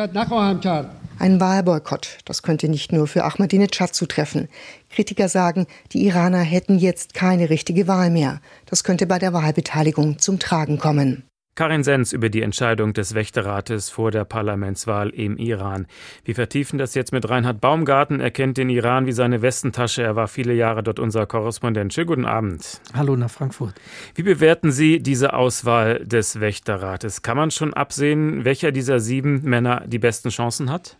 Ein 1.19 1.41
Wahlboykott, 1.41 2.19
das 2.27 2.43
könnte 2.43 2.69
nicht 2.69 2.93
nur 2.93 3.07
für 3.07 3.25
Ahmadinejad 3.25 3.95
zutreffen. 3.95 4.49
Kritiker 4.91 5.31
sagen, 5.31 5.67
die 5.95 6.05
Iraner 6.05 6.41
hätten 6.41 6.79
jetzt 6.79 7.15
keine 7.15 7.49
richtige 7.49 7.89
Wahl 7.89 8.11
mehr. 8.11 8.43
Das 8.67 8.85
könnte 8.85 9.07
bei 9.07 9.19
der 9.19 9.33
Wahlbeteiligung 9.33 10.19
zum 10.19 10.39
Tragen 10.39 10.79
kommen. 10.79 11.25
Karin 11.55 11.85
Sens 11.85 12.15
über 12.15 12.31
die 12.31 12.41
Entscheidung 12.41 12.95
des 12.95 13.15
Wächterrates 13.15 13.91
vor 13.91 14.11
der 14.11 14.25
Parlamentswahl 14.25 15.11
im 15.11 15.37
Iran. 15.37 15.87
Wir 16.25 16.35
vertiefen 16.35 16.79
das 16.79 16.95
jetzt 16.95 17.13
mit 17.13 17.29
Reinhard 17.29 17.61
Baumgarten. 17.61 18.21
Er 18.21 18.31
kennt 18.31 18.57
den 18.57 18.71
Iran 18.71 19.05
wie 19.05 19.13
seine 19.13 19.43
Westentasche. 19.43 20.03
Er 20.03 20.17
war 20.17 20.29
viele 20.29 20.55
Jahre 20.55 20.83
dort 20.83 20.99
unser 20.99 21.27
Korrespondent. 21.27 21.93
Schönen 21.93 22.07
guten 22.07 22.25
Abend. 22.25 22.81
Hallo 22.95 23.17
nach 23.17 23.31
Frankfurt. 23.31 23.75
Wie 24.15 24.23
bewerten 24.23 24.73
Sie 24.73 25.03
diese 25.03 25.35
Auswahl 25.35 26.03
des 26.07 26.41
Wächterrates? 26.41 27.21
Kann 27.21 27.37
man 27.37 27.51
schon 27.51 27.75
absehen, 27.75 28.47
welcher 28.47 28.73
dieser 28.73 28.99
sieben 28.99 29.43
Männer 29.43 29.83
die 29.87 29.99
besten 29.99 30.31
Chancen 30.31 30.71
hat? 30.71 30.97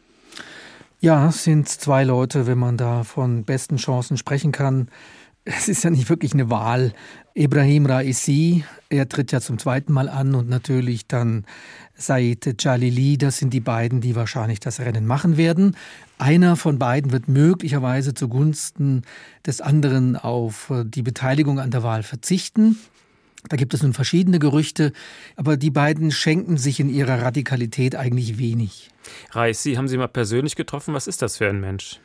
Ja, 1.01 1.29
es 1.29 1.45
sind 1.45 1.67
zwei 1.67 2.05
Leute, 2.05 2.47
wenn 2.47 2.59
man 2.59 2.77
da 2.77 3.05
von 3.05 3.45
besten 3.45 3.79
Chancen 3.79 4.19
sprechen 4.19 4.53
kann 4.53 4.89
es 5.45 5.69
ist 5.69 5.85
ja 5.85 5.91
nicht 5.91 6.09
wirklich 6.09 6.35
eine 6.35 6.51
Wahl. 6.51 6.93
Ibrahim 7.35 7.87
Raisi, 7.87 8.65
er 8.89 9.09
tritt 9.09 9.33
ja 9.33 9.41
zum 9.41 9.59
zweiten 9.59 9.93
Mal 9.93 10.09
an 10.09 10.35
und 10.35 10.49
natürlich 10.49 11.07
dann 11.07 11.45
Said 11.95 12.63
Jalili, 12.63 13.19
das 13.19 13.39
sind 13.39 13.53
die 13.53 13.61
beiden, 13.61 14.01
die 14.01 14.15
wahrscheinlich 14.15 14.61
das 14.61 14.81
Rennen 14.81 15.07
machen 15.07 15.37
werden. 15.37 15.77
Einer 16.19 16.57
von 16.57 16.79
beiden 16.79 17.11
wird 17.11 17.29
möglicherweise 17.29 18.15
zugunsten 18.15 19.03
des 19.47 19.61
anderen 19.61 20.17
auf 20.17 20.73
die 20.85 21.03
Beteiligung 21.03 21.59
an 21.59 21.71
der 21.71 21.83
Wahl 21.83 22.03
verzichten. 22.03 22.79
Da 23.49 23.57
gibt 23.57 23.75
es 23.75 23.83
nun 23.83 23.93
verschiedene 23.93 24.39
Gerüchte, 24.39 24.93
aber 25.35 25.57
die 25.57 25.71
beiden 25.71 26.13
schenken 26.13 26.59
sich 26.59 26.79
in 26.79 26.89
ihrer 26.89 27.23
Radikalität 27.23 27.97
eigentlich 27.97 28.39
wenig. 28.39 28.91
Raisi, 29.33 29.75
haben 29.75 29.89
Sie 29.89 29.97
mal 29.97 30.07
persönlich 30.07 30.55
getroffen? 30.55 30.95
Was 30.95 31.09
ist 31.09 31.23
das 31.23 31.39
für 31.39 31.49
ein 31.49 31.61
Mensch? 31.61 31.99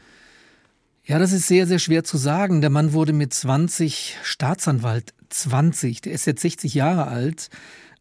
Ja, 1.07 1.19
das 1.19 1.31
ist 1.31 1.47
sehr, 1.47 1.65
sehr 1.67 1.79
schwer 1.79 2.03
zu 2.03 2.17
sagen. 2.17 2.59
Der 2.59 2.69
Mann 2.69 2.91
wurde 2.91 3.13
mit 3.13 3.33
20 3.33 4.17
Staatsanwalt. 4.23 5.13
20. 5.29 6.01
Der 6.01 6.11
ist 6.11 6.27
jetzt 6.27 6.41
60 6.41 6.73
Jahre 6.73 7.07
alt. 7.07 7.49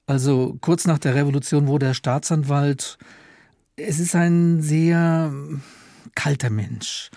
Also 0.06 0.58
kurz 0.60 0.88
nach 0.88 0.98
der 0.98 1.14
Revolution 1.14 1.68
wurde 1.68 1.86
er 1.86 1.94
Staatsanwalt. 1.94 2.98
Es 3.76 4.00
ist 4.00 4.16
ein 4.16 4.60
sehr 4.60 5.32
kalter 6.16 6.50
Mensch, 6.50 7.10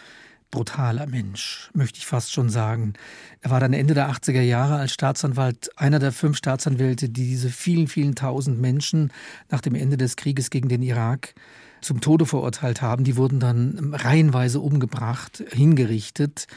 brutaler 0.52 1.08
Mensch, 1.08 1.72
möchte 1.74 1.98
ich 1.98 2.06
fast 2.06 2.34
schon 2.34 2.52
sagen. 2.52 2.94
Er 3.42 3.50
war 3.50 3.60
dann 3.60 3.74
Ende 3.74 3.96
der 3.96 4.12
80er 4.12 4.42
Jahre 4.42 4.76
als 4.76 4.94
Staatsanwalt 4.94 5.76
einer 5.76 5.98
der 5.98 6.12
fünf 6.12 6.38
Staatsanwälte, 6.38 7.10
die 7.10 7.30
diese 7.30 7.50
vielen, 7.50 7.88
vielen 7.88 8.14
tausend 8.14 8.62
Menschen 8.62 9.12
nach 9.50 9.62
dem 9.62 9.74
Ende 9.74 9.98
des 9.98 10.18
Krieges 10.18 10.52
gegen 10.52 10.70
den 10.70 10.84
Irak 10.84 11.34
zum 11.82 12.02
Tode 12.02 12.26
verurteilt 12.26 12.82
haben. 12.82 13.04
Die 13.04 13.18
wurden 13.18 13.40
dann 13.40 13.94
reihenweise 13.94 14.60
umgebracht, 14.60 15.44
hingerichtet. 15.52 16.48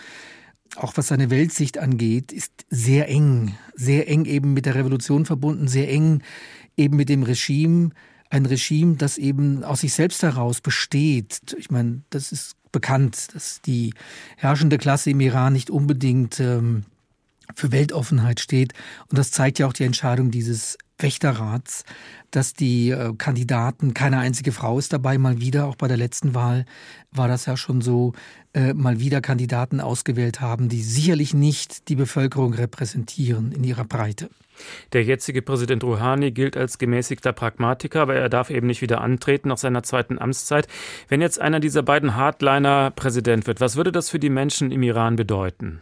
Auch 0.76 0.96
was 0.96 1.08
seine 1.08 1.30
Weltsicht 1.30 1.78
angeht, 1.78 2.32
ist 2.32 2.52
sehr 2.70 3.08
eng, 3.08 3.54
sehr 3.74 4.08
eng 4.08 4.24
eben 4.24 4.54
mit 4.54 4.66
der 4.66 4.74
Revolution 4.74 5.26
verbunden, 5.26 5.68
sehr 5.68 5.90
eng 5.90 6.22
eben 6.76 6.96
mit 6.96 7.08
dem 7.08 7.22
Regime. 7.22 7.90
Ein 8.30 8.46
Regime, 8.46 8.96
das 8.96 9.18
eben 9.18 9.62
aus 9.64 9.80
sich 9.80 9.92
selbst 9.92 10.22
heraus 10.22 10.62
besteht. 10.62 11.54
Ich 11.58 11.70
meine, 11.70 12.00
das 12.08 12.32
ist 12.32 12.56
bekannt, 12.72 13.34
dass 13.34 13.60
die 13.60 13.92
herrschende 14.36 14.78
Klasse 14.78 15.10
im 15.10 15.20
Iran 15.20 15.52
nicht 15.52 15.68
unbedingt 15.68 16.40
ähm, 16.40 16.84
für 17.54 17.70
Weltoffenheit 17.70 18.40
steht. 18.40 18.72
Und 19.08 19.18
das 19.18 19.30
zeigt 19.30 19.58
ja 19.58 19.66
auch 19.66 19.74
die 19.74 19.84
Entscheidung 19.84 20.30
dieses 20.30 20.78
Wächterrats, 21.02 21.84
dass 22.30 22.54
die 22.54 22.90
äh, 22.90 23.12
Kandidaten, 23.16 23.94
keine 23.94 24.18
einzige 24.18 24.52
Frau 24.52 24.78
ist 24.78 24.92
dabei, 24.92 25.18
mal 25.18 25.40
wieder, 25.40 25.66
auch 25.66 25.76
bei 25.76 25.88
der 25.88 25.96
letzten 25.96 26.34
Wahl 26.34 26.64
war 27.10 27.28
das 27.28 27.46
ja 27.46 27.56
schon 27.56 27.80
so, 27.80 28.12
äh, 28.54 28.72
mal 28.72 29.00
wieder 29.00 29.20
Kandidaten 29.20 29.80
ausgewählt 29.80 30.40
haben, 30.40 30.68
die 30.68 30.82
sicherlich 30.82 31.34
nicht 31.34 31.88
die 31.88 31.96
Bevölkerung 31.96 32.54
repräsentieren 32.54 33.52
in 33.52 33.64
ihrer 33.64 33.84
Breite. 33.84 34.30
Der 34.92 35.02
jetzige 35.02 35.42
Präsident 35.42 35.82
Rouhani 35.82 36.30
gilt 36.30 36.56
als 36.56 36.78
gemäßigter 36.78 37.32
Pragmatiker, 37.32 38.02
aber 38.02 38.14
er 38.14 38.28
darf 38.28 38.50
eben 38.50 38.66
nicht 38.66 38.82
wieder 38.82 39.00
antreten 39.00 39.48
nach 39.48 39.58
seiner 39.58 39.82
zweiten 39.82 40.18
Amtszeit. 40.18 40.68
Wenn 41.08 41.20
jetzt 41.20 41.40
einer 41.40 41.60
dieser 41.60 41.82
beiden 41.82 42.16
Hardliner 42.16 42.90
Präsident 42.90 43.46
wird, 43.46 43.60
was 43.60 43.76
würde 43.76 43.92
das 43.92 44.10
für 44.10 44.18
die 44.18 44.30
Menschen 44.30 44.70
im 44.70 44.82
Iran 44.82 45.16
bedeuten? 45.16 45.80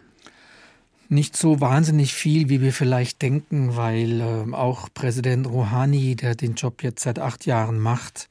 Nicht 1.10 1.36
so 1.36 1.60
wahnsinnig 1.60 2.14
viel, 2.14 2.48
wie 2.48 2.60
wir 2.60 2.72
vielleicht 2.72 3.20
denken, 3.20 3.76
weil 3.76 4.20
äh, 4.20 4.54
auch 4.54 4.88
Präsident 4.94 5.48
Rouhani, 5.48 6.14
der 6.14 6.36
den 6.36 6.54
Job 6.54 6.82
jetzt 6.82 7.02
seit 7.02 7.18
acht 7.18 7.46
Jahren 7.46 7.80
macht, 7.80 8.28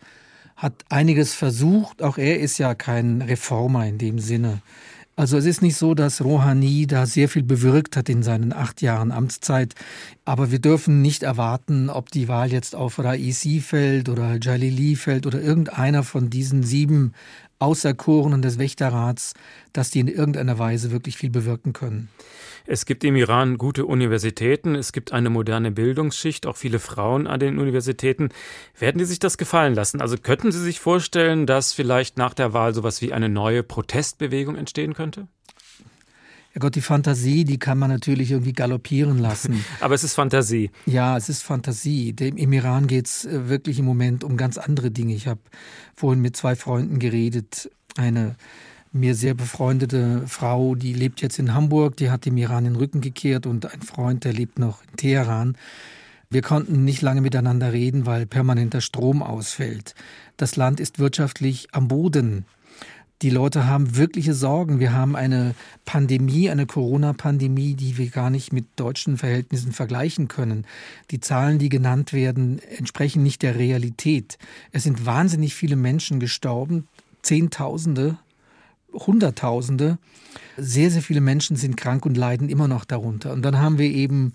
hat 0.56 0.74
einiges 0.90 1.34
versucht. 1.34 2.02
Auch 2.02 2.18
er 2.18 2.40
ist 2.40 2.58
ja 2.58 2.76
kein 2.76 3.22
Reformer 3.22 3.86
in 3.86 3.98
dem 3.98 4.20
Sinne. 4.20 4.62
Also 5.18 5.38
es 5.38 5.44
ist 5.44 5.62
nicht 5.62 5.76
so, 5.76 5.96
dass 5.96 6.24
Rouhani 6.24 6.88
da 6.88 7.06
sehr 7.06 7.28
viel 7.28 7.44
bewirkt 7.44 7.98
hat 7.98 8.08
in 8.08 8.24
seinen 8.24 8.54
acht 8.54 8.82
Jahren 8.82 9.12
Amtszeit. 9.12 9.76
Aber 10.24 10.50
wir 10.50 10.60
dürfen 10.60 11.02
nicht 11.02 11.24
erwarten, 11.24 11.90
ob 11.90 12.10
die 12.10 12.30
Wahl 12.30 12.54
jetzt 12.54 12.74
auf 12.74 13.00
Raisi 13.00 13.60
fällt 13.60 14.08
oder 14.08 14.38
Jalili 14.42 14.96
fällt 14.96 15.28
oder 15.28 15.42
irgendeiner 15.42 16.04
von 16.04 16.30
diesen 16.30 16.64
sieben 16.64 17.14
Auserkorenen 17.60 18.42
des 18.42 18.58
Wächterrats, 18.58 19.34
dass 19.74 19.92
die 19.92 20.00
in 20.00 20.08
irgendeiner 20.08 20.58
Weise 20.58 20.92
wirklich 20.92 21.18
viel 21.18 21.30
bewirken 21.30 21.74
können. 21.74 22.08
Es 22.72 22.86
gibt 22.86 23.04
im 23.04 23.16
Iran 23.16 23.58
gute 23.58 23.88
Universitäten, 23.88 24.76
es 24.76 24.92
gibt 24.92 25.12
eine 25.12 25.32
moderne 25.32 25.72
Bildungsschicht, 25.72 26.46
auch 26.46 26.56
viele 26.56 26.78
Frauen 26.78 27.26
an 27.26 27.40
den 27.40 27.58
Universitäten. 27.58 28.30
Werden 28.78 29.00
die 29.00 29.06
sich 29.06 29.18
das 29.18 29.40
gefallen 29.40 29.74
lassen? 29.74 30.02
Also 30.02 30.18
könnten 30.18 30.52
Sie 30.52 30.62
sich 30.62 30.80
vorstellen, 30.80 31.48
dass 31.48 31.74
vielleicht 31.74 32.20
nach 32.20 32.36
der 32.36 32.54
Wahl 32.54 32.76
sowas 32.76 33.02
wie 33.02 33.12
eine 33.12 33.28
neue 33.28 33.64
Protestbewegung 33.64 34.56
entstehen 34.56 34.94
könnte? 34.94 35.28
Ja 36.54 36.60
Gott, 36.60 36.76
die 36.76 36.82
Fantasie, 36.82 37.44
die 37.44 37.58
kann 37.58 37.80
man 37.80 37.90
natürlich 37.90 38.30
irgendwie 38.30 38.54
galoppieren 38.54 39.18
lassen. 39.18 39.66
Aber 39.80 39.96
es 39.96 40.04
ist 40.04 40.14
Fantasie. 40.14 40.70
Ja, 40.86 41.18
es 41.18 41.28
ist 41.28 41.42
Fantasie. 41.42 42.10
Im 42.20 42.54
Iran 42.54 42.86
geht 42.86 43.08
es 43.08 43.26
äh, 43.26 43.50
wirklich 43.50 43.80
im 43.80 43.86
Moment 43.86 44.24
um 44.24 44.38
ganz 44.38 44.60
andere 44.60 44.92
Dinge. 44.92 45.16
Ich 45.16 45.26
habe 45.26 45.42
vorhin 45.96 46.22
mit 46.22 46.38
zwei 46.38 46.56
Freunden 46.56 47.00
geredet. 47.00 47.72
Eine 47.98 48.36
mir 48.92 49.16
sehr 49.16 49.34
befreundete 49.34 50.24
Frau, 50.28 50.76
die 50.76 50.94
lebt 50.94 51.22
jetzt 51.22 51.40
in 51.40 51.54
Hamburg, 51.54 51.98
die 51.98 52.10
hat 52.10 52.26
dem 52.26 52.38
Iran 52.38 52.64
den 52.64 52.76
Rücken 52.76 53.02
gekehrt 53.02 53.46
und 53.46 53.72
ein 53.72 53.82
Freund, 53.82 54.24
der 54.24 54.34
lebt 54.34 54.60
noch 54.60 54.82
in 54.90 54.98
Teheran. 54.98 55.58
Wir 56.30 56.42
konnten 56.42 56.84
nicht 56.86 57.02
lange 57.02 57.22
miteinander 57.22 57.74
reden, 57.74 58.06
weil 58.06 58.26
permanenter 58.26 58.82
Strom 58.82 59.24
ausfällt. 59.24 59.96
Das 60.38 60.56
Land 60.56 60.80
ist 60.80 61.00
wirtschaftlich 61.00 61.68
am 61.72 61.88
Boden. 61.88 62.46
Die 63.22 63.30
Leute 63.32 63.68
haben 63.68 63.98
wirkliche 63.98 64.34
Sorgen. 64.34 64.80
Wir 64.80 64.94
haben 64.94 65.16
eine 65.16 65.54
Pandemie, 65.84 66.50
eine 66.50 66.66
Corona-Pandemie, 66.66 67.74
die 67.74 67.98
wir 67.98 68.10
gar 68.10 68.30
nicht 68.30 68.54
mit 68.54 68.66
deutschen 68.78 69.18
Verhältnissen 69.18 69.74
vergleichen 69.74 70.30
können. 70.30 70.66
Die 71.12 71.20
Zahlen, 71.20 71.60
die 71.60 71.68
genannt 71.68 72.14
werden, 72.14 72.60
entsprechen 72.78 73.22
nicht 73.22 73.42
der 73.42 73.58
Realität. 73.58 74.38
Es 74.72 74.84
sind 74.84 75.06
wahnsinnig 75.06 75.54
viele 75.54 75.76
Menschen 75.76 76.20
gestorben, 76.20 76.88
Zehntausende 77.22 78.18
Hunderttausende. 78.94 79.98
Sehr, 80.58 80.92
sehr 80.92 81.02
viele 81.02 81.22
Menschen 81.22 81.56
sind 81.56 81.78
krank 81.78 82.06
und 82.06 82.18
leiden 82.18 82.50
immer 82.50 82.68
noch 82.68 82.86
darunter. 82.86 83.34
Und 83.34 83.44
dann 83.44 83.60
haben 83.60 83.78
wir 83.78 83.90
eben 83.90 84.34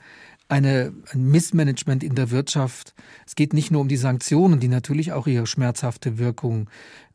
eine, 0.48 0.92
ein 1.10 1.30
Missmanagement 1.30 2.04
in 2.04 2.14
der 2.14 2.30
Wirtschaft. 2.30 2.94
Es 3.26 3.34
geht 3.34 3.54
nicht 3.54 3.70
nur 3.70 3.80
um 3.80 3.88
die 3.88 3.96
Sanktionen, 3.96 4.60
die 4.60 4.68
natürlich 4.68 5.12
auch 5.12 5.26
ihre 5.26 5.46
schmerzhafte 5.46 6.18
Wirkung 6.18 6.68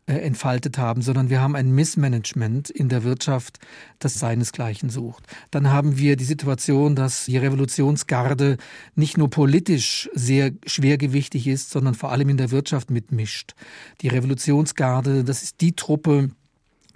äh, 0.10 0.14
entfaltet 0.22 0.80
haben, 0.80 1.04
sondern 1.04 1.30
wir 1.30 1.40
haben 1.40 1.56
ein 1.56 1.72
Missmanagement 1.72 2.72
in 2.72 2.90
der 2.90 3.04
Wirtschaft, 3.04 3.60
das 4.00 4.16
seinesgleichen 4.16 4.90
sucht. 4.90 5.24
Dann 5.52 5.70
haben 5.70 6.00
wir 6.00 6.16
die 6.16 6.24
Situation, 6.26 6.96
dass 6.96 7.26
die 7.26 7.38
Revolutionsgarde 7.38 8.58
nicht 8.96 9.20
nur 9.20 9.30
politisch 9.30 10.10
sehr 10.16 10.52
schwergewichtig 10.66 11.46
ist, 11.46 11.70
sondern 11.70 11.94
vor 11.94 12.12
allem 12.12 12.30
in 12.30 12.38
der 12.38 12.50
Wirtschaft 12.50 12.90
mitmischt. 12.90 13.54
Die 14.02 14.08
Revolutionsgarde, 14.08 15.24
das 15.24 15.44
ist 15.44 15.62
die 15.62 15.76
Truppe, 15.76 16.32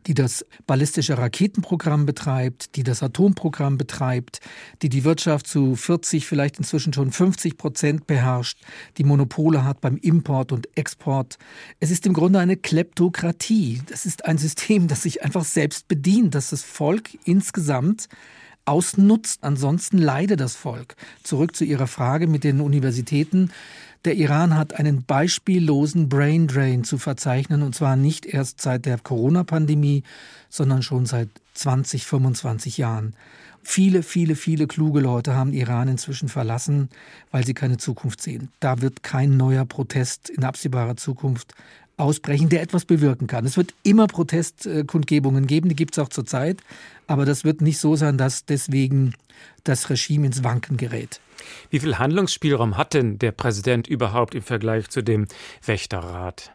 die 0.07 0.13
das 0.13 0.45
ballistische 0.67 1.17
Raketenprogramm 1.17 2.05
betreibt, 2.05 2.75
die 2.75 2.83
das 2.83 3.03
Atomprogramm 3.03 3.77
betreibt, 3.77 4.39
die 4.81 4.89
die 4.89 5.03
Wirtschaft 5.03 5.47
zu 5.47 5.75
40, 5.75 6.25
vielleicht 6.25 6.57
inzwischen 6.57 6.93
schon 6.93 7.11
50 7.11 7.57
Prozent 7.57 8.07
beherrscht, 8.07 8.59
die 8.97 9.03
Monopole 9.03 9.63
hat 9.63 9.81
beim 9.81 9.97
Import 9.97 10.51
und 10.51 10.67
Export. 10.77 11.37
Es 11.79 11.91
ist 11.91 12.05
im 12.05 12.13
Grunde 12.13 12.39
eine 12.39 12.57
Kleptokratie. 12.57 13.81
Das 13.89 14.05
ist 14.05 14.25
ein 14.25 14.37
System, 14.37 14.87
das 14.87 15.03
sich 15.03 15.23
einfach 15.23 15.43
selbst 15.43 15.87
bedient, 15.87 16.35
dass 16.35 16.49
das 16.49 16.63
Volk 16.63 17.09
insgesamt 17.25 18.07
ausnutzt. 18.65 19.43
Ansonsten 19.43 19.97
leide 19.97 20.35
das 20.35 20.55
Volk. 20.55 20.95
Zurück 21.23 21.55
zu 21.55 21.63
Ihrer 21.65 21.87
Frage 21.87 22.27
mit 22.27 22.43
den 22.43 22.61
Universitäten. 22.61 23.51
Der 24.05 24.15
Iran 24.15 24.57
hat 24.57 24.73
einen 24.73 25.03
beispiellosen 25.03 26.09
Brain 26.09 26.47
Drain 26.47 26.83
zu 26.83 26.97
verzeichnen, 26.97 27.61
und 27.61 27.73
zwar 27.73 27.95
nicht 27.95 28.25
erst 28.25 28.59
seit 28.59 28.85
der 28.85 28.97
Corona-Pandemie, 28.97 30.03
sondern 30.49 30.83
schon 30.83 31.05
seit 31.05 31.29
20, 31.53 32.05
25 32.05 32.77
Jahren. 32.77 33.13
Viele, 33.65 34.03
viele, 34.03 34.35
viele 34.35 34.67
kluge 34.67 34.99
Leute 34.99 35.35
haben 35.35 35.53
Iran 35.53 35.87
inzwischen 35.87 36.27
verlassen, 36.27 36.89
weil 37.31 37.45
sie 37.45 37.53
keine 37.53 37.77
Zukunft 37.77 38.21
sehen. 38.21 38.49
Da 38.59 38.81
wird 38.81 39.03
kein 39.03 39.37
neuer 39.37 39.63
Protest 39.63 40.29
in 40.29 40.43
absehbarer 40.43 40.97
Zukunft 40.97 41.53
ausbrechen, 41.95 42.49
der 42.49 42.61
etwas 42.61 42.83
bewirken 42.83 43.27
kann. 43.27 43.45
Es 43.45 43.55
wird 43.55 43.73
immer 43.83 44.07
Protestkundgebungen 44.07 45.47
geben, 45.47 45.69
die 45.69 45.75
gibt 45.75 45.95
es 45.97 46.03
auch 46.03 46.09
zurzeit, 46.09 46.57
aber 47.07 47.23
das 47.23 47.45
wird 47.45 47.61
nicht 47.61 47.77
so 47.79 47.95
sein, 47.95 48.17
dass 48.17 48.43
deswegen 48.43 49.13
das 49.63 49.89
Regime 49.89 50.27
ins 50.27 50.43
Wanken 50.43 50.75
gerät. 50.75 51.21
Wie 51.69 51.79
viel 51.79 51.97
Handlungsspielraum 51.97 52.77
hat 52.77 52.93
denn 52.93 53.19
der 53.19 53.31
Präsident 53.31 53.87
überhaupt 53.87 54.35
im 54.35 54.43
Vergleich 54.43 54.89
zu 54.89 55.01
dem 55.01 55.27
Wächterrat? 55.65 56.53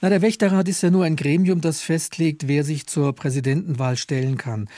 Na, 0.00 0.10
der 0.10 0.22
Wächterrat 0.22 0.68
ist 0.68 0.82
ja 0.82 0.90
nur 0.90 1.04
ein 1.04 1.16
Gremium, 1.16 1.60
das 1.60 1.80
festlegt, 1.80 2.48
wer 2.48 2.64
sich 2.64 2.86
zur 2.86 3.14
Präsidentenwahl 3.14 3.96
stellen 3.96 4.36
kann. 4.36 4.68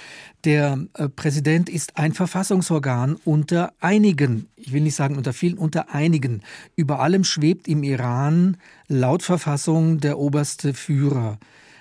Der 0.44 0.78
äh, 0.94 1.08
Präsident 1.08 1.68
ist 1.68 1.96
ein 1.96 2.12
Verfassungsorgan 2.12 3.16
unter 3.24 3.72
einigen, 3.80 4.46
ich 4.56 4.72
will 4.72 4.82
nicht 4.82 4.94
sagen 4.94 5.16
unter 5.16 5.32
vielen, 5.32 5.58
unter 5.58 5.92
einigen. 5.92 6.42
Über 6.76 7.00
allem 7.00 7.24
schwebt 7.24 7.66
im 7.66 7.82
Iran 7.82 8.58
laut 8.86 9.22
Verfassung 9.22 9.98
der 9.98 10.18
oberste 10.18 10.72
Führer. 10.72 11.38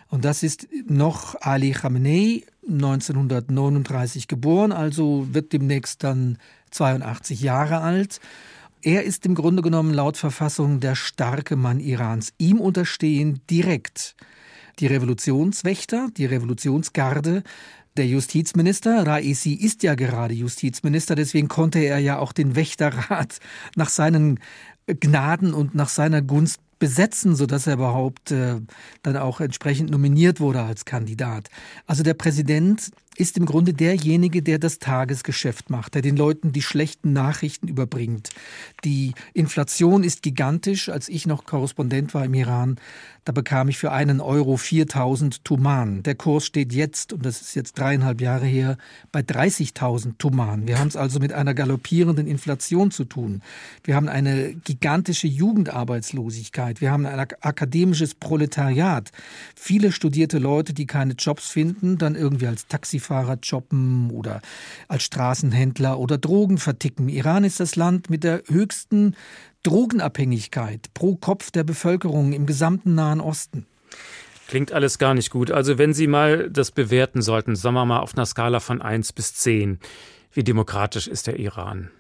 Und 0.09 0.25
das 0.25 0.41
ist 0.41 0.67
noch 0.87 1.35
Ali 1.41 1.71
Khamenei, 1.71 2.43
1939 2.67 4.27
geboren, 4.27 4.71
also 4.71 5.27
wird 5.31 5.53
demnächst 5.53 6.03
dann 6.03 6.37
82 6.71 7.41
Jahre 7.41 7.81
alt. 7.81 8.19
Er 8.81 9.03
ist 9.03 9.25
im 9.25 9.35
Grunde 9.35 9.61
genommen 9.61 9.93
laut 9.93 10.17
Verfassung 10.17 10.79
der 10.79 10.95
starke 10.95 11.55
Mann 11.55 11.79
Irans. 11.79 12.33
Ihm 12.37 12.59
unterstehen 12.59 13.41
direkt 13.49 14.15
die 14.79 14.87
Revolutionswächter, 14.87 16.09
die 16.15 16.25
Revolutionsgarde, 16.25 17.43
der 17.97 18.05
Justizminister, 18.05 19.07
Raisi 19.07 19.53
ist 19.53 19.81
ja 19.81 19.95
gerade 19.95 20.35
Justizminister, 20.35 21.15
deswegen 21.15 21.47
konnte 21.47 21.79
er 21.79 21.97
ja 21.97 22.19
auch 22.19 22.31
den 22.31 22.55
Wächterrat 22.55 23.39
nach 23.75 23.89
seinen 23.89 24.39
Gnaden 24.85 25.53
und 25.53 25.73
nach 25.73 25.89
seiner 25.89 26.21
Gunst 26.21 26.59
besetzen, 26.79 27.35
sodass 27.35 27.65
er 27.65 27.73
überhaupt 27.73 28.31
äh, 28.31 28.61
dann 29.01 29.17
auch 29.17 29.41
entsprechend 29.41 29.89
nominiert 29.89 30.39
wurde 30.39 30.61
als 30.61 30.85
Kandidat. 30.85 31.49
Also 31.87 32.03
der 32.03 32.13
Präsident 32.13 32.91
ist 33.17 33.37
im 33.37 33.45
Grunde 33.45 33.73
derjenige, 33.73 34.41
der 34.41 34.59
das 34.59 34.79
Tagesgeschäft 34.79 35.69
macht, 35.69 35.95
der 35.95 36.01
den 36.01 36.15
Leuten 36.15 36.51
die 36.51 36.61
schlechten 36.61 37.13
Nachrichten 37.13 37.67
überbringt. 37.67 38.29
Die 38.83 39.13
Inflation 39.33 40.03
ist 40.03 40.21
gigantisch. 40.21 40.89
Als 40.89 41.09
ich 41.09 41.25
noch 41.25 41.45
Korrespondent 41.45 42.13
war 42.13 42.25
im 42.25 42.33
Iran, 42.33 42.79
da 43.27 43.33
bekam 43.33 43.67
ich 43.67 43.77
für 43.77 43.91
einen 43.91 44.21
Euro 44.21 44.55
4000 44.55 45.43
Tuman. 45.43 46.01
Der 46.01 46.15
Kurs 46.15 46.45
steht 46.45 46.71
jetzt, 46.71 47.11
und 47.11 47.25
das 47.25 47.41
ist 47.41 47.55
jetzt 47.55 47.77
dreieinhalb 47.77 48.21
Jahre 48.21 48.45
her, 48.45 48.77
bei 49.11 49.19
30.000 49.19 50.13
Tuman. 50.17 50.65
Wir 50.65 50.79
haben 50.79 50.87
es 50.87 50.95
also 50.95 51.19
mit 51.19 51.33
einer 51.33 51.53
galoppierenden 51.53 52.25
Inflation 52.25 52.89
zu 52.89 53.03
tun. 53.03 53.41
Wir 53.83 53.97
haben 53.97 54.07
eine 54.07 54.53
gigantische 54.53 55.27
Jugendarbeitslosigkeit. 55.27 56.79
Wir 56.79 56.89
haben 56.89 57.05
ein 57.05 57.19
akademisches 57.19 58.15
Proletariat. 58.15 59.11
Viele 59.57 59.91
studierte 59.91 60.37
Leute, 60.39 60.73
die 60.73 60.85
keine 60.85 61.15
Jobs 61.15 61.49
finden, 61.49 61.97
dann 61.97 62.15
irgendwie 62.15 62.47
als 62.47 62.67
Taxifahrer 62.67 63.39
jobben 63.43 64.09
oder 64.09 64.39
als 64.87 65.03
Straßenhändler 65.03 65.99
oder 65.99 66.17
Drogen 66.17 66.59
verticken. 66.59 67.09
Iran 67.09 67.43
ist 67.43 67.59
das 67.59 67.75
Land 67.75 68.09
mit 68.09 68.23
der 68.23 68.43
höchsten 68.47 69.15
Drogenabhängigkeit 69.67 70.93
pro 70.93 71.17
Kopf 71.17 71.51
der 71.51 71.65
Bevölkerung 71.65 72.31
im 72.31 72.45
gesamten 72.45 72.95
Nahen 72.95 73.19
Osten. 73.19 73.65
Klingt 74.47 74.71
alles 74.71 74.97
gar 74.97 75.13
nicht 75.13 75.29
gut. 75.29 75.51
Also 75.51 75.77
wenn 75.77 75.93
Sie 75.93 76.07
mal 76.07 76.49
das 76.49 76.71
bewerten 76.71 77.21
sollten, 77.21 77.57
sagen 77.57 77.75
wir 77.75 77.85
mal 77.85 77.99
auf 77.99 78.15
einer 78.15 78.25
Skala 78.25 78.61
von 78.61 78.81
1 78.81 79.11
bis 79.11 79.33
10, 79.35 79.79
wie 80.31 80.43
demokratisch 80.43 81.07
ist 81.07 81.27
der 81.27 81.37
Iran? 81.37 81.91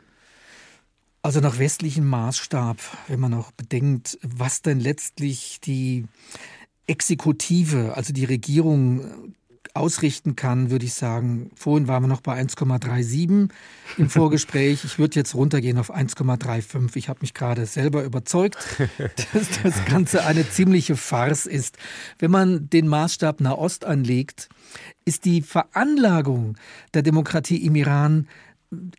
Also 1.21 1.41
nach 1.41 1.59
westlichem 1.59 2.07
Maßstab, 2.07 2.77
wenn 3.09 3.19
man 3.19 3.33
auch 3.33 3.51
bedenkt, 3.51 4.17
was 4.21 4.61
denn 4.61 4.79
letztlich 4.79 5.59
die 5.59 6.05
Exekutive, 6.85 7.97
also 7.97 8.13
die 8.13 8.23
Regierung 8.23 9.33
ausrichten 9.77 10.35
kann, 10.35 10.69
würde 10.69 10.85
ich 10.85 10.93
sagen, 10.93 11.51
vorhin 11.55 11.87
waren 11.87 12.03
wir 12.03 12.07
noch 12.07 12.21
bei 12.21 12.39
1,37 12.39 13.49
im 13.97 14.09
Vorgespräch. 14.09 14.83
Ich 14.83 14.99
würde 14.99 15.15
jetzt 15.15 15.35
runtergehen 15.35 15.77
auf 15.77 15.93
1,35. 15.93 16.95
Ich 16.95 17.09
habe 17.09 17.19
mich 17.21 17.33
gerade 17.33 17.65
selber 17.65 18.03
überzeugt, 18.03 18.57
dass 19.33 19.61
das 19.63 19.85
Ganze 19.85 20.25
eine 20.25 20.49
ziemliche 20.49 20.95
Farce 20.95 21.45
ist. 21.45 21.77
Wenn 22.19 22.31
man 22.31 22.69
den 22.69 22.87
Maßstab 22.87 23.41
Nahost 23.41 23.85
anlegt, 23.85 24.49
ist 25.05 25.25
die 25.25 25.41
Veranlagung 25.41 26.57
der 26.93 27.01
Demokratie 27.01 27.65
im 27.65 27.75
Iran 27.75 28.27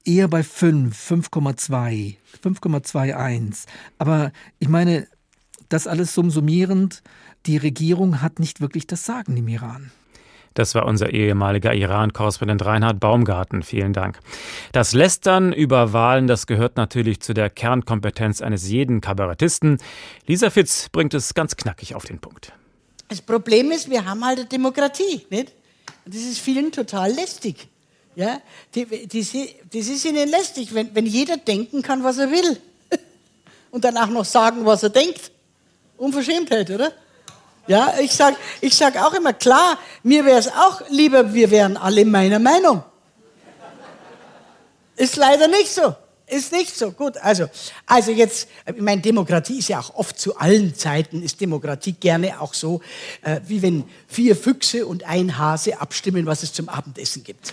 eher 0.05 0.29
bei 0.29 0.43
5, 0.43 0.97
5,2, 0.97 2.17
5,21. 2.43 3.67
Aber 3.99 4.33
ich 4.59 4.69
meine, 4.69 5.07
das 5.69 5.87
alles 5.87 6.15
sumsumierend, 6.15 7.03
die 7.47 7.57
Regierung 7.57 8.23
hat 8.23 8.39
nicht 8.39 8.61
wirklich 8.61 8.87
das 8.87 9.05
Sagen 9.05 9.37
im 9.37 9.49
Iran. 9.49 9.91
Das 10.59 10.75
war 10.75 10.87
unser 10.87 11.13
ehemaliger 11.13 11.73
Iran-Korrespondent 11.73 12.65
Reinhard 12.65 12.99
Baumgarten. 12.99 13.63
Vielen 13.63 13.93
Dank. 13.93 14.19
Das 14.73 14.93
Lästern 14.93 15.53
über 15.53 15.93
Wahlen, 15.93 16.27
das 16.27 16.49
gehört 16.49 16.77
natürlich 16.77 17.21
zu 17.21 17.33
der 17.33 17.49
Kernkompetenz 17.49 18.43
eines 18.43 18.69
jeden 18.69 19.01
Kabarettisten. 19.01 19.79
Lisa 20.27 20.51
Fitz 20.51 20.89
bringt 20.89 21.15
es 21.15 21.35
ganz 21.35 21.55
knackig 21.55 21.95
auf 21.95 22.07
den 22.07 22.19
Punkt. 22.19 22.53
Das 23.07 23.23
Problem 23.23 23.71
ist, 23.71 23.89
wir 23.89 24.05
haben 24.05 24.25
halt 24.25 24.41
eine 24.41 24.49
Demokratie, 24.49 25.25
nicht? 25.31 25.53
Und 26.05 26.15
das 26.15 26.23
ist 26.23 26.41
vielen 26.41 26.73
total 26.73 27.13
lästig. 27.13 27.69
Ja, 28.17 28.41
die, 28.75 28.85
die, 28.85 29.21
das 29.21 29.87
ist 29.87 30.05
ihnen 30.07 30.29
lästig, 30.29 30.75
wenn, 30.75 30.93
wenn 30.93 31.07
jeder 31.07 31.37
denken 31.37 31.83
kann, 31.83 32.03
was 32.03 32.19
er 32.19 32.33
will. 32.33 32.59
Und 33.71 33.85
danach 33.85 34.09
noch 34.09 34.25
sagen, 34.25 34.67
was 34.67 34.83
er 34.83 34.91
denkt. 34.91 35.31
Unverschämtheit, 35.99 36.69
oder? 36.69 36.91
Ja, 37.69 37.95
ich 38.01 38.13
sag, 38.13 38.35
ich 38.63 38.75
sag 38.75 38.97
auch 38.97 39.13
immer, 39.13 39.35
klar, 39.35 39.79
mir 40.03 40.25
wäre 40.25 40.39
es 40.39 40.49
auch 40.49 40.81
lieber, 40.89 41.35
wir 41.35 41.51
wären 41.51 41.77
alle 41.77 42.05
meiner 42.05 42.39
Meinung. 42.39 42.83
Ist 44.97 45.17
leider 45.17 45.47
nicht 45.47 45.69
so. 45.69 45.95
Ist 46.27 46.51
nicht 46.53 46.77
so. 46.77 46.91
Gut, 46.93 47.19
also, 47.19 47.47
also 47.87 48.11
jetzt, 48.11 48.49
ich 48.67 48.81
meine, 48.81 49.01
Demokratie 49.01 49.59
ist 49.59 49.69
ja 49.69 49.81
auch 49.81 49.95
oft 49.95 50.19
zu 50.19 50.37
allen 50.37 50.75
Zeiten, 50.75 51.23
ist 51.23 51.41
Demokratie 51.41 51.93
gerne 51.93 52.41
auch 52.41 52.55
so, 52.55 52.81
äh, 53.23 53.41
wie 53.47 53.63
wenn 53.63 53.85
vier 54.09 54.35
Füchse 54.35 54.87
und 54.87 55.05
ein 55.05 55.39
Hase 55.39 55.81
abstimmen, 55.81 56.27
was 56.27 56.43
es 56.43 56.53
zum 56.53 56.69
Abendessen 56.69 57.23
gibt 57.23 57.53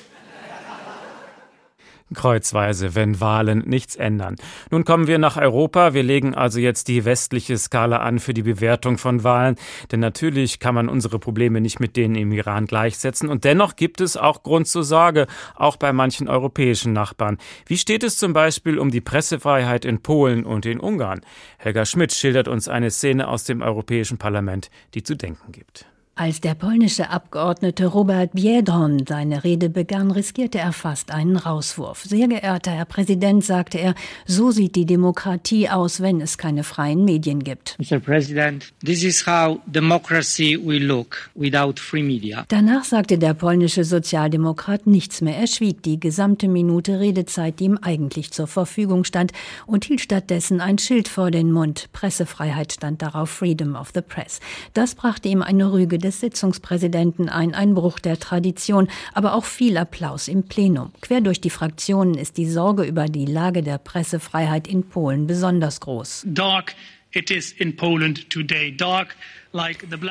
kreuzweise, 2.15 2.95
wenn 2.95 3.19
Wahlen 3.19 3.60
nichts 3.65 3.95
ändern. 3.95 4.36
Nun 4.71 4.86
kommen 4.86 5.08
wir 5.08 5.19
nach 5.19 5.38
Europa. 5.38 5.93
Wir 5.93 6.04
legen 6.04 6.34
also 6.34 6.60
jetzt 6.60 6.88
die 6.88 7.06
westliche 7.06 7.58
Skala 7.58 7.97
an 7.97 8.19
für 8.19 8.34
die 8.34 8.43
Bewertung 8.43 8.97
von 8.97 9.23
Wahlen. 9.23 9.56
Denn 9.91 9.99
natürlich 9.99 10.60
kann 10.60 10.75
man 10.75 10.89
unsere 10.89 11.19
Probleme 11.19 11.62
nicht 11.62 11.80
mit 11.80 11.95
denen 11.95 12.15
im 12.15 12.32
Iran 12.32 12.65
gleichsetzen. 12.65 13.30
Und 13.30 13.43
dennoch 13.43 13.75
gibt 13.75 14.01
es 14.01 14.17
auch 14.17 14.43
Grund 14.43 14.67
zur 14.67 14.84
Sorge, 14.84 15.28
auch 15.56 15.78
bei 15.78 15.93
manchen 15.93 16.28
europäischen 16.28 16.93
Nachbarn. 16.93 17.38
Wie 17.65 17.78
steht 17.78 18.04
es 18.04 18.17
zum 18.17 18.34
Beispiel 18.34 18.80
um 18.80 18.89
die 18.89 19.01
Pressefreiheit 19.01 19.86
in 19.86 20.01
Polen 20.01 20.45
und 20.45 20.65
in 20.65 20.80
Ungarn? 20.80 21.21
Helga 21.58 21.86
Schmidt 21.86 22.13
schildert 22.13 22.47
uns 22.47 22.67
eine 22.67 22.91
Szene 22.91 23.28
aus 23.28 23.43
dem 23.43 23.62
Europäischen 23.62 24.17
Parlament, 24.17 24.69
die 24.93 25.04
zu 25.04 25.15
denken 25.15 25.51
gibt. 25.51 25.86
Als 26.17 26.39
der 26.39 26.56
polnische 26.56 27.10
Abgeordnete 27.10 27.88
Robert 27.88 28.36
Biedron 28.36 29.04
seine 29.06 29.43
Rede 29.43 29.69
begann, 29.69 30.12
riskierte 30.12 30.60
er 30.60 30.71
fast 30.71 31.12
einen 31.12 31.36
Rauswurf. 31.36 32.06
Sehr 32.06 32.30
geehrter 32.30 32.71
Herr 32.71 32.86
Präsident, 32.86 33.43
sagte 33.43 33.80
er, 33.80 33.95
so 34.25 34.49
sieht 34.49 34.78
die 34.78 34.86
Demokratie 34.86 35.67
aus, 35.67 35.99
wenn 35.99 36.21
es 36.21 36.38
keine 36.38 36.63
freien 36.63 37.04
Medien 37.04 37.43
gibt. 37.43 37.75
Mr. 37.80 37.99
President, 37.99 38.71
this 38.82 39.04
is 39.04 39.28
how 39.28 39.60
democracy 39.65 40.58
will 40.58 40.86
look 40.86 41.30
without 41.36 41.82
free 41.82 42.01
media. 42.01 42.45
Danach 42.47 42.86
sagte 42.86 43.17
der 43.17 43.34
polnische 43.34 43.84
Sozialdemokrat 43.84 44.88
nichts 44.88 45.19
mehr. 45.19 45.36
Er 45.36 45.47
schwieg 45.47 45.84
die 45.84 45.99
gesamte 45.99 46.47
Minute 46.47 47.01
Redezeit, 47.01 47.60
die 47.60 47.65
ihm 47.65 47.78
eigentlich 47.82 48.32
zur 48.32 48.47
Verfügung 48.47 49.04
stand, 49.04 49.34
und 49.65 49.84
hielt 49.84 49.99
stattdessen 49.99 50.62
ein 50.62 50.78
Schild 50.78 51.10
vor 51.10 51.30
den 51.30 51.51
Mund. 51.51 51.89
Pressefreiheit 51.91 52.71
stand 52.71 53.01
darauf, 53.01 53.30
Freedom 53.30 53.75
of 53.75 53.91
the 53.93 54.01
Press. 54.01 54.39
Das 54.73 54.95
brachte 54.95 55.28
ihm 55.28 55.41
eine 55.41 55.73
Rüge 55.73 56.04
des 56.05 56.19
Sitzungspräsidenten 56.21 57.27
ein, 57.27 57.53
ein 57.53 57.73
Bruch 57.73 57.99
der 57.99 58.19
Tradition, 58.19 58.87
aber 59.13 59.33
auch 59.33 59.45
viel 59.45 59.77
Applaus 59.77 60.27
im 60.27 60.43
Plenum. 60.43 60.91
Quer 61.01 61.21
durch 61.21 61.41
die 61.41 61.49
Fraktionen 61.49 62.15
ist 62.15 62.37
die 62.37 62.49
Sorge 62.49 62.83
über 62.83 63.07
die 63.07 63.25
Lage 63.25 63.63
der 63.63 63.77
Pressefreiheit 63.77 64.67
in 64.67 64.87
Polen 64.87 65.27
besonders 65.27 65.81
groß. 65.81 66.23
Dark 66.27 66.75
it 67.11 67.31
is 67.31 67.53
in 67.53 67.75
Poland 67.75 68.29
today. 68.29 68.71
Dark 68.71 69.15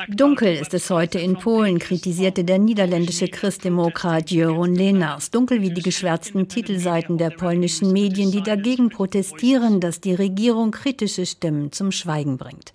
Dunkel 0.09 0.55
ist 0.55 0.73
es 0.73 0.89
heute 0.89 1.19
in 1.19 1.35
Polen, 1.35 1.77
kritisierte 1.77 2.43
der 2.43 2.57
niederländische 2.57 3.27
Christdemokrat 3.27 4.31
Jeroen 4.31 4.73
Lenars. 4.73 5.29
Dunkel 5.29 5.61
wie 5.61 5.69
die 5.69 5.83
geschwärzten 5.83 6.47
Titelseiten 6.47 7.19
der 7.19 7.29
polnischen 7.29 7.93
Medien, 7.93 8.31
die 8.31 8.41
dagegen 8.41 8.89
protestieren, 8.89 9.79
dass 9.79 10.01
die 10.01 10.15
Regierung 10.15 10.71
kritische 10.71 11.27
Stimmen 11.27 11.71
zum 11.71 11.91
Schweigen 11.91 12.37
bringt. 12.37 12.73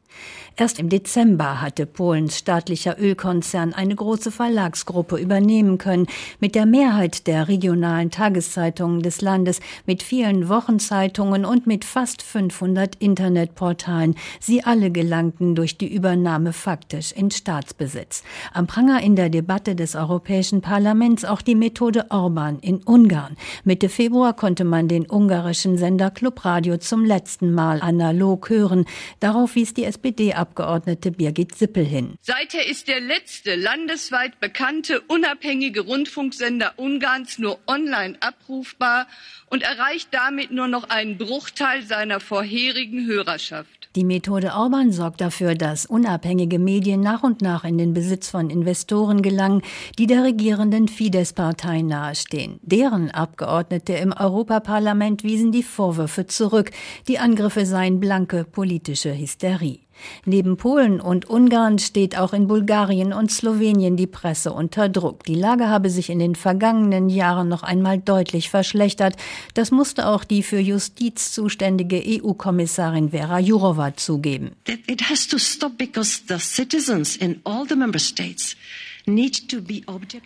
Erst 0.57 0.79
im 0.79 0.91
Dezember 0.91 1.63
hatte 1.63 1.87
Polens 1.87 2.37
staatlicher 2.37 2.99
Ölkonzern 3.01 3.73
eine 3.73 3.95
große 3.95 4.31
Verlagsgruppe 4.31 5.17
übernehmen 5.17 5.79
können, 5.79 6.07
mit 6.39 6.55
der 6.55 6.67
Mehrheit 6.67 7.27
der 7.27 7.49
regionalen 7.49 8.11
Tageszeitungen 8.11 9.01
des 9.01 9.23
Landes, 9.23 9.61
mit 9.87 10.03
vielen 10.03 10.51
Wochenzeitungen 10.51 11.47
und 11.47 11.67
mit 11.67 11.87
fast 11.87 12.21
500 12.21 12.97
Internetportalen. 12.97 14.17
Sie 14.39 14.63
alle 14.63 14.91
gelangten 14.91 15.55
durch 15.55 15.79
die 15.79 15.91
Übernahme 15.91 16.53
faktisch 16.53 17.13
in 17.13 17.31
Staatsbesitz. 17.31 18.23
Am 18.53 18.67
Pranger 18.67 19.03
in 19.03 19.17
der 19.17 19.31
Debatte 19.31 19.75
des 19.75 19.95
Europäischen 19.95 20.61
Parlaments 20.61 21.25
auch 21.25 21.41
die 21.41 21.55
Methode 21.55 22.11
Orban 22.11 22.59
in 22.59 22.83
Ungarn. 22.83 23.37
Mitte 23.65 23.89
Februar 23.89 24.35
konnte 24.35 24.65
man 24.65 24.89
den 24.89 25.11
ungarischen 25.11 25.79
Sender 25.79 26.11
Clubradio 26.11 26.77
zum 26.77 27.07
letzten 27.07 27.55
Mal 27.55 27.81
analog 27.81 28.51
hören. 28.51 28.85
Darauf 29.21 29.55
wies 29.55 29.73
die 29.73 29.85
SPD-Abgeordnete 30.11 31.13
Birgit 31.13 31.57
Sippel 31.57 31.85
hin. 31.85 32.15
Seither 32.21 32.67
ist 32.69 32.89
der 32.89 33.01
letzte 33.01 33.55
landesweit 33.55 34.41
bekannte 34.41 35.01
unabhängige 35.03 35.83
Rundfunksender 35.83 36.75
Ungarns 36.77 37.39
nur 37.39 37.59
online 37.67 38.17
abrufbar 38.21 39.07
und 39.49 39.63
erreicht 39.63 40.09
damit 40.11 40.51
nur 40.51 40.69
noch 40.69 40.91
einen 40.91 41.17
Bruchteil 41.17 41.83
seiner 41.83 42.21
vorherigen 42.21 43.07
Hörerschaft. 43.07 43.81
Die 43.97 44.05
Methode 44.05 44.53
Orban 44.55 44.93
sorgt 44.93 45.21
dafür, 45.21 45.57
dass 45.57 45.85
unabhängige 45.85 46.61
Medien 46.61 47.01
nach 47.01 47.25
und 47.25 47.43
nach 47.43 47.65
in 47.65 47.77
den 47.77 47.93
Besitz 47.93 48.31
von 48.31 48.49
Investoren 48.49 49.21
gelangen, 49.21 49.63
die 49.99 50.07
der 50.07 50.23
regierenden 50.23 50.87
Fidesz-Partei 50.87 51.83
nahestehen. 51.83 52.61
Deren 52.63 53.11
Abgeordnete 53.11 53.95
im 53.95 54.13
Europaparlament 54.13 55.25
wiesen 55.25 55.51
die 55.51 55.65
Vorwürfe 55.65 56.29
zurück. 56.29 56.71
Die 57.09 57.19
Angriffe 57.19 57.67
seien 57.67 57.99
blanke 57.99 58.45
politische 58.45 59.13
Hysterie. 59.13 59.81
Neben 60.25 60.57
Polen 60.57 61.01
und 61.01 61.29
Ungarn 61.29 61.79
steht 61.79 62.17
auch 62.17 62.33
in 62.33 62.47
Bulgarien 62.47 63.13
und 63.13 63.31
Slowenien 63.31 63.97
die 63.97 64.07
Presse 64.07 64.53
unter 64.53 64.89
Druck. 64.89 65.25
Die 65.25 65.35
Lage 65.35 65.69
habe 65.69 65.91
sich 65.91 66.11
in 66.11 66.19
den 66.19 66.35
vergangenen 66.35 67.09
Jahren 67.09 67.49
noch 67.49 67.63
einmal 67.63 67.99
deutlich 67.99 68.51
verschlechtert. 68.51 69.17
Das 69.55 69.71
musste 69.71 70.07
auch 70.07 70.25
die 70.25 70.43
für 70.43 70.61
Justiz 70.61 71.33
zuständige 71.33 72.03
EU-Kommissarin 72.05 73.11
Vera 73.11 73.39
Jourova 73.39 73.97
zugeben. 73.97 74.53
It 74.67 75.09
has 75.09 75.27
to 75.29 75.39
stop 75.39 75.79
because 75.79 76.23
the 76.29 76.39
citizens 76.39 77.17
in 77.17 77.41
all 77.45 77.67
the 77.69 77.77
member 77.77 77.99
states 77.99 78.57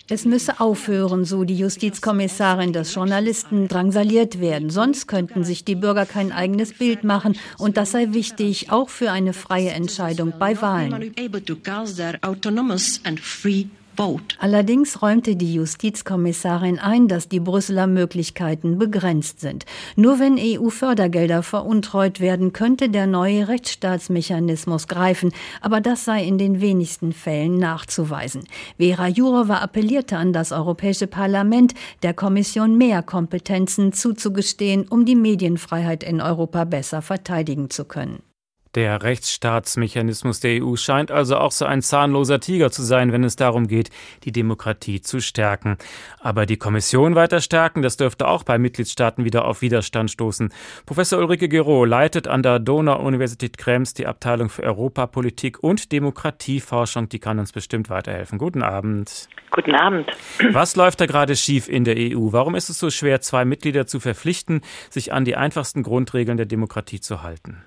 es 0.08 0.24
müsse 0.24 0.60
aufhören, 0.60 1.24
so 1.24 1.44
die 1.44 1.58
Justizkommissarin, 1.58 2.72
dass 2.72 2.94
Journalisten 2.94 3.68
drangsaliert 3.68 4.40
werden. 4.40 4.70
Sonst 4.70 5.06
könnten 5.06 5.44
sich 5.44 5.64
die 5.64 5.74
Bürger 5.74 6.06
kein 6.06 6.32
eigenes 6.32 6.72
Bild 6.74 7.04
machen. 7.04 7.36
Und 7.58 7.76
das 7.76 7.92
sei 7.92 8.12
wichtig, 8.12 8.70
auch 8.70 8.88
für 8.88 9.10
eine 9.10 9.32
freie 9.32 9.70
Entscheidung 9.70 10.34
bei 10.38 10.60
Wahlen. 10.60 11.14
Allerdings 14.38 15.02
räumte 15.02 15.36
die 15.36 15.54
Justizkommissarin 15.54 16.78
ein, 16.78 17.08
dass 17.08 17.28
die 17.28 17.40
Brüsseler 17.40 17.86
Möglichkeiten 17.86 18.78
begrenzt 18.78 19.40
sind. 19.40 19.66
Nur 19.96 20.18
wenn 20.18 20.36
EU-Fördergelder 20.38 21.42
veruntreut 21.42 22.20
werden, 22.20 22.52
könnte 22.52 22.88
der 22.88 23.06
neue 23.06 23.48
Rechtsstaatsmechanismus 23.48 24.88
greifen, 24.88 25.32
aber 25.60 25.80
das 25.80 26.04
sei 26.04 26.24
in 26.24 26.38
den 26.38 26.60
wenigsten 26.60 27.12
Fällen 27.12 27.58
nachzuweisen. 27.58 28.44
Vera 28.78 29.08
Jourova 29.08 29.58
appellierte 29.58 30.16
an 30.16 30.32
das 30.32 30.52
Europäische 30.52 31.06
Parlament, 31.06 31.74
der 32.02 32.14
Kommission 32.14 32.76
mehr 32.76 33.02
Kompetenzen 33.02 33.92
zuzugestehen, 33.92 34.88
um 34.88 35.04
die 35.04 35.16
Medienfreiheit 35.16 36.02
in 36.02 36.20
Europa 36.20 36.64
besser 36.64 37.00
verteidigen 37.00 37.70
zu 37.70 37.84
können. 37.84 38.22
Der 38.74 39.04
Rechtsstaatsmechanismus 39.04 40.40
der 40.40 40.64
EU 40.64 40.74
scheint 40.74 41.12
also 41.12 41.36
auch 41.36 41.52
so 41.52 41.64
ein 41.64 41.80
zahnloser 41.80 42.40
Tiger 42.40 42.72
zu 42.72 42.82
sein, 42.82 43.12
wenn 43.12 43.22
es 43.22 43.36
darum 43.36 43.68
geht, 43.68 43.90
die 44.24 44.32
Demokratie 44.32 45.00
zu 45.00 45.20
stärken. 45.20 45.76
Aber 46.18 46.44
die 46.44 46.56
Kommission 46.56 47.14
weiter 47.14 47.40
stärken, 47.40 47.82
das 47.82 47.96
dürfte 47.96 48.26
auch 48.26 48.42
bei 48.42 48.58
Mitgliedstaaten 48.58 49.24
wieder 49.24 49.44
auf 49.44 49.62
Widerstand 49.62 50.10
stoßen. 50.10 50.52
Professor 50.86 51.20
Ulrike 51.20 51.48
Gero 51.48 51.84
leitet 51.84 52.26
an 52.26 52.42
der 52.42 52.58
Donau-Universität 52.58 53.58
Krems 53.58 53.94
die 53.94 54.08
Abteilung 54.08 54.48
für 54.48 54.64
Europapolitik 54.64 55.62
und 55.62 55.92
Demokratieforschung. 55.92 57.08
Die 57.08 57.20
kann 57.20 57.38
uns 57.38 57.52
bestimmt 57.52 57.90
weiterhelfen. 57.90 58.38
Guten 58.38 58.62
Abend. 58.62 59.28
Guten 59.52 59.76
Abend. 59.76 60.10
Was 60.50 60.74
läuft 60.74 61.00
da 61.00 61.06
gerade 61.06 61.36
schief 61.36 61.68
in 61.68 61.84
der 61.84 61.94
EU? 61.96 62.32
Warum 62.32 62.56
ist 62.56 62.70
es 62.70 62.80
so 62.80 62.90
schwer, 62.90 63.20
zwei 63.20 63.44
Mitglieder 63.44 63.86
zu 63.86 64.00
verpflichten, 64.00 64.62
sich 64.90 65.12
an 65.12 65.24
die 65.24 65.36
einfachsten 65.36 65.84
Grundregeln 65.84 66.36
der 66.36 66.46
Demokratie 66.46 66.98
zu 66.98 67.22
halten? 67.22 67.62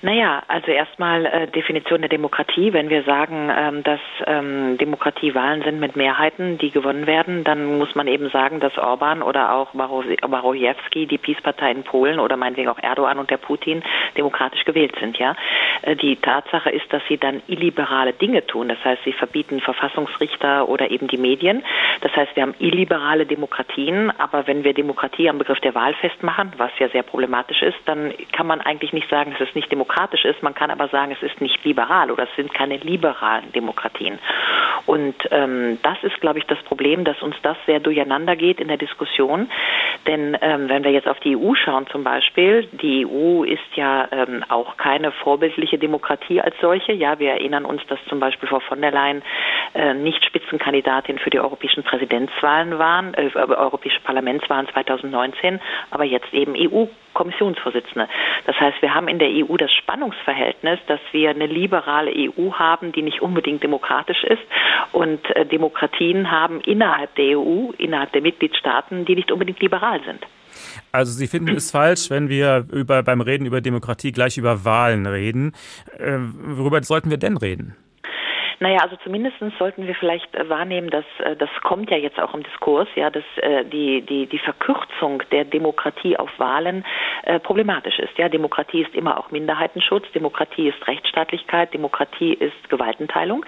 Naja, 0.00 0.44
also 0.46 0.70
erstmal 0.70 1.26
äh, 1.26 1.48
Definition 1.48 2.02
der 2.02 2.08
Demokratie. 2.08 2.72
Wenn 2.72 2.88
wir 2.88 3.02
sagen, 3.02 3.50
ähm, 3.52 3.82
dass 3.82 3.98
ähm, 4.26 4.78
Demokratiewahlen 4.78 5.62
sind 5.62 5.80
mit 5.80 5.96
Mehrheiten, 5.96 6.56
die 6.56 6.70
gewonnen 6.70 7.08
werden, 7.08 7.42
dann 7.42 7.78
muss 7.78 7.96
man 7.96 8.06
eben 8.06 8.30
sagen, 8.30 8.60
dass 8.60 8.78
Orban 8.78 9.22
oder 9.22 9.52
auch 9.52 9.70
Barojewski, 9.72 11.06
die 11.06 11.18
Peace-Partei 11.18 11.72
in 11.72 11.82
Polen 11.82 12.20
oder 12.20 12.36
meinetwegen 12.36 12.68
auch 12.68 12.78
Erdogan 12.78 13.18
und 13.18 13.30
der 13.30 13.38
Putin 13.38 13.82
demokratisch 14.16 14.64
gewählt 14.64 14.94
sind. 15.00 15.18
Ja, 15.18 15.34
äh, 15.82 15.96
die 15.96 16.14
Tatsache 16.14 16.70
ist, 16.70 16.92
dass 16.92 17.02
sie 17.08 17.18
dann 17.18 17.42
illiberale 17.48 18.12
Dinge 18.12 18.46
tun. 18.46 18.68
Das 18.68 18.78
heißt, 18.84 19.02
sie 19.02 19.12
verbieten 19.12 19.58
Verfassungsrichter 19.60 20.68
oder 20.68 20.92
eben 20.92 21.08
die 21.08 21.18
Medien. 21.18 21.64
Das 22.02 22.14
heißt, 22.14 22.36
wir 22.36 22.44
haben 22.44 22.54
illiberale 22.60 23.26
Demokratien. 23.26 24.12
Aber 24.16 24.46
wenn 24.46 24.62
wir 24.62 24.74
Demokratie 24.74 25.28
am 25.28 25.38
Begriff 25.38 25.58
der 25.58 25.74
Wahl 25.74 25.94
festmachen, 25.94 26.52
was 26.56 26.70
ja 26.78 26.88
sehr 26.90 27.02
problematisch 27.02 27.62
ist, 27.62 27.78
dann 27.86 28.14
kann 28.30 28.46
man 28.46 28.60
eigentlich 28.60 28.92
nicht 28.92 29.10
sagen, 29.10 29.34
es 29.34 29.40
ist 29.40 29.56
nicht 29.56 29.72
demokratisch 29.72 29.87
demokratisch 29.88 30.24
ist. 30.24 30.42
Man 30.42 30.54
kann 30.54 30.70
aber 30.70 30.88
sagen, 30.88 31.12
es 31.12 31.22
ist 31.22 31.40
nicht 31.40 31.64
liberal 31.64 32.10
oder 32.10 32.24
es 32.24 32.36
sind 32.36 32.52
keine 32.52 32.76
liberalen 32.76 33.50
Demokratien. 33.52 34.18
Und 34.86 35.14
ähm, 35.30 35.78
das 35.82 35.98
ist, 36.02 36.20
glaube 36.20 36.38
ich, 36.38 36.44
das 36.46 36.58
Problem, 36.64 37.04
dass 37.04 37.20
uns 37.22 37.36
das 37.42 37.56
sehr 37.66 37.80
durcheinander 37.80 38.36
geht 38.36 38.60
in 38.60 38.68
der 38.68 38.76
Diskussion. 38.76 39.50
Denn 40.06 40.36
ähm, 40.40 40.68
wenn 40.68 40.84
wir 40.84 40.92
jetzt 40.92 41.08
auf 41.08 41.18
die 41.20 41.36
EU 41.36 41.54
schauen 41.54 41.86
zum 41.88 42.04
Beispiel, 42.04 42.68
die 42.72 43.06
EU 43.06 43.44
ist 43.44 43.60
ja 43.76 44.08
ähm, 44.12 44.44
auch 44.48 44.76
keine 44.76 45.10
vorbildliche 45.12 45.78
Demokratie 45.78 46.40
als 46.40 46.54
solche. 46.60 46.92
Ja, 46.92 47.18
wir 47.18 47.32
erinnern 47.32 47.64
uns, 47.64 47.82
dass 47.88 47.98
zum 48.08 48.20
Beispiel 48.20 48.48
Frau 48.48 48.60
von 48.60 48.80
der 48.80 48.92
Leyen 48.92 49.22
äh, 49.74 49.94
nicht 49.94 50.24
Spitzenkandidatin 50.24 51.18
für 51.18 51.30
die 51.30 51.40
europäischen 51.40 51.82
Präsidentswahlen 51.82 52.78
waren, 52.78 53.14
äh, 53.14 53.30
europäische 53.34 54.00
Parlamentswahlen 54.00 54.68
2019, 54.68 55.60
aber 55.90 56.04
jetzt 56.04 56.32
eben 56.32 56.54
EU 56.56 56.86
Kommissionsvorsitzende. 57.18 58.08
Das 58.46 58.58
heißt, 58.60 58.80
wir 58.80 58.94
haben 58.94 59.08
in 59.08 59.18
der 59.18 59.28
EU 59.28 59.56
das 59.56 59.72
Spannungsverhältnis, 59.78 60.78
dass 60.86 61.00
wir 61.12 61.30
eine 61.30 61.46
liberale 61.46 62.12
EU 62.12 62.52
haben, 62.52 62.92
die 62.92 63.02
nicht 63.02 63.22
unbedingt 63.22 63.62
demokratisch 63.62 64.22
ist 64.24 64.42
und 64.92 65.20
äh, 65.36 65.46
Demokratien 65.46 66.30
haben 66.30 66.60
innerhalb 66.60 67.14
der 67.16 67.38
EU, 67.38 67.70
innerhalb 67.78 68.12
der 68.12 68.22
Mitgliedstaaten, 68.22 69.04
die 69.04 69.14
nicht 69.14 69.30
unbedingt 69.30 69.60
liberal 69.60 70.00
sind. 70.04 70.24
Also 70.92 71.12
Sie 71.12 71.26
finden 71.26 71.56
es 71.56 71.70
falsch, 71.70 72.10
wenn 72.10 72.28
wir 72.28 72.66
über, 72.72 73.02
beim 73.02 73.20
Reden 73.20 73.46
über 73.46 73.60
Demokratie 73.60 74.12
gleich 74.12 74.38
über 74.38 74.64
Wahlen 74.64 75.06
reden. 75.06 75.52
Äh, 75.98 76.18
worüber 76.18 76.82
sollten 76.82 77.10
wir 77.10 77.18
denn 77.18 77.36
reden? 77.36 77.76
Naja, 78.60 78.78
also 78.82 78.96
zumindest 79.04 79.36
sollten 79.58 79.86
wir 79.86 79.94
vielleicht 79.94 80.34
äh, 80.34 80.48
wahrnehmen, 80.48 80.90
dass 80.90 81.04
äh, 81.20 81.36
das 81.36 81.50
kommt 81.62 81.90
ja 81.90 81.96
jetzt 81.96 82.18
auch 82.20 82.34
im 82.34 82.42
Diskurs, 82.42 82.88
ja, 82.96 83.08
dass 83.08 83.24
äh, 83.36 83.64
die, 83.64 84.02
die, 84.02 84.26
die 84.26 84.38
Verkürzung 84.38 85.22
der 85.30 85.44
Demokratie 85.44 86.16
auf 86.16 86.30
Wahlen 86.38 86.84
äh, 87.22 87.38
problematisch 87.38 87.98
ist. 88.00 88.18
Ja, 88.18 88.28
Demokratie 88.28 88.82
ist 88.82 88.94
immer 88.94 89.18
auch 89.18 89.30
Minderheitenschutz, 89.30 90.10
Demokratie 90.12 90.68
ist 90.68 90.86
Rechtsstaatlichkeit, 90.88 91.72
Demokratie 91.72 92.34
ist 92.34 92.68
Gewaltenteilung. 92.68 93.46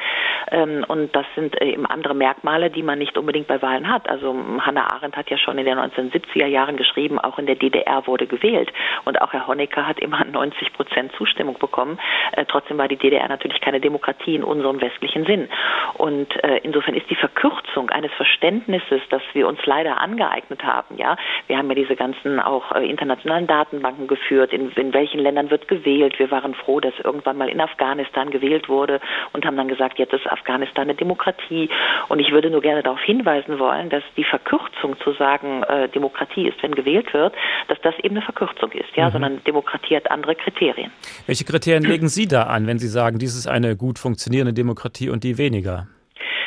Ähm, 0.53 0.85
und 0.87 1.15
das 1.17 1.27
sind 1.35 1.61
eben 1.61 1.87
andere 1.87 2.15
Merkmale, 2.15 2.71
die 2.71 2.85
man 2.85 2.99
nicht 3.01 3.19
unbedingt 3.19 3.49
bei 3.49 3.61
Wahlen 3.63 3.89
hat. 3.89 4.09
Also 4.09 4.33
Hannah 4.61 4.93
Arendt 4.93 5.17
hat 5.17 5.29
ja 5.29 5.39
schon 5.39 5.59
in 5.59 5.65
den 5.65 5.79
1970er 5.79 6.47
Jahren 6.47 6.77
geschrieben, 6.77 7.19
auch 7.19 7.39
in 7.39 7.47
der 7.47 7.57
DDR 7.57 8.07
wurde 8.07 8.29
gewählt. 8.29 8.73
Und 9.05 9.21
auch 9.21 9.33
Herr 9.33 9.49
Honecker 9.49 9.89
hat 9.89 9.99
immer 9.99 10.25
90 10.31 10.73
Prozent 10.73 11.13
Zustimmung 11.17 11.59
bekommen. 11.59 11.99
Äh, 12.33 12.45
trotzdem 12.47 12.79
war 12.79 12.87
die 12.87 12.97
DDR 12.97 13.29
natürlich 13.29 13.61
keine 13.61 13.81
Demokratie 13.81 14.37
in 14.37 14.45
unserem 14.45 14.81
Westen 14.81 15.00
gesellschaftlichen 15.01 15.25
Sinn. 15.27 15.49
Und 15.95 16.33
äh, 16.45 16.61
insofern 16.63 16.95
ist 16.95 17.09
die 17.11 17.17
Verkürzung 17.17 17.91
eines 17.91 18.13
Verständnisses, 18.13 19.01
das 19.11 19.23
wir 19.33 19.47
uns 19.47 19.59
leider 19.65 20.01
angeeignet 20.01 20.63
haben, 20.65 20.97
ja, 20.97 21.17
wir 21.47 21.59
haben 21.59 21.69
ja 21.69 21.75
diese 21.75 21.97
ganzen 21.97 22.41
auch 22.41 22.73
äh, 22.73 22.87
internationalen 22.89 23.47
Datenbanken 23.47 24.07
geführt, 24.07 24.53
in, 24.53 24.71
in 24.73 24.93
welchen 24.95 25.21
Ländern 25.21 25.51
wird 25.51 25.69
gewählt. 25.69 26.19
Wir 26.19 26.31
waren 26.31 26.55
froh, 26.55 26.81
dass 26.81 26.95
irgendwann 27.03 27.37
mal 27.37 27.49
in 27.49 27.61
Afghanistan 27.61 28.31
gewählt 28.31 28.69
wurde 28.69 29.01
und 29.33 29.45
haben 29.45 29.57
dann 29.57 29.69
gesagt, 29.69 29.99
jetzt 29.99 30.13
ist 30.13 30.27
Afghanistan 30.27 30.85
eine 30.85 30.95
Demokratie. 30.95 31.69
Und 32.09 32.21
ich 32.21 32.33
würde 32.33 32.51
nur 32.51 32.63
gerne 32.63 32.83
darauf 32.83 33.01
hinweisen 33.03 33.59
wollen, 33.59 33.91
dass 33.91 34.03
die 34.17 34.25
Verkürzung 34.25 34.99
zu 35.01 35.13
sagen, 35.13 35.63
äh, 35.65 35.89
Demokratie 35.89 36.49
ist, 36.49 36.63
wenn 36.63 36.75
gewählt 36.75 37.13
wird, 37.13 37.35
dass 37.69 37.81
das 37.83 37.95
eben 37.99 38.17
eine 38.17 38.25
Verkürzung 38.25 38.73
ist, 38.73 38.95
ja, 38.97 39.09
mhm. 39.09 39.13
sondern 39.13 39.45
Demokratie 39.45 39.97
hat 39.97 40.11
andere 40.11 40.35
Kriterien. 40.35 40.91
Welche 41.27 41.45
Kriterien 41.45 41.83
legen 41.83 42.09
Sie 42.09 42.27
da 42.27 42.45
an, 42.45 42.67
wenn 42.67 42.79
Sie 42.79 42.89
sagen, 42.89 43.19
dies 43.19 43.37
ist 43.37 43.47
eine 43.47 43.77
gut 43.77 43.99
funktionierende 43.99 44.53
Demokratie 44.53 44.90
und 45.11 45.25
die 45.25 45.39
weniger? 45.39 45.87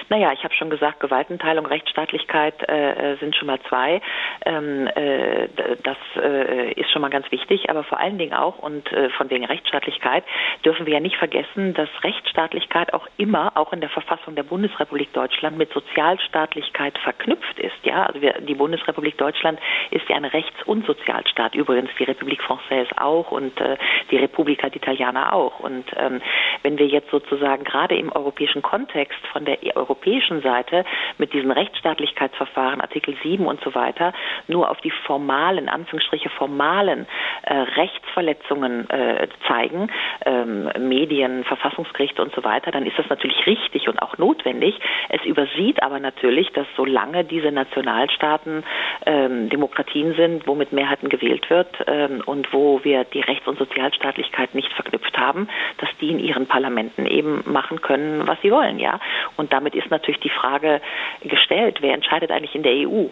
Naja, 0.10 0.32
ich 0.34 0.44
habe 0.44 0.54
schon 0.54 0.70
gesagt, 0.70 1.00
Gewaltenteilung, 1.00 1.66
Rechtsstaatlichkeit 1.66 2.68
äh, 2.68 3.14
äh, 3.14 3.18
sind 3.18 3.36
schon 3.36 3.48
mal 3.48 3.60
zwei. 3.70 4.02
Ähm, 4.46 4.88
äh, 4.88 5.48
das 5.84 5.98
äh, 6.16 6.74
ist 6.74 6.92
schon 6.92 7.02
mal 7.02 7.10
ganz 7.10 7.32
wichtig, 7.32 7.70
aber 7.70 7.84
vor 7.84 8.00
allen 8.00 8.18
Dingen 8.18 8.34
auch, 8.34 8.60
und 8.60 8.92
äh, 8.92 9.10
von 9.12 9.30
wegen 9.30 9.46
Rechtsstaatlichkeit, 9.46 10.24
dürfen 10.66 10.86
wir 10.86 10.94
ja 10.94 11.00
nicht 11.00 11.16
vergessen, 11.18 11.74
dass 11.74 11.90
Rechtsstaatlichkeit 12.04 12.94
auch 12.94 13.08
immer, 13.18 13.54
auch 13.56 13.74
in 13.74 13.82
der 13.82 13.90
Verfassung 13.90 14.36
der 14.36 14.44
Bundesrepublik 14.44 15.14
Deutschland, 15.14 15.58
mit 15.58 15.72
Sozialstaatlichkeit 15.74 16.98
verknüpft 17.00 17.60
ist. 17.60 17.76
Ja, 17.84 18.06
also 18.06 18.22
wir, 18.22 18.34
die 18.42 18.56
Bundesrepublik 18.56 19.18
Deutschland 19.18 19.60
ist 19.92 20.08
ja 20.10 20.16
ein 20.16 20.26
Rechts- 20.26 20.64
und 20.66 20.86
Sozialstaat. 20.86 21.56
Übrigens 21.56 21.90
die 21.98 22.04
Republik 22.04 22.42
Française 22.42 22.90
auch 22.98 23.32
und 23.32 23.60
äh, 23.60 23.78
die 24.12 24.18
Republika 24.18 24.68
d'Italiana 24.68 25.32
auch. 25.32 25.60
Und 25.60 25.86
ähm, 25.98 26.22
wenn 26.62 26.78
wir 26.78 26.88
jetzt 26.88 27.10
sozusagen 27.10 27.64
gerade 27.64 27.96
im 27.96 28.12
europäischen 28.12 28.62
Kontext 28.62 29.20
von 29.32 29.46
der 29.46 29.60
Europäischen 29.76 29.93
europäischen 29.94 30.42
Seite 30.42 30.86
mit 31.20 31.34
diesen 31.34 31.52
Rechtsstaatlichkeitsverfahren, 31.52 32.82
Artikel 32.82 33.16
7 33.22 33.46
und 33.46 33.62
so 33.62 33.76
weiter, 33.76 34.12
nur 34.48 34.72
auf 34.72 34.82
die 34.82 34.90
formalen, 34.90 35.70
Anführungsstriche 35.70 36.30
formalen 36.30 37.06
äh, 37.44 37.54
Rechtsverletzungen 37.54 38.90
äh, 38.90 39.28
zeigen, 39.48 39.92
ähm, 40.26 40.70
Medien, 40.80 41.44
Verfassungsgerichte 41.44 42.24
und 42.24 42.34
so 42.34 42.44
weiter, 42.44 42.72
dann 42.72 42.88
ist 42.88 42.98
das 42.98 43.08
natürlich 43.10 43.46
richtig 43.46 43.88
und 43.88 44.02
auch 44.02 44.18
notwendig. 44.18 44.80
Es 45.10 45.24
übersieht 45.26 45.84
aber 45.84 46.00
natürlich, 46.00 46.50
dass 46.54 46.66
solange 46.76 47.24
diese 47.24 47.52
Nationalstaaten 47.52 48.64
ähm, 49.06 49.50
Demokratien 49.50 50.16
sind, 50.16 50.48
wo 50.48 50.56
mit 50.56 50.74
Mehrheiten 50.74 51.10
gewählt 51.10 51.50
wird 51.52 51.68
ähm, 51.86 52.24
und 52.26 52.52
wo 52.52 52.84
wir 52.84 53.04
die 53.04 53.22
Rechts- 53.22 53.48
und 53.48 53.60
Sozialstaatlichkeit 53.60 54.56
nicht 54.56 54.74
verknüpft 54.74 55.18
haben, 55.18 55.48
dass 55.78 55.90
die 56.02 56.10
in 56.10 56.20
ihren 56.20 56.48
Parlamenten 56.48 57.06
eben 57.06 57.44
machen 57.46 57.82
können, 57.82 58.26
was 58.26 58.42
sie 58.42 58.52
wollen, 58.52 58.80
ja. 58.80 59.00
Und 59.38 59.54
damit 59.54 59.73
ist 59.76 59.90
natürlich 59.92 60.22
die 60.22 60.30
Frage 60.30 60.82
gestellt, 61.22 61.80
wer 61.82 61.94
entscheidet 61.94 62.32
eigentlich 62.32 62.56
in 62.56 62.64
der 62.64 62.74
EU? 62.74 63.08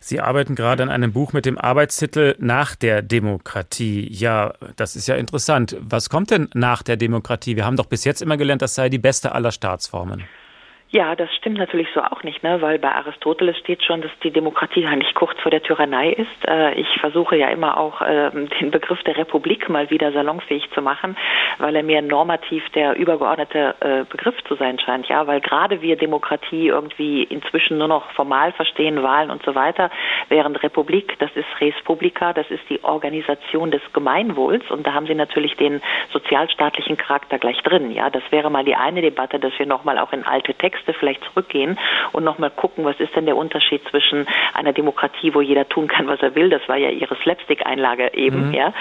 Sie 0.00 0.20
arbeiten 0.20 0.54
gerade 0.54 0.82
an 0.82 0.90
einem 0.90 1.14
Buch 1.14 1.32
mit 1.32 1.46
dem 1.46 1.56
Arbeitstitel 1.56 2.34
Nach 2.38 2.76
der 2.76 3.00
Demokratie. 3.00 4.06
Ja, 4.12 4.52
das 4.76 4.96
ist 4.96 5.08
ja 5.08 5.14
interessant. 5.14 5.76
Was 5.80 6.10
kommt 6.10 6.30
denn 6.30 6.50
nach 6.52 6.82
der 6.82 6.98
Demokratie? 6.98 7.56
Wir 7.56 7.64
haben 7.64 7.76
doch 7.76 7.86
bis 7.86 8.04
jetzt 8.04 8.20
immer 8.20 8.36
gelernt, 8.36 8.60
das 8.60 8.74
sei 8.74 8.90
die 8.90 8.98
beste 8.98 9.32
aller 9.32 9.50
Staatsformen. 9.50 10.24
Ja, 10.94 11.16
das 11.16 11.28
stimmt 11.34 11.58
natürlich 11.58 11.88
so 11.92 12.00
auch 12.00 12.22
nicht, 12.22 12.44
ne? 12.44 12.62
weil 12.62 12.78
bei 12.78 12.92
Aristoteles 12.94 13.58
steht 13.58 13.82
schon, 13.82 14.00
dass 14.00 14.12
die 14.22 14.30
Demokratie 14.30 14.86
eigentlich 14.86 15.12
kurz 15.14 15.36
vor 15.40 15.50
der 15.50 15.60
Tyrannei 15.60 16.10
ist. 16.10 16.46
Äh, 16.46 16.74
ich 16.74 16.86
versuche 17.00 17.36
ja 17.36 17.48
immer 17.48 17.78
auch 17.78 18.00
ähm, 18.06 18.48
den 18.60 18.70
Begriff 18.70 19.02
der 19.02 19.16
Republik 19.16 19.68
mal 19.68 19.90
wieder 19.90 20.12
salonfähig 20.12 20.70
zu 20.72 20.82
machen, 20.82 21.16
weil 21.58 21.74
er 21.74 21.82
mir 21.82 22.00
normativ 22.00 22.62
der 22.76 22.94
übergeordnete 22.94 23.74
äh, 23.80 24.04
Begriff 24.08 24.36
zu 24.44 24.54
sein 24.54 24.78
scheint. 24.78 25.08
Ja, 25.08 25.26
weil 25.26 25.40
gerade 25.40 25.82
wir 25.82 25.96
Demokratie 25.96 26.68
irgendwie 26.68 27.24
inzwischen 27.24 27.76
nur 27.78 27.88
noch 27.88 28.08
formal 28.12 28.52
verstehen, 28.52 29.02
Wahlen 29.02 29.30
und 29.30 29.42
so 29.42 29.56
weiter, 29.56 29.90
während 30.28 30.62
Republik, 30.62 31.18
das 31.18 31.32
ist 31.34 31.48
Res 31.60 31.74
Publica, 31.82 32.32
das 32.32 32.48
ist 32.52 32.70
die 32.70 32.84
Organisation 32.84 33.72
des 33.72 33.82
Gemeinwohls 33.92 34.70
und 34.70 34.86
da 34.86 34.94
haben 34.94 35.08
Sie 35.08 35.16
natürlich 35.16 35.56
den 35.56 35.82
sozialstaatlichen 36.12 36.96
Charakter 36.98 37.40
gleich 37.40 37.60
drin. 37.64 37.90
Ja, 37.90 38.10
das 38.10 38.22
wäre 38.30 38.48
mal 38.48 38.64
die 38.64 38.76
eine 38.76 39.02
Debatte, 39.02 39.40
dass 39.40 39.58
wir 39.58 39.66
nochmal 39.66 39.98
auch 39.98 40.12
in 40.12 40.22
alte 40.22 40.54
Texte 40.54 40.83
Texte 40.84 40.94
vielleicht 40.94 41.24
zurückgehen 41.24 41.78
und 42.12 42.24
nochmal 42.24 42.50
gucken, 42.50 42.84
was 42.84 42.98
ist 43.00 43.14
denn 43.16 43.26
der 43.26 43.36
Unterschied 43.36 43.82
zwischen 43.90 44.26
einer 44.54 44.72
Demokratie, 44.72 45.34
wo 45.34 45.40
jeder 45.40 45.68
tun 45.68 45.88
kann, 45.88 46.06
was 46.06 46.20
er 46.20 46.34
will, 46.34 46.50
das 46.50 46.66
war 46.68 46.76
ja 46.76 46.90
ihre 46.90 47.16
Slapstick-Einlage 47.16 48.14
eben, 48.14 48.48
mhm. 48.48 48.54
ja, 48.54 48.72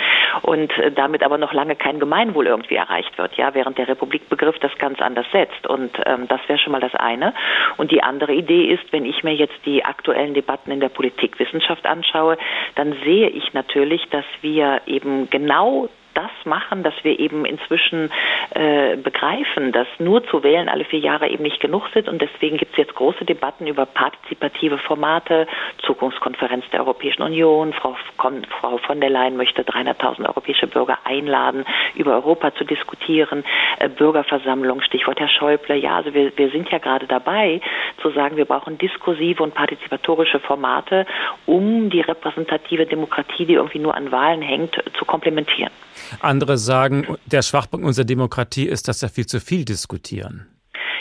und 0.42 0.78
äh, 0.78 0.92
damit 0.92 1.24
aber 1.24 1.38
noch 1.38 1.54
lange 1.54 1.76
kein 1.76 2.00
Gemeinwohl 2.00 2.48
irgendwie 2.48 2.76
erreicht 2.76 3.18
wird, 3.18 3.36
ja, 3.36 3.54
während 3.54 3.78
der 3.78 3.88
Republikbegriff 3.88 4.60
das 4.60 4.76
ganz 4.78 5.00
anders 5.02 5.26
setzt. 5.32 5.68
Und 5.68 5.92
ähm, 6.06 6.28
das 6.28 6.42
wäre 6.48 6.60
schon 6.60 6.72
mal 6.72 6.82
das 6.82 6.96
eine. 6.96 7.34
Und 7.78 7.92
die 7.92 8.04
andere 8.04 8.34
Idee 8.34 8.66
ist, 8.66 8.92
wenn 8.92 9.06
ich 9.06 9.24
mir 9.24 9.34
jetzt 9.34 9.66
die 9.66 9.86
aktuellen 9.86 10.34
Debatten 10.34 10.72
in 10.72 10.80
der 10.80 10.90
Politikwissenschaft 10.90 11.86
anschaue, 11.86 12.38
dann 12.76 12.96
sehe 13.04 13.30
ich 13.30 13.54
natürlich, 13.54 14.04
dass 14.10 14.26
wir 14.42 14.82
eben 14.86 15.30
genau 15.30 15.90
das 16.14 16.32
machen, 16.46 16.84
dass 16.84 16.94
wir 17.04 17.20
eben 17.20 17.46
inzwischen 17.46 18.12
äh, 18.52 18.96
begreifen, 18.98 19.72
dass 19.72 19.88
nur 20.00 20.24
zu 20.26 20.44
wählen 20.44 20.70
alle 20.70 20.86
vier 20.86 21.00
Jahre 21.00 21.30
eben 21.30 21.44
nicht 21.44 21.60
genug 21.60 21.88
sind. 21.94 22.08
Und 22.08 22.22
deswegen 22.22 22.58
gibt 22.58 22.74
es 22.74 22.78
jetzt 22.78 22.96
große 22.96 23.26
Debatten 23.26 23.68
über 23.68 23.86
partizipative 23.86 24.78
Formate, 24.78 25.48
Zukunftskonferenz 25.86 26.66
der 26.72 26.82
Europäischen 26.82 27.22
Union. 27.22 27.74
Frau, 27.74 27.96
Frau 28.18 28.78
von 28.78 29.02
der 29.02 29.10
Leyen 29.10 29.38
möchte 29.38 29.64
300.000 29.64 30.28
europäische 30.28 30.68
Bürger 30.68 31.00
einladen, 31.04 31.66
über 31.96 32.14
Europa 32.14 32.54
zu 32.56 32.64
diskutieren. 32.64 33.44
Äh, 33.80 33.90
Bürgerversammlung, 33.90 34.82
Stichwort 34.82 35.20
Herr 35.20 35.30
Schäuble. 35.30 35.76
Ja, 35.76 35.98
also 35.98 36.14
wir, 36.14 36.36
wir 36.38 36.50
sind 36.50 36.70
ja 36.70 36.78
gerade 36.78 37.08
dabei 37.08 37.62
zu 38.02 38.10
sagen, 38.12 38.38
wir 38.38 38.46
brauchen 38.46 38.78
diskursive 38.78 39.42
und 39.44 39.54
partizipatorische 39.54 40.40
Formate, 40.40 41.06
um 41.46 41.90
die 41.90 42.02
repräsentative 42.02 42.86
Demokratie, 42.86 43.46
die 43.46 43.54
irgendwie 43.54 43.80
nur 43.80 43.96
an 43.96 44.12
Wahlen 44.12 44.42
hängt, 44.42 44.82
zu 44.98 45.06
komplementieren. 45.06 45.72
Andere 46.20 46.58
sagen, 46.58 47.08
der 47.26 47.42
Schwachpunkt 47.42 47.86
unserer 47.86 48.06
Demokratie 48.06 48.68
ist, 48.68 48.88
dass 48.88 49.02
wir 49.02 49.10
viel 49.10 49.26
zu 49.26 49.40
viel 49.40 49.66
diskutieren. 49.66 50.48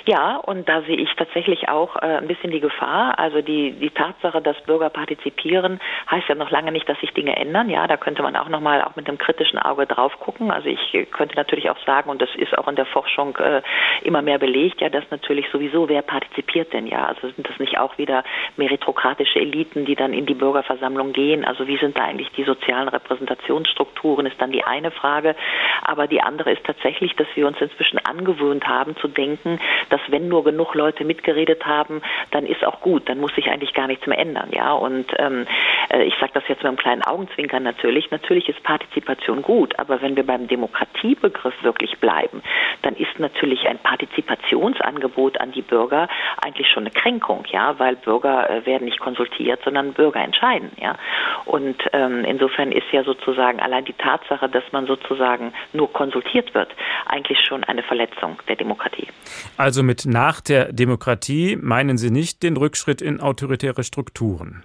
Ja, 0.06 0.36
und 0.36 0.68
da 0.68 0.82
sehe 0.82 0.96
ich 0.96 1.14
tatsächlich 1.14 1.68
auch 1.68 1.94
äh, 1.96 2.16
ein 2.16 2.26
bisschen 2.26 2.50
die 2.50 2.60
Gefahr. 2.60 3.18
Also 3.18 3.40
die, 3.40 3.72
die 3.72 3.90
Tatsache, 3.90 4.42
dass 4.42 4.60
Bürger 4.62 4.90
partizipieren, 4.90 5.80
heißt 6.10 6.28
ja 6.28 6.34
noch 6.34 6.50
lange 6.50 6.72
nicht, 6.72 6.88
dass 6.88 6.98
sich 6.98 7.12
Dinge 7.12 7.36
ändern. 7.36 7.70
Ja, 7.70 7.86
da 7.86 7.96
könnte 7.96 8.22
man 8.22 8.34
auch 8.34 8.48
nochmal 8.48 8.82
auch 8.82 8.96
mit 8.96 9.08
einem 9.08 9.18
kritischen 9.18 9.60
Auge 9.60 9.86
drauf 9.86 10.18
gucken. 10.18 10.50
Also 10.50 10.68
ich 10.68 11.06
könnte 11.12 11.36
natürlich 11.36 11.70
auch 11.70 11.78
sagen, 11.86 12.10
und 12.10 12.20
das 12.20 12.30
ist 12.34 12.56
auch 12.58 12.66
in 12.66 12.74
der 12.74 12.86
Forschung 12.86 13.36
äh, 13.36 13.62
immer 14.02 14.22
mehr 14.22 14.38
belegt, 14.38 14.80
ja, 14.80 14.88
dass 14.88 15.04
natürlich 15.10 15.48
sowieso, 15.50 15.88
wer 15.88 16.02
partizipiert 16.02 16.72
denn? 16.72 16.88
Ja, 16.88 17.06
also 17.06 17.28
sind 17.28 17.48
das 17.48 17.58
nicht 17.60 17.78
auch 17.78 17.96
wieder 17.96 18.24
meritokratische 18.56 19.38
Eliten, 19.38 19.84
die 19.84 19.94
dann 19.94 20.12
in 20.12 20.26
die 20.26 20.34
Bürgerversammlung 20.34 21.12
gehen? 21.12 21.44
Also 21.44 21.68
wie 21.68 21.76
sind 21.76 21.96
da 21.96 22.04
eigentlich 22.04 22.30
die 22.30 22.44
sozialen 22.44 22.88
Repräsentationsstrukturen, 22.88 24.26
ist 24.26 24.40
dann 24.40 24.50
die 24.50 24.64
eine 24.64 24.90
Frage. 24.90 25.36
Aber 25.82 26.08
die 26.08 26.20
andere 26.20 26.50
ist 26.50 26.64
tatsächlich, 26.64 27.14
dass 27.14 27.28
wir 27.36 27.46
uns 27.46 27.60
inzwischen 27.60 27.98
angewöhnt 28.04 28.66
haben 28.66 28.96
zu 28.96 29.06
denken, 29.06 29.60
dass 29.92 30.00
wenn 30.08 30.28
nur 30.28 30.42
genug 30.44 30.74
Leute 30.74 31.04
mitgeredet 31.04 31.66
haben, 31.66 32.02
dann 32.30 32.46
ist 32.46 32.64
auch 32.64 32.80
gut, 32.80 33.08
dann 33.08 33.18
muss 33.18 33.34
sich 33.34 33.48
eigentlich 33.48 33.74
gar 33.74 33.86
nichts 33.86 34.06
mehr 34.06 34.18
ändern, 34.18 34.48
ja. 34.52 34.72
Und 34.72 35.06
ähm, 35.18 35.46
äh, 35.90 36.04
ich 36.04 36.14
sage 36.18 36.32
das 36.34 36.44
jetzt 36.48 36.62
mit 36.62 36.68
einem 36.68 36.76
kleinen 36.76 37.02
Augenzwinkern 37.02 37.62
natürlich. 37.62 38.10
Natürlich 38.10 38.48
ist 38.48 38.62
Partizipation 38.62 39.42
gut, 39.42 39.78
aber 39.78 40.00
wenn 40.00 40.16
wir 40.16 40.24
beim 40.24 40.48
Demokratiebegriff 40.48 41.54
wirklich 41.62 41.98
bleiben, 41.98 42.42
dann 42.82 42.96
ist 42.96 43.18
natürlich 43.18 43.66
ein 43.68 43.78
Partizipationsangebot 43.78 45.38
an 45.40 45.52
die 45.52 45.62
Bürger 45.62 46.08
eigentlich 46.42 46.68
schon 46.68 46.84
eine 46.84 46.90
Kränkung, 46.90 47.44
ja, 47.50 47.78
weil 47.78 47.96
Bürger 47.96 48.48
äh, 48.48 48.66
werden 48.66 48.84
nicht 48.84 49.00
konsultiert, 49.00 49.60
sondern 49.64 49.92
Bürger 49.92 50.20
entscheiden, 50.20 50.70
ja. 50.80 50.96
Und 51.44 51.76
ähm, 51.92 52.24
insofern 52.24 52.72
ist 52.72 52.90
ja 52.92 53.04
sozusagen 53.04 53.60
allein 53.60 53.84
die 53.84 53.92
Tatsache, 53.92 54.48
dass 54.48 54.64
man 54.72 54.86
sozusagen 54.86 55.52
nur 55.72 55.92
konsultiert 55.92 56.54
wird, 56.54 56.70
eigentlich 57.06 57.38
schon 57.40 57.64
eine 57.64 57.82
Verletzung 57.82 58.38
der 58.48 58.56
Demokratie. 58.56 59.08
Also 59.56 59.81
also 59.82 59.86
mit 59.86 60.06
nach 60.06 60.40
der 60.40 60.72
Demokratie 60.72 61.56
meinen 61.56 61.98
Sie 61.98 62.10
nicht 62.10 62.44
den 62.44 62.56
Rückschritt 62.56 63.02
in 63.02 63.20
autoritäre 63.20 63.82
Strukturen? 63.82 64.62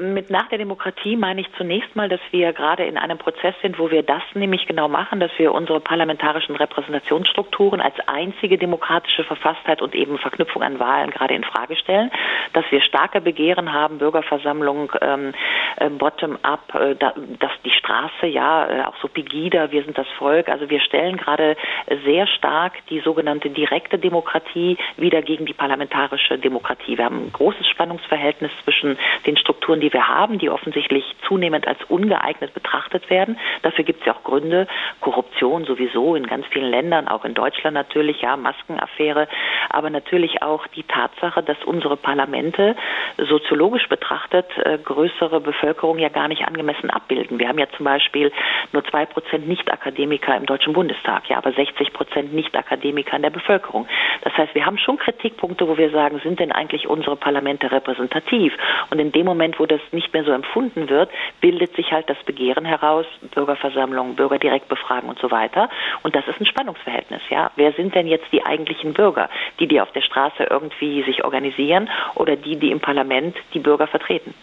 Mit 0.00 0.30
nach 0.30 0.48
der 0.48 0.58
Demokratie 0.58 1.16
meine 1.16 1.40
ich 1.40 1.48
zunächst 1.56 1.96
mal, 1.96 2.08
dass 2.08 2.20
wir 2.30 2.52
gerade 2.52 2.84
in 2.84 2.96
einem 2.96 3.18
Prozess 3.18 3.56
sind, 3.62 3.80
wo 3.80 3.90
wir 3.90 4.04
das 4.04 4.22
nämlich 4.34 4.64
genau 4.68 4.86
machen, 4.86 5.18
dass 5.18 5.32
wir 5.38 5.52
unsere 5.52 5.80
parlamentarischen 5.80 6.54
Repräsentationsstrukturen 6.54 7.80
als 7.80 7.96
einzige 8.06 8.58
demokratische 8.58 9.24
Verfasstheit 9.24 9.82
und 9.82 9.96
eben 9.96 10.16
Verknüpfung 10.18 10.62
an 10.62 10.78
Wahlen 10.78 11.10
gerade 11.10 11.34
in 11.34 11.42
Frage 11.42 11.74
stellen, 11.74 12.12
dass 12.52 12.64
wir 12.70 12.80
starke 12.80 13.20
Begehren 13.20 13.72
haben, 13.72 13.98
Bürgerversammlung, 13.98 14.92
ähm, 15.00 15.34
äh, 15.78 15.90
Bottom-up, 15.90 16.76
äh, 16.76 16.94
da, 16.94 17.12
dass 17.40 17.52
die 17.64 17.72
Straße, 17.72 18.28
ja, 18.28 18.70
äh, 18.70 18.84
auch 18.84 18.96
so 19.02 19.08
Pegida, 19.08 19.72
wir 19.72 19.82
sind 19.82 19.98
das 19.98 20.06
Volk, 20.16 20.48
also 20.48 20.70
wir 20.70 20.78
stellen 20.78 21.16
gerade 21.16 21.56
sehr 22.04 22.28
stark 22.28 22.74
die 22.88 23.00
sogenannte 23.00 23.50
direkte 23.50 23.98
Demokratie 23.98 24.78
wieder 24.96 25.22
gegen 25.22 25.44
die 25.44 25.54
parlamentarische 25.54 26.38
Demokratie. 26.38 26.96
Wir 26.96 27.06
haben 27.06 27.24
ein 27.24 27.32
großes 27.32 27.66
Spannungsverhältnis 27.66 28.52
zwischen 28.62 28.96
den 29.26 29.36
Strukturen, 29.36 29.80
die 29.80 29.87
die 29.88 29.92
wir 29.94 30.06
haben, 30.06 30.38
die 30.38 30.50
offensichtlich 30.50 31.04
zunehmend 31.26 31.66
als 31.66 31.78
ungeeignet 31.88 32.52
betrachtet 32.52 33.08
werden. 33.08 33.38
Dafür 33.62 33.84
gibt 33.84 34.00
es 34.00 34.06
ja 34.06 34.14
auch 34.14 34.22
Gründe. 34.22 34.66
Korruption 35.00 35.64
sowieso 35.64 36.14
in 36.14 36.26
ganz 36.26 36.46
vielen 36.46 36.70
Ländern, 36.70 37.08
auch 37.08 37.24
in 37.24 37.34
Deutschland 37.34 37.74
natürlich, 37.74 38.20
ja, 38.20 38.36
Maskenaffäre, 38.36 39.28
aber 39.70 39.88
natürlich 39.88 40.42
auch 40.42 40.66
die 40.68 40.82
Tatsache, 40.82 41.42
dass 41.42 41.56
unsere 41.64 41.96
Parlamente 41.96 42.76
soziologisch 43.16 43.88
betrachtet 43.88 44.46
äh, 44.58 44.78
größere 44.78 45.40
Bevölkerung 45.40 45.98
ja 45.98 46.08
gar 46.08 46.28
nicht 46.28 46.46
angemessen 46.46 46.90
abbilden. 46.90 47.38
Wir 47.38 47.48
haben 47.48 47.58
ja 47.58 47.68
zum 47.76 47.84
Beispiel 47.84 48.30
nur 48.72 48.84
zwei 48.84 49.06
Prozent 49.06 49.48
Nicht-Akademiker 49.48 50.36
im 50.36 50.46
Deutschen 50.46 50.74
Bundestag, 50.74 51.28
ja, 51.28 51.38
aber 51.38 51.52
60 51.52 51.92
Prozent 51.92 52.34
Nicht-Akademiker 52.34 53.16
in 53.16 53.22
der 53.22 53.30
Bevölkerung. 53.30 53.86
Das 54.22 54.36
heißt, 54.36 54.54
wir 54.54 54.66
haben 54.66 54.78
schon 54.78 54.98
Kritikpunkte, 54.98 55.66
wo 55.66 55.78
wir 55.78 55.90
sagen, 55.90 56.20
sind 56.22 56.40
denn 56.40 56.52
eigentlich 56.52 56.88
unsere 56.88 57.16
Parlamente 57.16 57.70
repräsentativ? 57.70 58.52
Und 58.90 58.98
in 58.98 59.12
dem 59.12 59.24
Moment, 59.24 59.58
wo 59.58 59.66
das 59.66 59.77
nicht 59.92 60.12
mehr 60.12 60.24
so 60.24 60.32
empfunden 60.32 60.88
wird, 60.88 61.10
bildet 61.40 61.74
sich 61.76 61.90
halt 61.92 62.08
das 62.08 62.18
Begehren 62.24 62.64
heraus, 62.64 63.06
Bürgerversammlungen, 63.34 64.16
Bürger 64.16 64.38
direkt 64.38 64.68
befragen 64.68 65.08
und 65.08 65.18
so 65.18 65.30
weiter. 65.30 65.68
Und 66.02 66.14
das 66.14 66.26
ist 66.26 66.40
ein 66.40 66.46
Spannungsverhältnis, 66.46 67.22
ja. 67.30 67.50
Wer 67.56 67.72
sind 67.72 67.94
denn 67.94 68.06
jetzt 68.06 68.26
die 68.32 68.44
eigentlichen 68.44 68.94
Bürger? 68.94 69.28
Die, 69.60 69.66
die 69.66 69.80
auf 69.80 69.90
der 69.92 70.02
Straße 70.02 70.44
irgendwie 70.50 71.02
sich 71.04 71.24
organisieren 71.24 71.88
oder 72.14 72.36
die, 72.36 72.56
die 72.56 72.70
im 72.70 72.80
Parlament 72.80 73.36
die 73.54 73.60
Bürger 73.60 73.86
vertreten? 73.86 74.34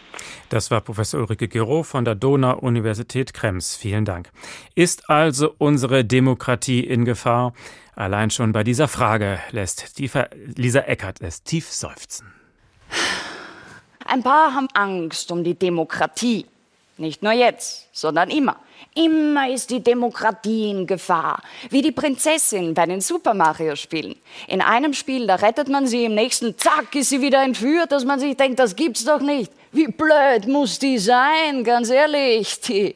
Das 0.49 0.71
war 0.71 0.81
Professor 0.81 1.21
Ulrike 1.21 1.47
Gero 1.47 1.83
von 1.83 2.05
der 2.05 2.15
Donau-Universität 2.15 3.33
Krems. 3.33 3.75
Vielen 3.75 4.05
Dank. 4.05 4.29
Ist 4.75 5.09
also 5.09 5.53
unsere 5.57 6.05
Demokratie 6.05 6.81
in 6.81 7.05
Gefahr? 7.05 7.53
Allein 7.95 8.29
schon 8.29 8.51
bei 8.51 8.63
dieser 8.63 8.87
Frage 8.87 9.39
lässt 9.51 9.99
Lisa 10.57 10.81
Eckert 10.81 11.21
es 11.21 11.43
tief 11.43 11.65
seufzen. 11.65 12.33
Ein 14.05 14.23
paar 14.23 14.53
haben 14.53 14.67
Angst 14.73 15.31
um 15.31 15.43
die 15.43 15.55
Demokratie. 15.55 16.45
Nicht 16.97 17.21
nur 17.21 17.33
jetzt, 17.33 17.89
sondern 17.91 18.29
immer. 18.29 18.55
Immer 18.93 19.49
ist 19.49 19.69
die 19.69 19.81
Demokratie 19.83 20.69
in 20.69 20.87
Gefahr. 20.87 21.41
Wie 21.69 21.81
die 21.81 21.91
Prinzessin 21.91 22.73
bei 22.73 22.85
den 22.85 23.01
Super 23.01 23.33
Mario 23.33 23.75
Spielen. 23.75 24.15
In 24.47 24.61
einem 24.61 24.93
Spiel, 24.93 25.27
da 25.27 25.35
rettet 25.35 25.67
man 25.67 25.87
sie, 25.87 26.05
im 26.05 26.15
nächsten, 26.15 26.57
zack, 26.57 26.95
ist 26.95 27.09
sie 27.09 27.21
wieder 27.21 27.43
entführt, 27.43 27.91
dass 27.91 28.05
man 28.05 28.19
sich 28.19 28.37
denkt, 28.37 28.59
das 28.59 28.77
gibt's 28.77 29.03
doch 29.03 29.19
nicht. 29.19 29.51
Wie 29.73 29.87
blöd 29.87 30.47
muss 30.47 30.79
die 30.79 30.97
sein, 30.97 31.65
ganz 31.65 31.89
ehrlich. 31.89 32.61
Die, 32.61 32.95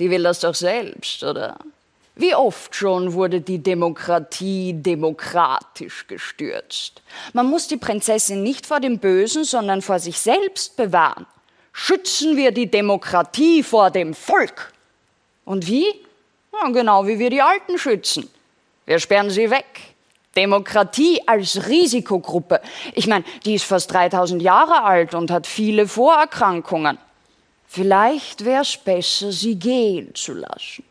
die 0.00 0.10
will 0.10 0.24
das 0.24 0.40
doch 0.40 0.54
selbst, 0.54 1.22
oder? 1.22 1.56
Wie 2.16 2.34
oft 2.34 2.76
schon 2.76 3.14
wurde 3.14 3.40
die 3.40 3.58
Demokratie 3.58 4.72
demokratisch 4.72 6.06
gestürzt. 6.06 7.02
Man 7.32 7.46
muss 7.46 7.66
die 7.66 7.76
Prinzessin 7.76 8.42
nicht 8.44 8.66
vor 8.66 8.78
dem 8.78 8.98
Bösen, 8.98 9.42
sondern 9.42 9.82
vor 9.82 9.98
sich 9.98 10.18
selbst 10.18 10.76
bewahren. 10.76 11.26
Schützen 11.72 12.36
wir 12.36 12.52
die 12.52 12.70
Demokratie 12.70 13.64
vor 13.64 13.90
dem 13.90 14.14
Volk. 14.14 14.72
Und 15.44 15.66
wie? 15.66 15.86
Ja, 16.52 16.68
genau 16.70 17.04
wie 17.08 17.18
wir 17.18 17.30
die 17.30 17.42
Alten 17.42 17.78
schützen. 17.78 18.30
Wir 18.86 19.00
sperren 19.00 19.30
sie 19.30 19.50
weg. 19.50 19.66
Demokratie 20.36 21.20
als 21.26 21.68
Risikogruppe. 21.68 22.60
Ich 22.94 23.08
meine, 23.08 23.24
die 23.44 23.54
ist 23.54 23.64
fast 23.64 23.92
3000 23.92 24.40
Jahre 24.40 24.84
alt 24.84 25.14
und 25.14 25.32
hat 25.32 25.48
viele 25.48 25.88
Vorerkrankungen. 25.88 26.98
Vielleicht 27.66 28.44
wäre 28.44 28.62
es 28.62 28.76
besser, 28.76 29.32
sie 29.32 29.56
gehen 29.56 30.14
zu 30.14 30.34
lassen. 30.34 30.84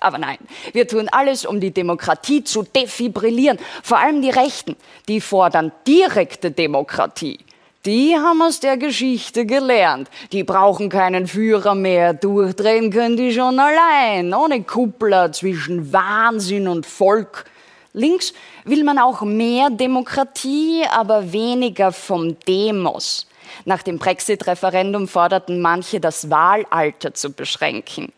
Aber 0.00 0.18
nein, 0.18 0.38
wir 0.72 0.86
tun 0.86 1.08
alles, 1.10 1.44
um 1.44 1.60
die 1.60 1.72
Demokratie 1.72 2.44
zu 2.44 2.62
defibrillieren. 2.62 3.58
Vor 3.82 3.98
allem 3.98 4.22
die 4.22 4.30
Rechten, 4.30 4.76
die 5.08 5.20
fordern 5.20 5.72
direkte 5.86 6.50
Demokratie. 6.50 7.38
Die 7.84 8.16
haben 8.16 8.42
aus 8.42 8.60
der 8.60 8.76
Geschichte 8.76 9.46
gelernt. 9.46 10.10
Die 10.32 10.44
brauchen 10.44 10.88
keinen 10.90 11.26
Führer 11.26 11.74
mehr. 11.74 12.12
Durchdrehen 12.12 12.90
können 12.90 13.16
die 13.16 13.32
schon 13.32 13.58
allein, 13.58 14.34
ohne 14.34 14.62
Kuppler 14.62 15.32
zwischen 15.32 15.92
Wahnsinn 15.92 16.68
und 16.68 16.86
Volk. 16.86 17.44
Links 17.92 18.34
will 18.64 18.84
man 18.84 18.98
auch 18.98 19.22
mehr 19.22 19.70
Demokratie, 19.70 20.84
aber 20.90 21.32
weniger 21.32 21.92
vom 21.92 22.38
Demos. 22.40 23.26
Nach 23.64 23.82
dem 23.82 23.98
Brexit-Referendum 23.98 25.08
forderten 25.08 25.60
manche, 25.60 26.00
das 26.00 26.30
Wahlalter 26.30 27.14
zu 27.14 27.32
beschränken. 27.32 28.12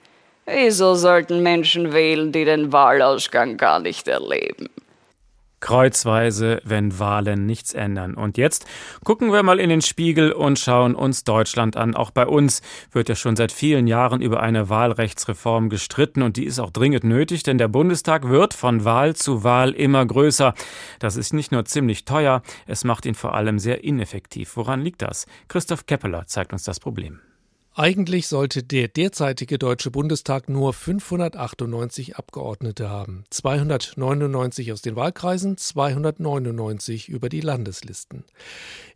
Wieso 0.52 0.94
sollten 0.94 1.42
Menschen 1.42 1.92
wählen, 1.92 2.32
die 2.32 2.44
den 2.44 2.72
Wahlausgang 2.72 3.56
gar 3.56 3.80
nicht 3.80 4.08
erleben? 4.08 4.68
kreuzweise, 5.60 6.60
wenn 6.64 6.98
Wahlen 6.98 7.46
nichts 7.46 7.74
ändern. 7.74 8.14
Und 8.14 8.38
jetzt 8.38 8.66
gucken 9.04 9.32
wir 9.32 9.42
mal 9.42 9.60
in 9.60 9.68
den 9.68 9.82
Spiegel 9.82 10.32
und 10.32 10.58
schauen 10.58 10.94
uns 10.94 11.24
Deutschland 11.24 11.76
an. 11.76 11.94
Auch 11.94 12.10
bei 12.10 12.26
uns 12.26 12.62
wird 12.92 13.08
ja 13.08 13.14
schon 13.14 13.36
seit 13.36 13.52
vielen 13.52 13.86
Jahren 13.86 14.22
über 14.22 14.42
eine 14.42 14.68
Wahlrechtsreform 14.68 15.68
gestritten 15.68 16.22
und 16.22 16.36
die 16.36 16.44
ist 16.44 16.58
auch 16.58 16.70
dringend 16.70 17.04
nötig, 17.04 17.42
denn 17.42 17.58
der 17.58 17.68
Bundestag 17.68 18.28
wird 18.28 18.54
von 18.54 18.84
Wahl 18.84 19.14
zu 19.14 19.44
Wahl 19.44 19.72
immer 19.72 20.04
größer. 20.04 20.54
Das 20.98 21.16
ist 21.16 21.32
nicht 21.32 21.52
nur 21.52 21.64
ziemlich 21.66 22.04
teuer, 22.04 22.42
es 22.66 22.84
macht 22.84 23.06
ihn 23.06 23.14
vor 23.14 23.34
allem 23.34 23.58
sehr 23.58 23.84
ineffektiv. 23.84 24.56
Woran 24.56 24.80
liegt 24.80 25.02
das? 25.02 25.26
Christoph 25.48 25.86
Keppeler 25.86 26.26
zeigt 26.26 26.52
uns 26.52 26.64
das 26.64 26.80
Problem. 26.80 27.20
Eigentlich 27.74 28.26
sollte 28.26 28.64
der 28.64 28.88
derzeitige 28.88 29.56
Deutsche 29.56 29.92
Bundestag 29.92 30.48
nur 30.48 30.72
598 30.72 32.16
Abgeordnete 32.16 32.90
haben. 32.90 33.24
299 33.30 34.72
aus 34.72 34.82
den 34.82 34.96
Wahlkreisen, 34.96 35.56
299 35.56 37.08
über 37.08 37.28
die 37.28 37.40
Landeslisten. 37.40 38.24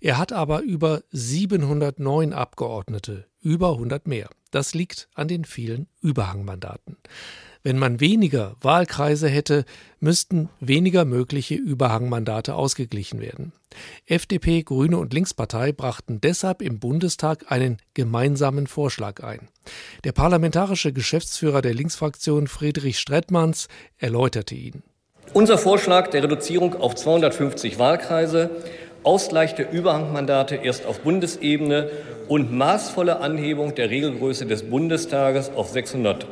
Er 0.01 0.19
hat 0.19 0.33
aber 0.33 0.63
über 0.63 1.03
709 1.13 2.33
Abgeordnete, 2.33 3.27
über 3.41 3.71
100 3.71 4.09
mehr. 4.09 4.29
Das 4.51 4.75
liegt 4.75 5.09
an 5.15 5.29
den 5.29 5.45
vielen 5.45 5.87
Überhangmandaten. 6.01 6.97
Wenn 7.67 7.79
man 7.79 7.99
weniger 7.99 8.57
Wahlkreise 8.61 9.27
hätte, 9.27 9.65
müssten 9.99 10.51
weniger 10.61 11.07
mögliche 11.07 11.55
Überhangmandate 11.55 12.55
ausgeglichen 12.55 13.23
werden. 13.23 13.53
FDP, 14.05 14.63
Grüne 14.63 14.99
und 14.99 15.15
Linkspartei 15.15 15.73
brachten 15.73 16.21
deshalb 16.21 16.61
im 16.61 16.79
Bundestag 16.79 17.51
einen 17.51 17.79
gemeinsamen 17.95 18.67
Vorschlag 18.67 19.25
ein. 19.25 19.49
Der 20.05 20.13
parlamentarische 20.13 20.93
Geschäftsführer 20.93 21.63
der 21.63 21.73
Linksfraktion 21.73 22.49
Friedrich 22.49 22.99
Strettmanns 22.99 23.69
erläuterte 23.97 24.55
ihn. 24.55 24.83
Unser 25.33 25.57
Vorschlag 25.57 26.09
der 26.09 26.23
Reduzierung 26.23 26.75
auf 26.75 26.95
250 26.95 27.79
Wahlkreise, 27.79 28.51
Ausgleich 29.05 29.55
der 29.55 29.71
Überhangmandate 29.71 30.57
erst 30.57 30.85
auf 30.85 31.01
Bundesebene 31.01 31.91
und 32.29 32.53
maßvolle 32.53 33.21
Anhebung 33.21 33.75
der 33.75 33.89
Regelgröße 33.89 34.45
des 34.45 34.69
Bundestages 34.69 35.51
auf 35.51 35.71
600 35.71 36.27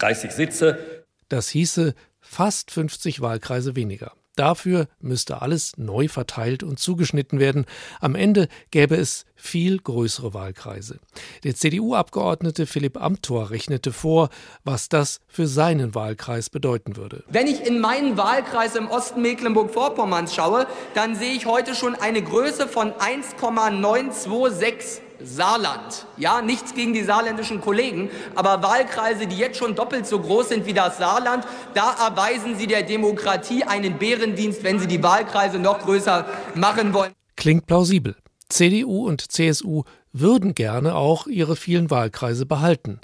30 0.00 0.32
Sitze. 0.32 1.04
Das 1.28 1.48
hieße 1.48 1.94
fast 2.20 2.70
50 2.70 3.20
Wahlkreise 3.20 3.76
weniger. 3.76 4.12
Dafür 4.36 4.86
müsste 5.00 5.42
alles 5.42 5.72
neu 5.76 6.08
verteilt 6.08 6.62
und 6.62 6.78
zugeschnitten 6.78 7.40
werden. 7.40 7.66
Am 8.00 8.14
Ende 8.14 8.48
gäbe 8.70 8.96
es 8.96 9.26
viel 9.34 9.78
größere 9.78 10.32
Wahlkreise. 10.32 10.98
Der 11.44 11.54
CDU-Abgeordnete 11.54 12.66
Philipp 12.66 12.98
Amthor 12.98 13.50
rechnete 13.50 13.92
vor, 13.92 14.30
was 14.64 14.88
das 14.88 15.20
für 15.26 15.46
seinen 15.46 15.94
Wahlkreis 15.94 16.48
bedeuten 16.48 16.96
würde. 16.96 17.22
Wenn 17.28 17.48
ich 17.48 17.66
in 17.66 17.80
meinen 17.80 18.16
Wahlkreis 18.16 18.76
im 18.76 18.88
Osten 18.88 19.20
Mecklenburg-Vorpommerns 19.20 20.34
schaue, 20.34 20.66
dann 20.94 21.16
sehe 21.16 21.34
ich 21.34 21.44
heute 21.44 21.74
schon 21.74 21.94
eine 21.94 22.22
Größe 22.22 22.66
von 22.66 22.92
1,926 22.92 25.02
Saarland. 25.24 26.06
Ja, 26.16 26.42
nichts 26.42 26.74
gegen 26.74 26.92
die 26.92 27.02
saarländischen 27.02 27.60
Kollegen, 27.60 28.10
aber 28.34 28.62
Wahlkreise, 28.62 29.26
die 29.26 29.36
jetzt 29.36 29.58
schon 29.58 29.74
doppelt 29.74 30.06
so 30.06 30.18
groß 30.20 30.50
sind 30.50 30.66
wie 30.66 30.74
das 30.74 30.98
Saarland, 30.98 31.46
da 31.74 31.94
erweisen 32.06 32.56
sie 32.56 32.66
der 32.66 32.82
Demokratie 32.82 33.64
einen 33.64 33.98
Bärendienst, 33.98 34.62
wenn 34.64 34.78
sie 34.78 34.86
die 34.86 35.02
Wahlkreise 35.02 35.58
noch 35.58 35.80
größer 35.80 36.26
machen 36.54 36.92
wollen. 36.94 37.12
Klingt 37.36 37.66
plausibel. 37.66 38.16
CDU 38.48 39.06
und 39.06 39.30
CSU 39.30 39.84
würden 40.12 40.54
gerne 40.54 40.96
auch 40.96 41.26
ihre 41.26 41.54
vielen 41.54 41.90
Wahlkreise 41.90 42.44
behalten, 42.46 43.00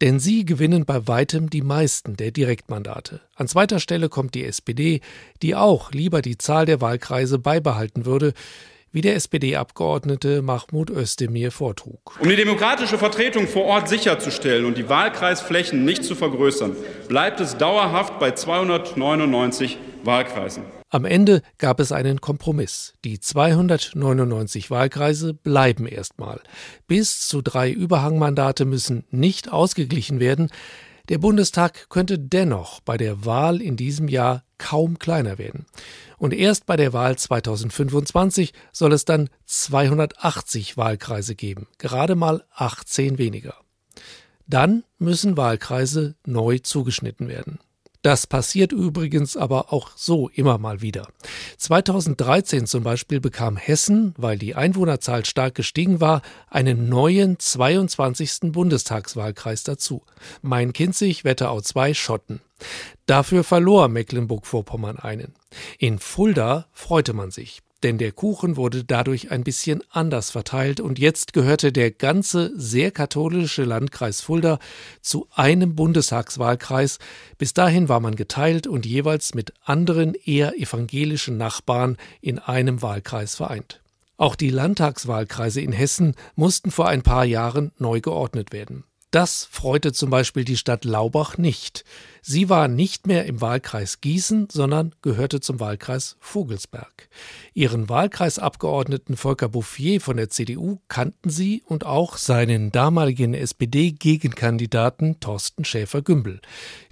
denn 0.00 0.18
sie 0.18 0.44
gewinnen 0.44 0.84
bei 0.84 1.06
weitem 1.06 1.50
die 1.50 1.62
meisten 1.62 2.16
der 2.16 2.32
Direktmandate. 2.32 3.20
An 3.36 3.46
zweiter 3.46 3.78
Stelle 3.78 4.08
kommt 4.08 4.34
die 4.34 4.44
SPD, 4.44 5.00
die 5.42 5.54
auch 5.54 5.92
lieber 5.92 6.20
die 6.20 6.36
Zahl 6.36 6.66
der 6.66 6.80
Wahlkreise 6.80 7.38
beibehalten 7.38 8.06
würde, 8.06 8.34
wie 8.92 9.00
der 9.00 9.14
SPD-Abgeordnete 9.16 10.42
Mahmoud 10.42 10.90
Özdemir 10.90 11.50
vortrug. 11.50 12.18
Um 12.20 12.28
die 12.28 12.36
demokratische 12.36 12.98
Vertretung 12.98 13.46
vor 13.46 13.64
Ort 13.64 13.88
sicherzustellen 13.88 14.64
und 14.64 14.78
die 14.78 14.88
Wahlkreisflächen 14.88 15.84
nicht 15.84 16.04
zu 16.04 16.14
vergrößern, 16.14 16.76
bleibt 17.08 17.40
es 17.40 17.56
dauerhaft 17.56 18.18
bei 18.18 18.32
299 18.32 19.78
Wahlkreisen. 20.04 20.62
Am 20.90 21.04
Ende 21.04 21.42
gab 21.58 21.80
es 21.80 21.92
einen 21.92 22.22
Kompromiss. 22.22 22.94
Die 23.04 23.20
299 23.20 24.70
Wahlkreise 24.70 25.34
bleiben 25.34 25.86
erstmal. 25.86 26.40
Bis 26.86 27.28
zu 27.28 27.42
drei 27.42 27.70
Überhangmandate 27.70 28.64
müssen 28.64 29.04
nicht 29.10 29.52
ausgeglichen 29.52 30.18
werden. 30.18 30.50
Der 31.10 31.18
Bundestag 31.18 31.90
könnte 31.90 32.18
dennoch 32.18 32.80
bei 32.80 32.96
der 32.96 33.26
Wahl 33.26 33.60
in 33.60 33.76
diesem 33.76 34.08
Jahr 34.08 34.44
kaum 34.58 34.98
kleiner 34.98 35.38
werden. 35.38 35.66
Und 36.18 36.34
erst 36.34 36.66
bei 36.66 36.76
der 36.76 36.92
Wahl 36.92 37.16
2025 37.16 38.52
soll 38.72 38.92
es 38.92 39.04
dann 39.04 39.30
280 39.46 40.76
Wahlkreise 40.76 41.34
geben, 41.34 41.68
gerade 41.78 42.16
mal 42.16 42.44
18 42.54 43.18
weniger. 43.18 43.54
Dann 44.46 44.84
müssen 44.98 45.36
Wahlkreise 45.36 46.16
neu 46.26 46.58
zugeschnitten 46.58 47.28
werden. 47.28 47.60
Das 48.02 48.26
passiert 48.26 48.72
übrigens 48.72 49.36
aber 49.36 49.72
auch 49.72 49.90
so 49.96 50.28
immer 50.28 50.58
mal 50.58 50.80
wieder. 50.82 51.08
2013 51.56 52.66
zum 52.66 52.84
Beispiel 52.84 53.20
bekam 53.20 53.56
Hessen, 53.56 54.14
weil 54.16 54.38
die 54.38 54.54
Einwohnerzahl 54.54 55.24
stark 55.24 55.54
gestiegen 55.56 56.00
war, 56.00 56.22
einen 56.48 56.88
neuen 56.88 57.38
22. 57.38 58.52
Bundestagswahlkreis 58.52 59.64
dazu. 59.64 60.02
Main-Kinzig, 60.42 61.24
Wetterau 61.24 61.60
2, 61.60 61.94
Schotten. 61.94 62.40
Dafür 63.06 63.42
verlor 63.42 63.88
Mecklenburg-Vorpommern 63.88 64.98
einen. 64.98 65.34
In 65.78 65.98
Fulda 65.98 66.66
freute 66.72 67.12
man 67.12 67.30
sich 67.30 67.62
denn 67.82 67.98
der 67.98 68.12
Kuchen 68.12 68.56
wurde 68.56 68.84
dadurch 68.84 69.30
ein 69.30 69.44
bisschen 69.44 69.82
anders 69.90 70.30
verteilt 70.30 70.80
und 70.80 70.98
jetzt 70.98 71.32
gehörte 71.32 71.72
der 71.72 71.90
ganze 71.90 72.52
sehr 72.58 72.90
katholische 72.90 73.64
Landkreis 73.64 74.20
Fulda 74.20 74.58
zu 75.00 75.28
einem 75.32 75.74
Bundestagswahlkreis. 75.76 76.98
Bis 77.38 77.54
dahin 77.54 77.88
war 77.88 78.00
man 78.00 78.16
geteilt 78.16 78.66
und 78.66 78.84
jeweils 78.84 79.34
mit 79.34 79.52
anderen 79.64 80.14
eher 80.14 80.58
evangelischen 80.58 81.36
Nachbarn 81.36 81.96
in 82.20 82.38
einem 82.38 82.82
Wahlkreis 82.82 83.36
vereint. 83.36 83.80
Auch 84.16 84.34
die 84.34 84.50
Landtagswahlkreise 84.50 85.60
in 85.60 85.72
Hessen 85.72 86.16
mussten 86.34 86.72
vor 86.72 86.88
ein 86.88 87.02
paar 87.02 87.24
Jahren 87.24 87.70
neu 87.78 88.00
geordnet 88.00 88.52
werden. 88.52 88.82
Das 89.10 89.48
freute 89.50 89.92
zum 89.94 90.10
Beispiel 90.10 90.44
die 90.44 90.58
Stadt 90.58 90.84
Laubach 90.84 91.38
nicht. 91.38 91.84
Sie 92.22 92.48
war 92.48 92.68
nicht 92.68 93.06
mehr 93.06 93.26
im 93.26 93.40
Wahlkreis 93.40 94.00
Gießen, 94.00 94.48
sondern 94.50 94.94
gehörte 95.02 95.40
zum 95.40 95.60
Wahlkreis 95.60 96.16
Vogelsberg. 96.20 97.08
Ihren 97.54 97.88
Wahlkreisabgeordneten 97.88 99.16
Volker 99.16 99.48
Bouffier 99.48 100.00
von 100.00 100.16
der 100.16 100.28
CDU 100.28 100.78
kannten 100.88 101.30
sie 101.30 101.62
und 101.64 101.86
auch 101.86 102.16
seinen 102.16 102.70
damaligen 102.70 103.34
SPD-Gegenkandidaten 103.34 105.20
Thorsten 105.20 105.64
Schäfer-Gümbel. 105.64 106.40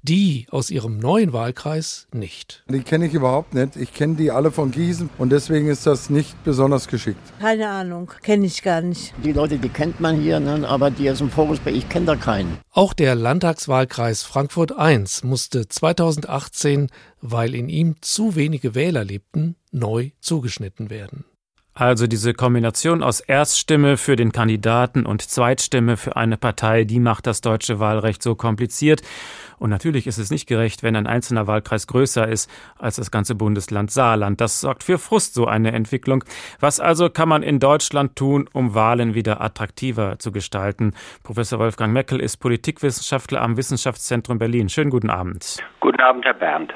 Die 0.02 0.46
aus 0.50 0.70
ihrem 0.70 0.98
neuen 0.98 1.32
Wahlkreis 1.32 2.06
nicht. 2.12 2.64
Die 2.68 2.80
kenne 2.80 3.06
ich 3.06 3.14
überhaupt 3.14 3.54
nicht. 3.54 3.76
Ich 3.76 3.92
kenne 3.92 4.14
die 4.14 4.30
alle 4.30 4.52
von 4.52 4.70
Gießen 4.70 5.10
und 5.18 5.30
deswegen 5.30 5.68
ist 5.68 5.86
das 5.86 6.10
nicht 6.10 6.42
besonders 6.44 6.88
geschickt. 6.88 7.20
Keine 7.40 7.68
Ahnung, 7.68 8.12
kenne 8.22 8.46
ich 8.46 8.62
gar 8.62 8.80
nicht. 8.80 9.12
Die 9.24 9.32
Leute, 9.32 9.58
die 9.58 9.68
kennt 9.68 10.00
man 10.00 10.20
hier, 10.20 10.40
ne? 10.40 10.66
aber 10.68 10.90
die 10.90 11.10
aus 11.10 11.18
dem 11.18 11.30
Vogelsberg, 11.30 11.74
ich 11.74 11.88
kenne 11.88 12.06
da 12.06 12.16
keinen. 12.16 12.58
Auch 12.70 12.92
der 12.92 13.14
Landtagswahlkreis 13.14 14.22
Frankfurt 14.22 14.72
I 14.78 14.96
musste 15.24 15.68
2018, 15.68 16.88
weil 17.20 17.54
in 17.54 17.68
ihm 17.68 17.96
zu 18.00 18.36
wenige 18.36 18.74
Wähler 18.74 19.04
lebten, 19.04 19.56
neu 19.72 20.10
zugeschnitten 20.20 20.90
werden. 20.90 21.24
Also 21.78 22.06
diese 22.06 22.32
Kombination 22.32 23.02
aus 23.02 23.20
Erststimme 23.20 23.98
für 23.98 24.16
den 24.16 24.32
Kandidaten 24.32 25.04
und 25.04 25.20
Zweitstimme 25.20 25.98
für 25.98 26.16
eine 26.16 26.38
Partei, 26.38 26.84
die 26.84 27.00
macht 27.00 27.26
das 27.26 27.42
deutsche 27.42 27.78
Wahlrecht 27.78 28.22
so 28.22 28.34
kompliziert. 28.34 29.02
Und 29.58 29.70
natürlich 29.70 30.06
ist 30.06 30.18
es 30.18 30.30
nicht 30.30 30.46
gerecht, 30.46 30.82
wenn 30.82 30.96
ein 30.96 31.06
einzelner 31.06 31.46
Wahlkreis 31.46 31.86
größer 31.86 32.28
ist 32.28 32.50
als 32.78 32.96
das 32.96 33.10
ganze 33.10 33.34
Bundesland 33.34 33.90
Saarland. 33.90 34.40
Das 34.40 34.60
sorgt 34.60 34.82
für 34.82 34.98
Frust, 34.98 35.34
so 35.34 35.46
eine 35.46 35.72
Entwicklung. 35.72 36.24
Was 36.60 36.80
also 36.80 37.08
kann 37.08 37.28
man 37.28 37.42
in 37.42 37.58
Deutschland 37.58 38.16
tun, 38.16 38.48
um 38.52 38.74
Wahlen 38.74 39.14
wieder 39.14 39.40
attraktiver 39.40 40.18
zu 40.18 40.32
gestalten? 40.32 40.92
Professor 41.22 41.58
Wolfgang 41.58 41.92
Meckel 41.92 42.20
ist 42.20 42.38
Politikwissenschaftler 42.38 43.40
am 43.40 43.56
Wissenschaftszentrum 43.56 44.38
Berlin. 44.38 44.68
Schönen 44.68 44.90
guten 44.90 45.10
Abend. 45.10 45.58
Guten 45.80 46.00
Abend, 46.00 46.24
Herr 46.24 46.34
Bernd. 46.34 46.72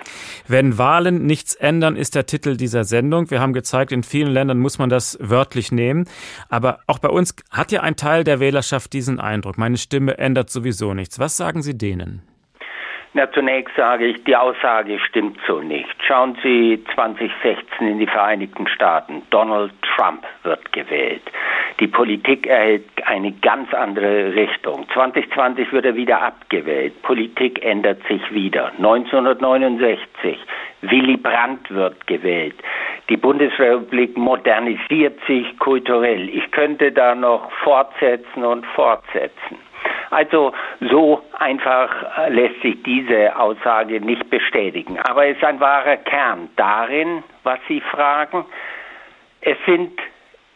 Wenn 0.47 0.79
Wahlen 0.79 1.27
nichts 1.27 1.55
ändern, 1.55 1.97
ist 1.97 2.15
der 2.15 2.27
Titel 2.27 2.57
dieser 2.57 2.85
Sendung. 2.85 3.31
Wir 3.31 3.41
haben 3.41 3.53
gezeigt, 3.53 3.93
in 3.93 4.03
vielen 4.03 4.33
Ländern 4.33 4.59
muss 4.59 4.79
man 4.79 4.89
das 4.89 5.19
wörtlich 5.21 5.73
nehmen. 5.73 6.07
Aber 6.49 6.81
auch 6.87 6.99
bei 6.99 7.09
uns 7.09 7.35
hat 7.51 7.73
ja 7.73 7.83
ein 7.83 7.97
Teil 7.97 8.25
der 8.25 8.41
Wählerschaft 8.41 8.93
diesen 8.93 9.21
Eindruck. 9.21 9.59
Meine 9.59 9.77
Stimme 9.77 10.19
ändert 10.19 10.51
sowieso 10.51 10.95
nichts. 10.95 11.19
Was 11.19 11.37
sagen 11.37 11.63
Sie 11.63 11.77
denen? 11.77 12.23
Na, 13.13 13.29
zunächst 13.33 13.75
sage 13.75 14.07
ich, 14.07 14.23
die 14.23 14.37
Aussage 14.37 15.01
stimmt 15.01 15.37
so 15.45 15.61
nicht. 15.61 15.97
Schauen 16.07 16.39
Sie 16.45 16.81
2016 16.95 17.89
in 17.89 17.99
die 17.99 18.07
Vereinigten 18.07 18.69
Staaten. 18.69 19.23
Donald 19.31 19.73
Trump 19.83 20.23
wird 20.45 20.71
gewählt. 20.71 21.23
Die 21.81 21.89
Politik 21.89 22.47
erhält 22.47 22.85
eine 23.07 23.33
ganz 23.33 23.75
andere 23.75 24.33
Richtung. 24.37 24.87
2020 24.93 25.73
wird 25.73 25.87
er 25.87 25.97
wieder 25.97 26.23
abgewählt. 26.23 27.03
Politik 27.03 27.65
ändert 27.65 28.01
sich 28.07 28.23
wieder. 28.33 28.71
1969. 28.79 30.39
Willy 30.83 31.17
Brandt 31.17 31.69
wird 31.71 32.07
gewählt. 32.07 32.55
Die 33.09 33.17
Bundesrepublik 33.17 34.17
modernisiert 34.17 35.19
sich 35.27 35.59
kulturell. 35.59 36.29
Ich 36.29 36.49
könnte 36.53 36.93
da 36.93 37.17
noch 37.17 37.51
fortsetzen 37.65 38.45
und 38.45 38.65
fortsetzen. 38.67 39.59
Also 40.11 40.53
so 40.81 41.23
einfach 41.39 42.19
äh, 42.19 42.31
lässt 42.31 42.61
sich 42.63 42.83
diese 42.83 43.37
Aussage 43.37 44.01
nicht 44.01 44.29
bestätigen. 44.29 44.99
Aber 44.99 45.27
es 45.27 45.37
ist 45.37 45.45
ein 45.45 45.61
wahrer 45.61 45.97
Kern 45.99 46.51
darin, 46.57 47.23
was 47.45 47.59
Sie 47.69 47.81
fragen. 47.81 48.45
Es 49.41 49.57
sind 49.67 49.99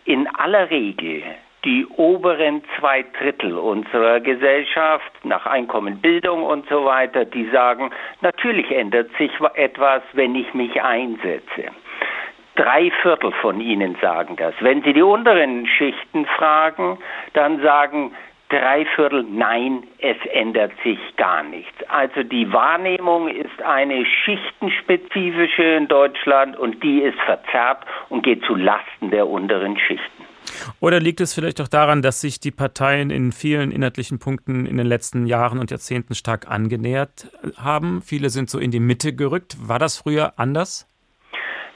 in 0.05 0.27
aller 0.35 0.71
Regel 0.71 1.23
die 1.65 1.87
oberen 1.97 2.63
zwei 2.79 3.05
Drittel 3.19 3.57
unserer 3.57 4.21
Gesellschaft 4.21 5.11
nach 5.25 5.47
Einkommen, 5.47 6.01
Bildung 6.01 6.43
und 6.43 6.69
so 6.69 6.85
weiter, 6.85 7.25
die 7.25 7.49
sagen, 7.51 7.91
natürlich 8.21 8.71
ändert 8.71 9.11
sich 9.17 9.31
etwas, 9.55 10.03
wenn 10.13 10.35
ich 10.35 10.53
mich 10.53 10.83
einsetze. 10.83 11.71
Drei 12.57 12.91
Viertel 13.03 13.33
von 13.41 13.61
ihnen 13.61 13.97
sagen 14.01 14.37
das. 14.37 14.55
Wenn 14.61 14.83
Sie 14.83 14.93
die 14.93 15.03
unteren 15.03 15.67
Schichten 15.67 16.27
fragen, 16.27 16.99
dann 17.33 17.61
sagen 17.63 18.15
drei 18.55 18.87
Viertel 18.95 19.25
nein, 19.25 19.83
es 19.99 20.17
ändert 20.33 20.73
sich 20.85 20.99
gar 21.17 21.43
nichts. 21.43 21.73
Also 21.89 22.23
die 22.23 22.53
Wahrnehmung 22.53 23.29
ist 23.29 23.61
eine 23.63 24.05
schichtenspezifische 24.07 25.63
in 25.63 25.89
Deutschland 25.89 26.57
und 26.57 26.83
die 26.83 27.01
ist 27.01 27.19
verzerrt 27.27 27.85
und 28.11 28.23
geht 28.23 28.45
zu 28.45 28.55
Lasten 28.55 29.11
der 29.11 29.27
unteren 29.27 29.77
Schichten. 29.77 30.25
Oder 30.79 31.01
liegt 31.01 31.21
es 31.21 31.35
vielleicht 31.35 31.61
auch 31.61 31.69
daran, 31.69 32.03
dass 32.03 32.21
sich 32.21 32.39
die 32.39 32.51
Parteien 32.51 33.11
in 33.11 33.33
vielen 33.33 33.73
inhaltlichen 33.73 34.19
Punkten 34.19 34.67
in 34.67 34.77
den 34.77 34.87
letzten 34.87 35.27
Jahren 35.27 35.59
und 35.59 35.71
Jahrzehnten 35.71 36.15
stark 36.15 36.49
angenähert 36.49 37.29
haben? 37.57 38.03
Viele 38.03 38.31
sind 38.31 38.51
so 38.51 38.59
in 38.59 38.71
die 38.71 38.81
Mitte 38.81 39.15
gerückt. 39.15 39.57
War 39.67 39.79
das 39.79 39.99
früher 39.99 40.39
anders? 40.39 40.87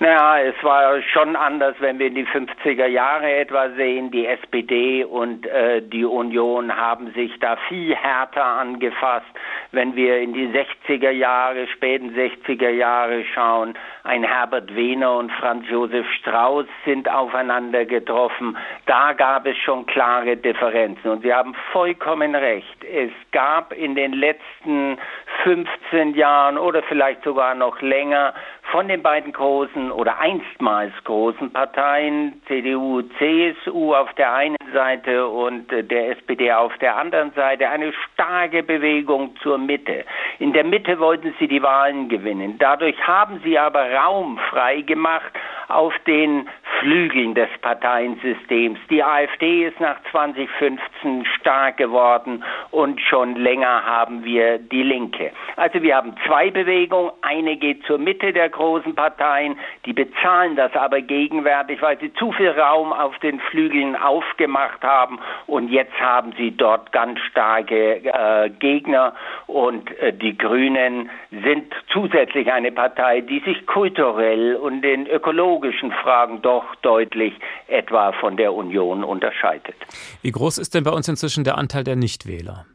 Naja, 0.01 0.45
es 0.45 0.55
war 0.63 1.03
schon 1.03 1.35
anders, 1.35 1.75
wenn 1.81 1.99
wir 1.99 2.07
in 2.07 2.15
die 2.15 2.27
50er 2.27 2.87
Jahre 2.87 3.35
etwa 3.35 3.71
sehen. 3.71 4.13
Die 4.13 4.27
SPD 4.27 5.03
und 5.03 5.45
äh, 5.45 5.83
die 5.83 6.05
Union 6.05 6.77
haben 6.77 7.13
sich 7.15 7.37
da 7.41 7.57
viel 7.69 7.97
härter 7.97 8.45
angefasst. 8.45 9.27
Wenn 9.73 9.97
wir 9.97 10.19
in 10.19 10.33
die 10.35 10.49
60er 10.49 11.11
Jahre, 11.11 11.67
späten 11.67 12.15
60er 12.15 12.71
Jahre 12.71 13.25
schauen, 13.35 13.75
ein 14.05 14.23
Herbert 14.23 14.73
Wehner 14.77 15.17
und 15.17 15.33
Franz 15.33 15.69
Josef 15.69 16.07
Strauß 16.21 16.67
sind 16.85 17.11
aufeinander 17.11 17.85
getroffen. 17.85 18.57
Da 18.87 19.15
gab 19.15 19.47
es 19.47 19.57
schon 19.59 19.85
klare 19.87 20.37
Differenzen. 20.37 21.11
Und 21.11 21.23
Sie 21.23 21.35
haben 21.35 21.57
vollkommen 21.73 22.37
recht. 22.37 22.85
Es 22.85 23.11
gab 23.33 23.73
in 23.73 23.97
den 23.97 24.13
letzten 24.13 24.97
15 25.43 26.15
Jahren 26.15 26.57
oder 26.57 26.85
vielleicht 26.85 27.25
sogar 27.25 27.57
noch 27.57 27.81
länger 27.83 28.33
von 28.71 28.89
den 28.89 29.03
beiden 29.03 29.33
großen 29.33 29.91
oder 29.91 30.19
einstmals 30.19 30.93
großen 31.05 31.53
Parteien, 31.53 32.41
CDU, 32.47 33.03
CSU 33.19 33.95
auf 33.95 34.13
der 34.15 34.33
einen 34.35 34.57
Seite 34.73 35.27
und 35.27 35.73
äh, 35.73 35.83
der 35.83 36.11
SPD 36.11 36.53
auf 36.53 36.77
der 36.79 36.97
anderen 36.97 37.33
Seite, 37.33 37.69
eine 37.69 37.93
starke 38.13 38.63
Bewegung 38.63 39.35
zur 39.43 39.59
Mitte. 39.59 40.05
In 40.39 40.53
der 40.53 40.65
Mitte 40.65 40.99
wollten 40.99 41.35
sie 41.39 41.49
die 41.49 41.63
Wahlen 41.63 42.09
gewinnen. 42.09 42.57
Dadurch 42.59 42.97
haben 43.07 43.41
sie 43.43 43.59
aber 43.59 43.91
Raum 43.93 44.39
frei 44.51 44.83
gemacht 44.83 45.33
auf 45.69 45.95
den 46.07 46.49
Flügeln 46.79 47.35
des 47.35 47.49
Parteiensystems. 47.61 48.79
Die 48.91 49.03
AfD 49.03 49.67
ist 49.67 49.81
nach 49.81 49.97
2015 50.11 51.27
stark 51.39 51.77
geworden 51.77 52.45
und 52.71 53.01
schon 53.01 53.35
länger 53.37 53.85
haben 53.85 54.25
wir 54.25 54.59
die 54.59 54.83
Linke. 54.83 55.33
Also 55.57 55.83
wir 55.83 55.97
haben 55.97 56.15
zwei 56.27 56.51
Bewegungen. 56.51 57.11
Eine 57.23 57.57
geht 57.57 57.85
zur 57.85 57.99
Mitte 57.99 58.33
der 58.33 58.49
großen 58.59 58.95
Parteien, 58.95 59.57
die 59.87 59.93
bezahlen 59.93 60.57
das 60.57 60.75
aber 60.75 61.01
gegenwärtig, 61.01 61.81
weil 61.81 61.99
sie 62.01 62.13
zu 62.15 62.33
viel 62.33 62.51
Raum 62.51 62.93
auf 62.93 63.17
den 63.21 63.41
Flügeln 63.41 63.95
aufgemacht 63.97 64.83
haben 64.83 65.19
und 65.47 65.69
jetzt 65.69 65.99
haben 66.01 66.33
sie 66.37 66.51
dort 66.51 66.93
ganz 66.93 67.21
starke 67.31 68.03
äh, 68.05 68.51
Gegner 68.51 69.15
und 69.47 69.97
äh, 69.99 70.13
die 70.13 70.37
Grünen 70.37 71.09
sind 71.31 71.73
zusätzlich 71.93 72.53
eine 72.53 72.73
Partei, 72.73 73.21
die 73.21 73.41
sich 73.41 73.67
kulturell 73.67 74.57
und 74.57 74.85
in 74.85 75.07
ökologischen 75.07 75.93
Fragen 75.93 76.43
doch 76.43 76.75
deutlich 76.83 77.35
etwa 77.69 78.13
von 78.13 78.37
der 78.37 78.53
Union 78.53 79.05
unterscheidet. 79.05 79.77
Wie 80.23 80.33
groß 80.33 80.59
ist 80.59 80.75
denn 80.75 80.85
bei 80.85 80.91
uns 80.91 81.09
inzwischen 81.09 81.45
der 81.45 81.57
Anteil 81.57 81.85
der 81.85 81.97
Nichtwähler? 81.97 82.67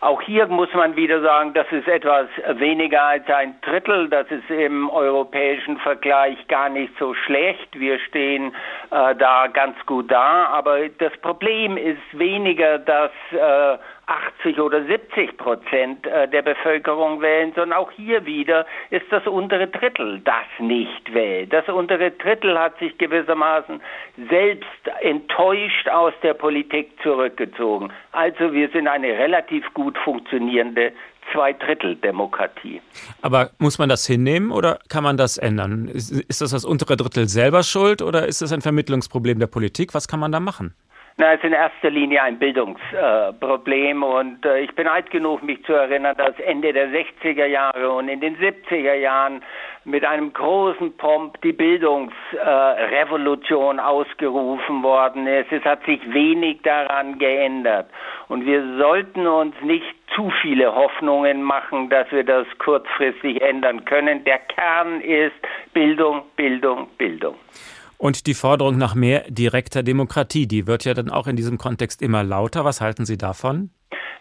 Auch 0.00 0.20
hier 0.22 0.46
muss 0.46 0.72
man 0.74 0.96
wieder 0.96 1.20
sagen, 1.20 1.54
das 1.54 1.66
ist 1.70 1.88
etwas 1.88 2.28
weniger 2.48 3.02
als 3.02 3.28
ein 3.28 3.54
Drittel. 3.62 4.08
Das 4.08 4.26
ist 4.30 4.48
im 4.50 4.90
europäischen 4.90 5.78
Vergleich 5.78 6.36
gar 6.48 6.68
nicht 6.68 6.92
so 6.98 7.14
schlecht. 7.14 7.68
Wir 7.78 7.98
stehen 8.00 8.54
äh, 8.90 9.14
da 9.14 9.46
ganz 9.46 9.76
gut 9.86 10.10
da. 10.10 10.46
Aber 10.46 10.88
das 10.88 11.16
Problem 11.18 11.76
ist 11.76 12.02
weniger, 12.12 12.78
dass 12.78 13.12
äh, 13.32 13.78
80 14.06 14.58
oder 14.60 14.84
70 14.84 15.36
Prozent 15.36 16.06
äh, 16.06 16.28
der 16.28 16.42
Bevölkerung 16.42 17.20
wählen, 17.20 17.52
sondern 17.54 17.78
auch 17.78 17.90
hier 17.90 18.24
wieder 18.26 18.66
ist 18.90 19.06
das 19.10 19.26
untere 19.26 19.66
Drittel, 19.66 20.20
das 20.20 20.44
nicht 20.58 21.12
wählt. 21.12 21.52
Das 21.52 21.66
untere 21.68 22.10
Drittel 22.10 22.58
hat 22.58 22.78
sich 22.78 22.96
gewissermaßen 22.98 23.80
selbst 24.28 24.68
enttäuscht 25.00 25.88
aus 25.88 26.12
der 26.22 26.34
Politik 26.34 26.90
zurückgezogen. 27.02 27.90
Also 28.12 28.52
wir 28.52 28.68
sind 28.70 28.88
eine 28.88 29.08
relativ 29.08 29.72
gut 29.74 29.96
funktionierende 29.98 30.92
Zweidrittel-Demokratie. 31.32 32.82
Aber 33.22 33.50
muss 33.58 33.78
man 33.78 33.88
das 33.88 34.06
hinnehmen 34.06 34.50
oder 34.50 34.78
kann 34.88 35.02
man 35.02 35.16
das 35.16 35.38
ändern? 35.38 35.88
Ist, 35.88 36.10
ist 36.10 36.40
das 36.40 36.50
das 36.50 36.64
untere 36.64 36.96
Drittel 36.96 37.28
selber 37.28 37.62
schuld 37.62 38.02
oder 38.02 38.26
ist 38.26 38.42
das 38.42 38.52
ein 38.52 38.60
Vermittlungsproblem 38.60 39.38
der 39.38 39.46
Politik? 39.46 39.94
Was 39.94 40.08
kann 40.08 40.20
man 40.20 40.32
da 40.32 40.40
machen? 40.40 40.74
Na, 41.16 41.32
es 41.32 41.38
ist 41.38 41.44
in 41.44 41.52
erster 41.52 41.90
Linie 41.90 42.22
ein 42.22 42.40
Bildungsproblem 42.40 44.02
äh, 44.02 44.04
und 44.04 44.44
äh, 44.44 44.62
ich 44.62 44.74
bin 44.74 44.88
alt 44.88 45.12
genug, 45.12 45.44
mich 45.44 45.64
zu 45.64 45.72
erinnern, 45.72 46.16
dass 46.16 46.36
Ende 46.40 46.72
der 46.72 46.88
60er 46.88 47.46
Jahre 47.46 47.92
und 47.92 48.08
in 48.08 48.18
den 48.18 48.36
70er 48.36 48.94
Jahren 48.94 49.40
mit 49.84 50.04
einem 50.04 50.32
großen 50.32 50.96
Pomp 50.96 51.40
die 51.42 51.52
Bildungsrevolution 51.52 53.78
äh, 53.78 53.82
ausgerufen 53.82 54.82
worden 54.82 55.28
ist. 55.28 55.52
Es 55.52 55.64
hat 55.64 55.84
sich 55.84 56.00
wenig 56.12 56.62
daran 56.62 57.16
geändert 57.20 57.88
und 58.26 58.44
wir 58.44 58.76
sollten 58.76 59.28
uns 59.28 59.54
nicht 59.62 59.94
zu 60.16 60.32
viele 60.42 60.74
Hoffnungen 60.74 61.44
machen, 61.44 61.90
dass 61.90 62.10
wir 62.10 62.24
das 62.24 62.48
kurzfristig 62.58 63.40
ändern 63.40 63.84
können. 63.84 64.24
Der 64.24 64.38
Kern 64.38 65.00
ist 65.00 65.36
Bildung, 65.72 66.22
Bildung, 66.34 66.88
Bildung. 66.98 67.36
Und 67.98 68.26
die 68.26 68.34
Forderung 68.34 68.76
nach 68.76 68.94
mehr 68.94 69.30
direkter 69.30 69.82
Demokratie, 69.82 70.46
die 70.46 70.66
wird 70.66 70.84
ja 70.84 70.94
dann 70.94 71.10
auch 71.10 71.26
in 71.26 71.36
diesem 71.36 71.58
Kontext 71.58 72.02
immer 72.02 72.22
lauter. 72.22 72.64
Was 72.64 72.80
halten 72.80 73.06
Sie 73.06 73.16
davon? 73.16 73.70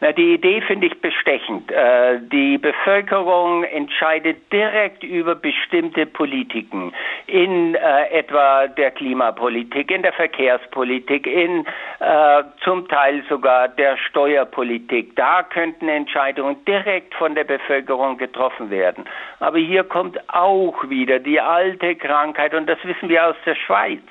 Na, 0.03 0.11
die 0.11 0.33
Idee 0.33 0.59
finde 0.59 0.87
ich 0.87 0.99
bestechend. 0.99 1.71
Äh, 1.71 2.19
die 2.19 2.57
Bevölkerung 2.57 3.63
entscheidet 3.63 4.51
direkt 4.51 5.01
über 5.01 5.33
bestimmte 5.33 6.05
Politiken 6.05 6.93
in 7.27 7.75
äh, 7.75 8.09
etwa 8.09 8.67
der 8.67 8.91
Klimapolitik, 8.91 9.89
in 9.89 10.01
der 10.01 10.11
Verkehrspolitik, 10.11 11.25
in 11.25 11.65
äh, 12.01 12.43
zum 12.65 12.85
Teil 12.89 13.23
sogar 13.29 13.69
der 13.69 13.95
Steuerpolitik. 13.95 15.15
Da 15.15 15.41
könnten 15.41 15.87
Entscheidungen 15.87 16.57
direkt 16.65 17.15
von 17.15 17.33
der 17.33 17.45
Bevölkerung 17.45 18.17
getroffen 18.17 18.69
werden. 18.69 19.05
Aber 19.39 19.57
hier 19.57 19.85
kommt 19.85 20.19
auch 20.27 20.83
wieder 20.89 21.19
die 21.19 21.39
alte 21.39 21.95
Krankheit 21.95 22.53
und 22.53 22.67
das 22.67 22.79
wissen 22.83 23.07
wir 23.07 23.25
aus 23.27 23.37
der 23.45 23.55
Schweiz. 23.55 24.03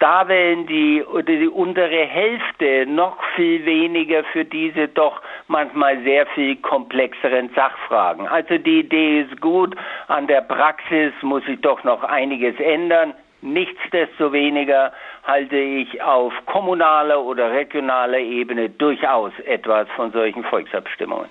Da 0.00 0.26
wählen 0.26 0.66
die, 0.66 1.04
die 1.28 1.46
untere 1.46 2.06
Hälfte 2.06 2.86
noch 2.86 3.22
viel 3.36 3.64
weniger 3.66 4.24
für 4.24 4.46
diese 4.46 4.88
doch 4.88 5.19
manchmal 5.48 6.02
sehr 6.02 6.26
viel 6.34 6.56
komplexeren 6.56 7.50
Sachfragen. 7.54 8.26
Also 8.28 8.58
die 8.58 8.80
Idee 8.80 9.22
ist 9.22 9.40
gut, 9.40 9.76
an 10.08 10.26
der 10.26 10.42
Praxis 10.42 11.12
muss 11.22 11.44
sich 11.44 11.60
doch 11.60 11.82
noch 11.84 12.02
einiges 12.02 12.58
ändern. 12.58 13.14
Nichtsdestoweniger 13.42 14.92
halte 15.24 15.56
ich 15.56 16.02
auf 16.02 16.32
kommunaler 16.46 17.22
oder 17.22 17.50
regionaler 17.52 18.18
Ebene 18.18 18.68
durchaus 18.68 19.32
etwas 19.46 19.88
von 19.96 20.12
solchen 20.12 20.44
Volksabstimmungen. 20.44 21.28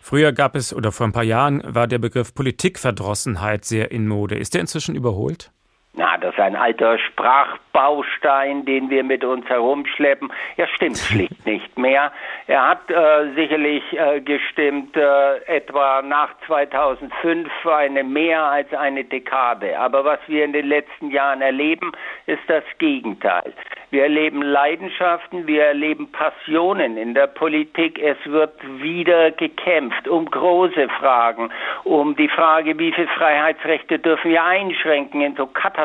Früher 0.00 0.32
gab 0.32 0.56
es, 0.56 0.74
oder 0.74 0.92
vor 0.92 1.06
ein 1.06 1.12
paar 1.12 1.24
Jahren 1.24 1.62
war 1.64 1.86
der 1.86 1.98
Begriff 1.98 2.34
Politikverdrossenheit 2.34 3.64
sehr 3.64 3.90
in 3.90 4.08
Mode. 4.08 4.36
Ist 4.36 4.54
der 4.54 4.60
inzwischen 4.60 4.94
überholt? 4.94 5.50
Na, 5.92 6.16
das 6.18 6.34
ist 6.34 6.40
ein 6.40 6.54
alter 6.54 6.98
Sprachbaustein, 6.98 8.64
den 8.64 8.90
wir 8.90 9.02
mit 9.02 9.24
uns 9.24 9.44
herumschleppen. 9.48 10.32
Er 10.56 10.68
stimmt 10.68 10.98
schlicht 11.10 11.44
nicht 11.44 11.76
mehr. 11.76 12.12
Er 12.46 12.68
hat 12.68 12.88
äh, 12.90 13.34
sicherlich 13.34 13.82
äh, 13.98 14.20
gestimmt 14.20 14.96
äh, 14.96 15.38
etwa 15.46 16.00
nach 16.02 16.30
2005 16.46 17.50
eine 17.66 18.04
mehr 18.04 18.40
als 18.44 18.72
eine 18.72 19.02
Dekade. 19.02 19.76
Aber 19.80 20.04
was 20.04 20.20
wir 20.28 20.44
in 20.44 20.52
den 20.52 20.66
letzten 20.66 21.10
Jahren 21.10 21.42
erleben, 21.42 21.90
ist 22.26 22.42
das 22.46 22.64
Gegenteil. 22.78 23.52
Wir 23.90 24.04
erleben 24.04 24.42
Leidenschaften, 24.42 25.48
wir 25.48 25.64
erleben 25.64 26.12
Passionen 26.12 26.96
in 26.96 27.14
der 27.14 27.26
Politik. 27.26 27.98
Es 27.98 28.16
wird 28.26 28.54
wieder 28.80 29.32
gekämpft 29.32 30.06
um 30.06 30.30
große 30.30 30.88
Fragen, 31.00 31.50
um 31.82 32.14
die 32.14 32.28
Frage, 32.28 32.78
wie 32.78 32.92
viele 32.92 33.08
Freiheitsrechte 33.08 33.98
dürfen 33.98 34.30
wir 34.30 34.44
einschränken 34.44 35.20
in 35.20 35.34
so 35.34 35.46
katastrophalen 35.46 35.79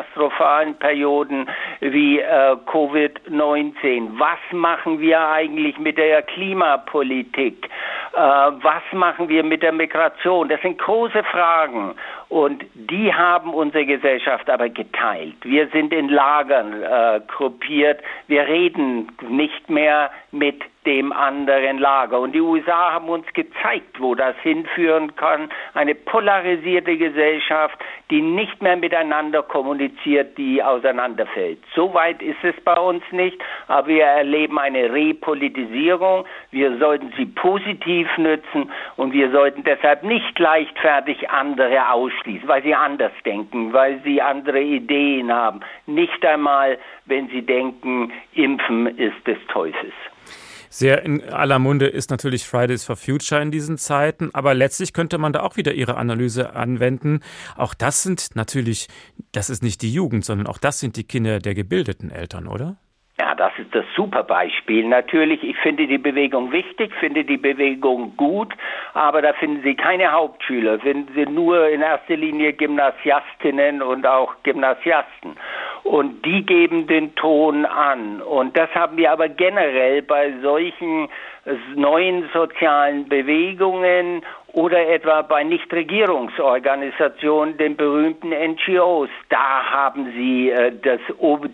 Perioden 0.78 1.48
wie 1.80 2.20
äh, 2.20 2.56
Covid-19. 2.66 4.18
Was 4.18 4.38
machen 4.52 5.00
wir 5.00 5.20
eigentlich 5.28 5.78
mit 5.78 5.98
der 5.98 6.22
Klimapolitik? 6.22 7.68
Äh, 8.12 8.18
was 8.18 8.82
machen 8.92 9.28
wir 9.28 9.42
mit 9.42 9.62
der 9.62 9.72
Migration? 9.72 10.48
Das 10.48 10.60
sind 10.62 10.78
große 10.78 11.22
Fragen. 11.24 11.94
Und 12.28 12.64
die 12.74 13.14
haben 13.14 13.54
unsere 13.54 13.86
Gesellschaft 13.86 14.50
aber 14.50 14.68
geteilt. 14.68 15.36
Wir 15.42 15.68
sind 15.68 15.92
in 15.92 16.08
Lagern 16.08 16.82
äh, 16.82 17.20
gruppiert. 17.28 18.00
Wir 18.26 18.46
reden 18.48 19.12
nicht 19.28 19.70
mehr 19.70 20.10
mit 20.32 20.62
dem 20.86 21.12
anderen 21.12 21.78
Lager. 21.78 22.20
Und 22.20 22.32
die 22.32 22.40
USA 22.40 22.92
haben 22.92 23.08
uns 23.08 23.26
gezeigt, 23.34 24.00
wo 24.00 24.14
das 24.14 24.36
hinführen 24.42 25.14
kann. 25.16 25.50
Eine 25.74 25.94
polarisierte 25.94 26.96
Gesellschaft, 26.96 27.76
die 28.10 28.22
nicht 28.22 28.62
mehr 28.62 28.76
miteinander 28.76 29.42
kommuniziert, 29.42 30.38
die 30.38 30.62
auseinanderfällt. 30.62 31.58
So 31.74 31.92
weit 31.92 32.22
ist 32.22 32.42
es 32.42 32.54
bei 32.64 32.78
uns 32.78 33.02
nicht, 33.10 33.36
aber 33.66 33.88
wir 33.88 34.04
erleben 34.04 34.58
eine 34.58 34.92
Repolitisierung. 34.92 36.24
Wir 36.52 36.78
sollten 36.78 37.12
sie 37.16 37.26
positiv 37.26 38.08
nützen 38.16 38.70
und 38.96 39.12
wir 39.12 39.30
sollten 39.32 39.64
deshalb 39.64 40.04
nicht 40.04 40.38
leichtfertig 40.38 41.28
andere 41.30 41.90
ausschließen, 41.90 42.15
weil 42.46 42.62
sie 42.62 42.74
anders 42.74 43.12
denken, 43.24 43.72
weil 43.72 44.00
sie 44.04 44.20
andere 44.20 44.60
Ideen 44.60 45.32
haben. 45.32 45.60
Nicht 45.86 46.24
einmal, 46.24 46.78
wenn 47.04 47.28
sie 47.28 47.42
denken, 47.42 48.12
impfen 48.32 48.86
ist 48.98 49.26
des 49.26 49.38
Teufels. 49.52 49.94
Sehr 50.68 51.04
in 51.04 51.22
aller 51.30 51.58
Munde 51.58 51.86
ist 51.86 52.10
natürlich 52.10 52.46
Fridays 52.46 52.84
for 52.84 52.96
Future 52.96 53.40
in 53.40 53.50
diesen 53.50 53.78
Zeiten, 53.78 54.30
aber 54.34 54.52
letztlich 54.52 54.92
könnte 54.92 55.16
man 55.16 55.32
da 55.32 55.40
auch 55.40 55.56
wieder 55.56 55.72
Ihre 55.72 55.96
Analyse 55.96 56.54
anwenden. 56.54 57.20
Auch 57.56 57.72
das 57.72 58.02
sind 58.02 58.34
natürlich, 58.34 58.88
das 59.32 59.48
ist 59.48 59.62
nicht 59.62 59.80
die 59.82 59.92
Jugend, 59.92 60.24
sondern 60.24 60.46
auch 60.46 60.58
das 60.58 60.80
sind 60.80 60.96
die 60.96 61.04
Kinder 61.04 61.38
der 61.38 61.54
gebildeten 61.54 62.10
Eltern, 62.10 62.46
oder? 62.46 62.76
Das 63.36 63.52
ist 63.58 63.74
das 63.74 63.84
super 63.94 64.22
Beispiel. 64.22 64.86
Natürlich, 64.86 65.42
ich 65.42 65.56
finde 65.58 65.86
die 65.86 65.98
Bewegung 65.98 66.52
wichtig, 66.52 66.92
finde 67.00 67.24
die 67.24 67.36
Bewegung 67.36 68.16
gut, 68.16 68.52
aber 68.94 69.22
da 69.22 69.32
finden 69.34 69.62
Sie 69.62 69.74
keine 69.74 70.10
Hauptschüler, 70.12 70.78
finden 70.80 71.12
Sie 71.14 71.26
nur 71.26 71.68
in 71.68 71.82
erster 71.82 72.16
Linie 72.16 72.52
Gymnasiastinnen 72.52 73.82
und 73.82 74.06
auch 74.06 74.34
Gymnasiasten. 74.42 75.36
Und 75.86 76.24
die 76.24 76.44
geben 76.44 76.88
den 76.88 77.14
Ton 77.14 77.64
an. 77.64 78.20
Und 78.20 78.56
das 78.56 78.68
haben 78.74 78.96
wir 78.96 79.12
aber 79.12 79.28
generell 79.28 80.02
bei 80.02 80.32
solchen 80.42 81.08
neuen 81.76 82.28
sozialen 82.32 83.08
Bewegungen 83.08 84.22
oder 84.52 84.88
etwa 84.88 85.22
bei 85.22 85.44
Nichtregierungsorganisationen, 85.44 87.56
den 87.58 87.76
berühmten 87.76 88.30
NGOs. 88.30 89.10
Da 89.28 89.70
haben 89.70 90.12
sie 90.16 90.50
äh, 90.50 90.72
das, 90.82 90.98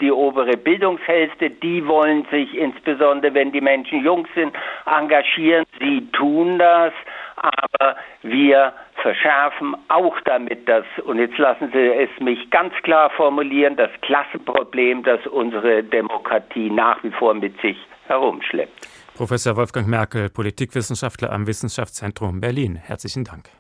die 0.01 0.13
obere 0.13 0.57
Bildungshälfte, 0.57 1.51
die 1.51 1.87
wollen 1.87 2.27
sich 2.31 2.57
insbesondere, 2.57 3.35
wenn 3.35 3.53
die 3.53 3.61
Menschen 3.61 4.03
jung 4.05 4.27
sind, 4.35 4.55
engagieren. 4.87 5.67
Sie 5.81 6.09
tun 6.13 6.59
das, 6.59 6.95
aber 7.43 7.97
wir 8.23 8.73
verschärfen 9.03 9.77
auch 9.89 10.19
damit 10.25 10.69
das, 10.69 10.85
und 11.05 11.19
jetzt 11.19 11.37
lassen 11.39 11.71
Sie 11.73 11.79
es 11.79 12.11
mich 12.21 12.51
ganz 12.51 12.73
klar 12.83 13.11
formulieren, 13.11 13.77
das 13.77 13.91
Klassenproblem, 14.03 15.03
das 15.03 15.27
unsere 15.27 15.83
Demokratie 15.83 16.71
nach 16.71 17.03
wie 17.03 17.11
vor 17.11 17.35
mit 17.35 17.61
sich 17.61 17.77
herumschleppt. 18.07 18.89
Professor 19.15 19.57
Wolfgang 19.57 19.89
Merkel, 19.89 20.31
Politikwissenschaftler 20.31 21.31
am 21.33 21.47
Wissenschaftszentrum 21.47 22.41
Berlin. 22.41 22.77
Herzlichen 22.77 23.25
Dank. 23.25 23.51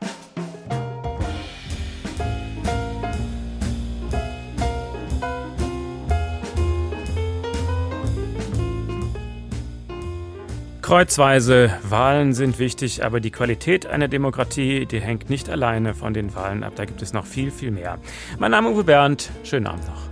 Kreuzweise 10.92 11.70
Wahlen 11.84 12.34
sind 12.34 12.58
wichtig, 12.58 13.02
aber 13.02 13.20
die 13.20 13.30
Qualität 13.30 13.86
einer 13.86 14.08
Demokratie, 14.08 14.84
die 14.84 15.00
hängt 15.00 15.30
nicht 15.30 15.48
alleine 15.48 15.94
von 15.94 16.12
den 16.12 16.34
Wahlen 16.34 16.62
ab. 16.62 16.74
Da 16.76 16.84
gibt 16.84 17.00
es 17.00 17.14
noch 17.14 17.24
viel, 17.24 17.50
viel 17.50 17.70
mehr. 17.70 17.98
Mein 18.38 18.50
Name 18.50 18.68
ist 18.68 18.74
Uwe 18.74 18.84
Bernd. 18.84 19.30
Schönen 19.42 19.68
Abend 19.68 19.86
noch. 19.86 20.11